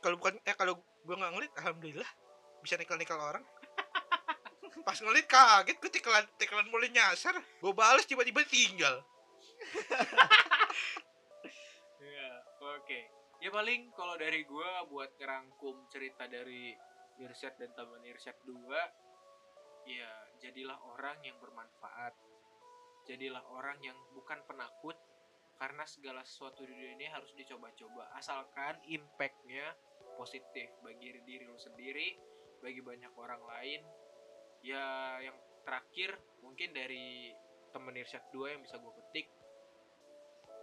Kalau 0.00 0.16
bukan 0.16 0.38
eh 0.46 0.56
kalau 0.56 0.80
gua 1.04 1.16
nggak 1.18 1.32
ngelit 1.36 1.52
alhamdulillah 1.60 2.10
bisa 2.62 2.78
nekel 2.80 2.96
nekel 2.96 3.18
orang. 3.18 3.44
Pas 4.86 4.98
ngelit 5.00 5.26
kaget 5.28 5.76
gue 5.80 5.90
tikelan 5.92 6.24
tikelan 6.36 6.68
mulai 6.68 6.92
nyasar 6.92 7.32
gue 7.40 7.72
bales 7.72 8.04
tiba-tiba 8.04 8.44
tinggal 8.44 9.00
Ya, 12.04 12.28
oke. 12.60 13.00
Ya 13.40 13.50
paling 13.52 13.92
kalau 13.96 14.16
dari 14.20 14.44
gua 14.44 14.84
buat 14.88 15.12
ngerangkum 15.16 15.88
cerita 15.88 16.28
dari 16.28 16.76
Irsyad 17.20 17.56
dan 17.60 17.72
teman 17.76 18.02
Irsyad 18.04 18.36
2 18.44 18.60
ya 19.84 20.10
jadilah 20.40 20.76
orang 20.90 21.20
yang 21.24 21.36
bermanfaat. 21.40 22.14
Jadilah 23.04 23.44
orang 23.52 23.76
yang 23.84 23.96
bukan 24.16 24.40
penakut 24.48 24.96
karena 25.60 25.84
segala 25.84 26.24
sesuatu 26.24 26.64
di 26.64 26.72
dunia 26.72 26.96
ini 26.96 27.06
harus 27.12 27.30
dicoba-coba 27.36 28.10
asalkan 28.16 28.80
impactnya 28.88 29.76
positif 30.16 30.72
bagi 30.80 31.12
diri 31.22 31.44
lu 31.44 31.60
sendiri, 31.60 32.16
bagi 32.64 32.80
banyak 32.80 33.12
orang 33.16 33.42
lain. 33.44 33.80
Ya 34.64 35.20
yang 35.20 35.36
terakhir 35.68 36.16
mungkin 36.40 36.72
dari 36.72 37.32
temen 37.72 37.92
Irsyad 37.96 38.24
2 38.32 38.54
yang 38.56 38.62
bisa 38.64 38.80
gue 38.80 38.92
petik 39.02 39.26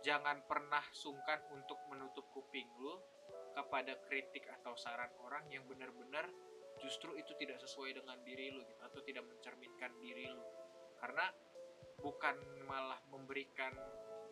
jangan 0.02 0.42
pernah 0.50 0.82
sungkan 0.92 1.38
untuk 1.54 1.78
menutup 1.94 2.26
kuping 2.34 2.66
lu 2.82 2.98
kepada 3.54 3.94
kritik 4.10 4.50
atau 4.50 4.74
saran 4.74 5.12
orang 5.22 5.46
yang 5.54 5.62
benar-benar 5.70 6.26
justru 6.82 7.14
itu 7.16 7.32
tidak 7.38 7.62
sesuai 7.62 8.02
dengan 8.02 8.18
diri 8.26 8.52
lu 8.52 8.66
gitu 8.66 8.82
atau 8.82 9.00
tidak 9.06 9.24
mencerminkan 9.30 9.92
diri 10.02 10.28
lu 10.28 10.44
karena 10.98 11.30
bukan 12.02 12.36
malah 12.66 12.98
memberikan 13.14 13.74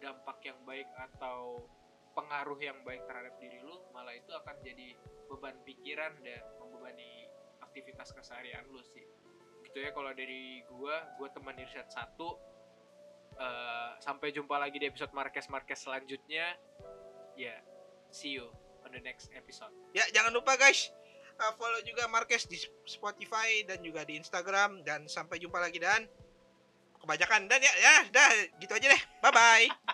dampak 0.01 0.41
yang 0.43 0.57
baik 0.65 0.89
atau 0.97 1.69
pengaruh 2.17 2.57
yang 2.57 2.81
baik 2.81 3.05
terhadap 3.05 3.37
diri 3.37 3.61
lu 3.61 3.77
malah 3.93 4.17
itu 4.17 4.33
akan 4.33 4.57
jadi 4.65 4.97
beban 5.29 5.55
pikiran 5.63 6.17
dan 6.25 6.41
membebani 6.57 7.29
aktivitas 7.61 8.09
keseharian 8.11 8.65
lu 8.73 8.81
sih 8.81 9.05
gitu 9.69 9.77
ya 9.77 9.93
kalau 9.93 10.09
dari 10.17 10.65
gua 10.65 11.05
gua 11.21 11.29
teman 11.29 11.53
Irsyad 11.61 11.85
satu 11.93 12.49
Eh, 13.39 13.91
sampai 14.03 14.35
jumpa 14.35 14.59
lagi 14.59 14.83
di 14.83 14.91
episode 14.91 15.15
Marques 15.15 15.47
Marques 15.47 15.79
selanjutnya. 15.79 16.59
Ya, 17.39 17.55
see 18.11 18.35
you 18.35 18.51
on 18.83 18.91
the 18.91 18.99
next 18.99 19.31
episode. 19.31 19.71
ya 19.95 20.03
jangan 20.11 20.35
lupa 20.35 20.59
guys 20.59 20.91
uh, 21.39 21.53
follow 21.55 21.81
juga 21.87 22.05
Marquez 22.11 22.45
di 22.45 22.59
Spotify 22.83 23.63
dan 23.63 23.79
juga 23.81 24.03
di 24.03 24.19
Instagram. 24.19 24.83
Dan 24.83 25.07
sampai 25.07 25.39
jumpa 25.39 25.57
lagi 25.57 25.79
dan. 25.79 26.05
Kebanyakan 26.99 27.47
dan 27.47 27.59
ya 27.63 27.73
ya 27.79 27.95
dah. 28.11 28.31
Gitu 28.59 28.71
aja 28.75 28.87
deh. 28.91 29.01
Bye 29.23 29.31
bye 29.31 29.88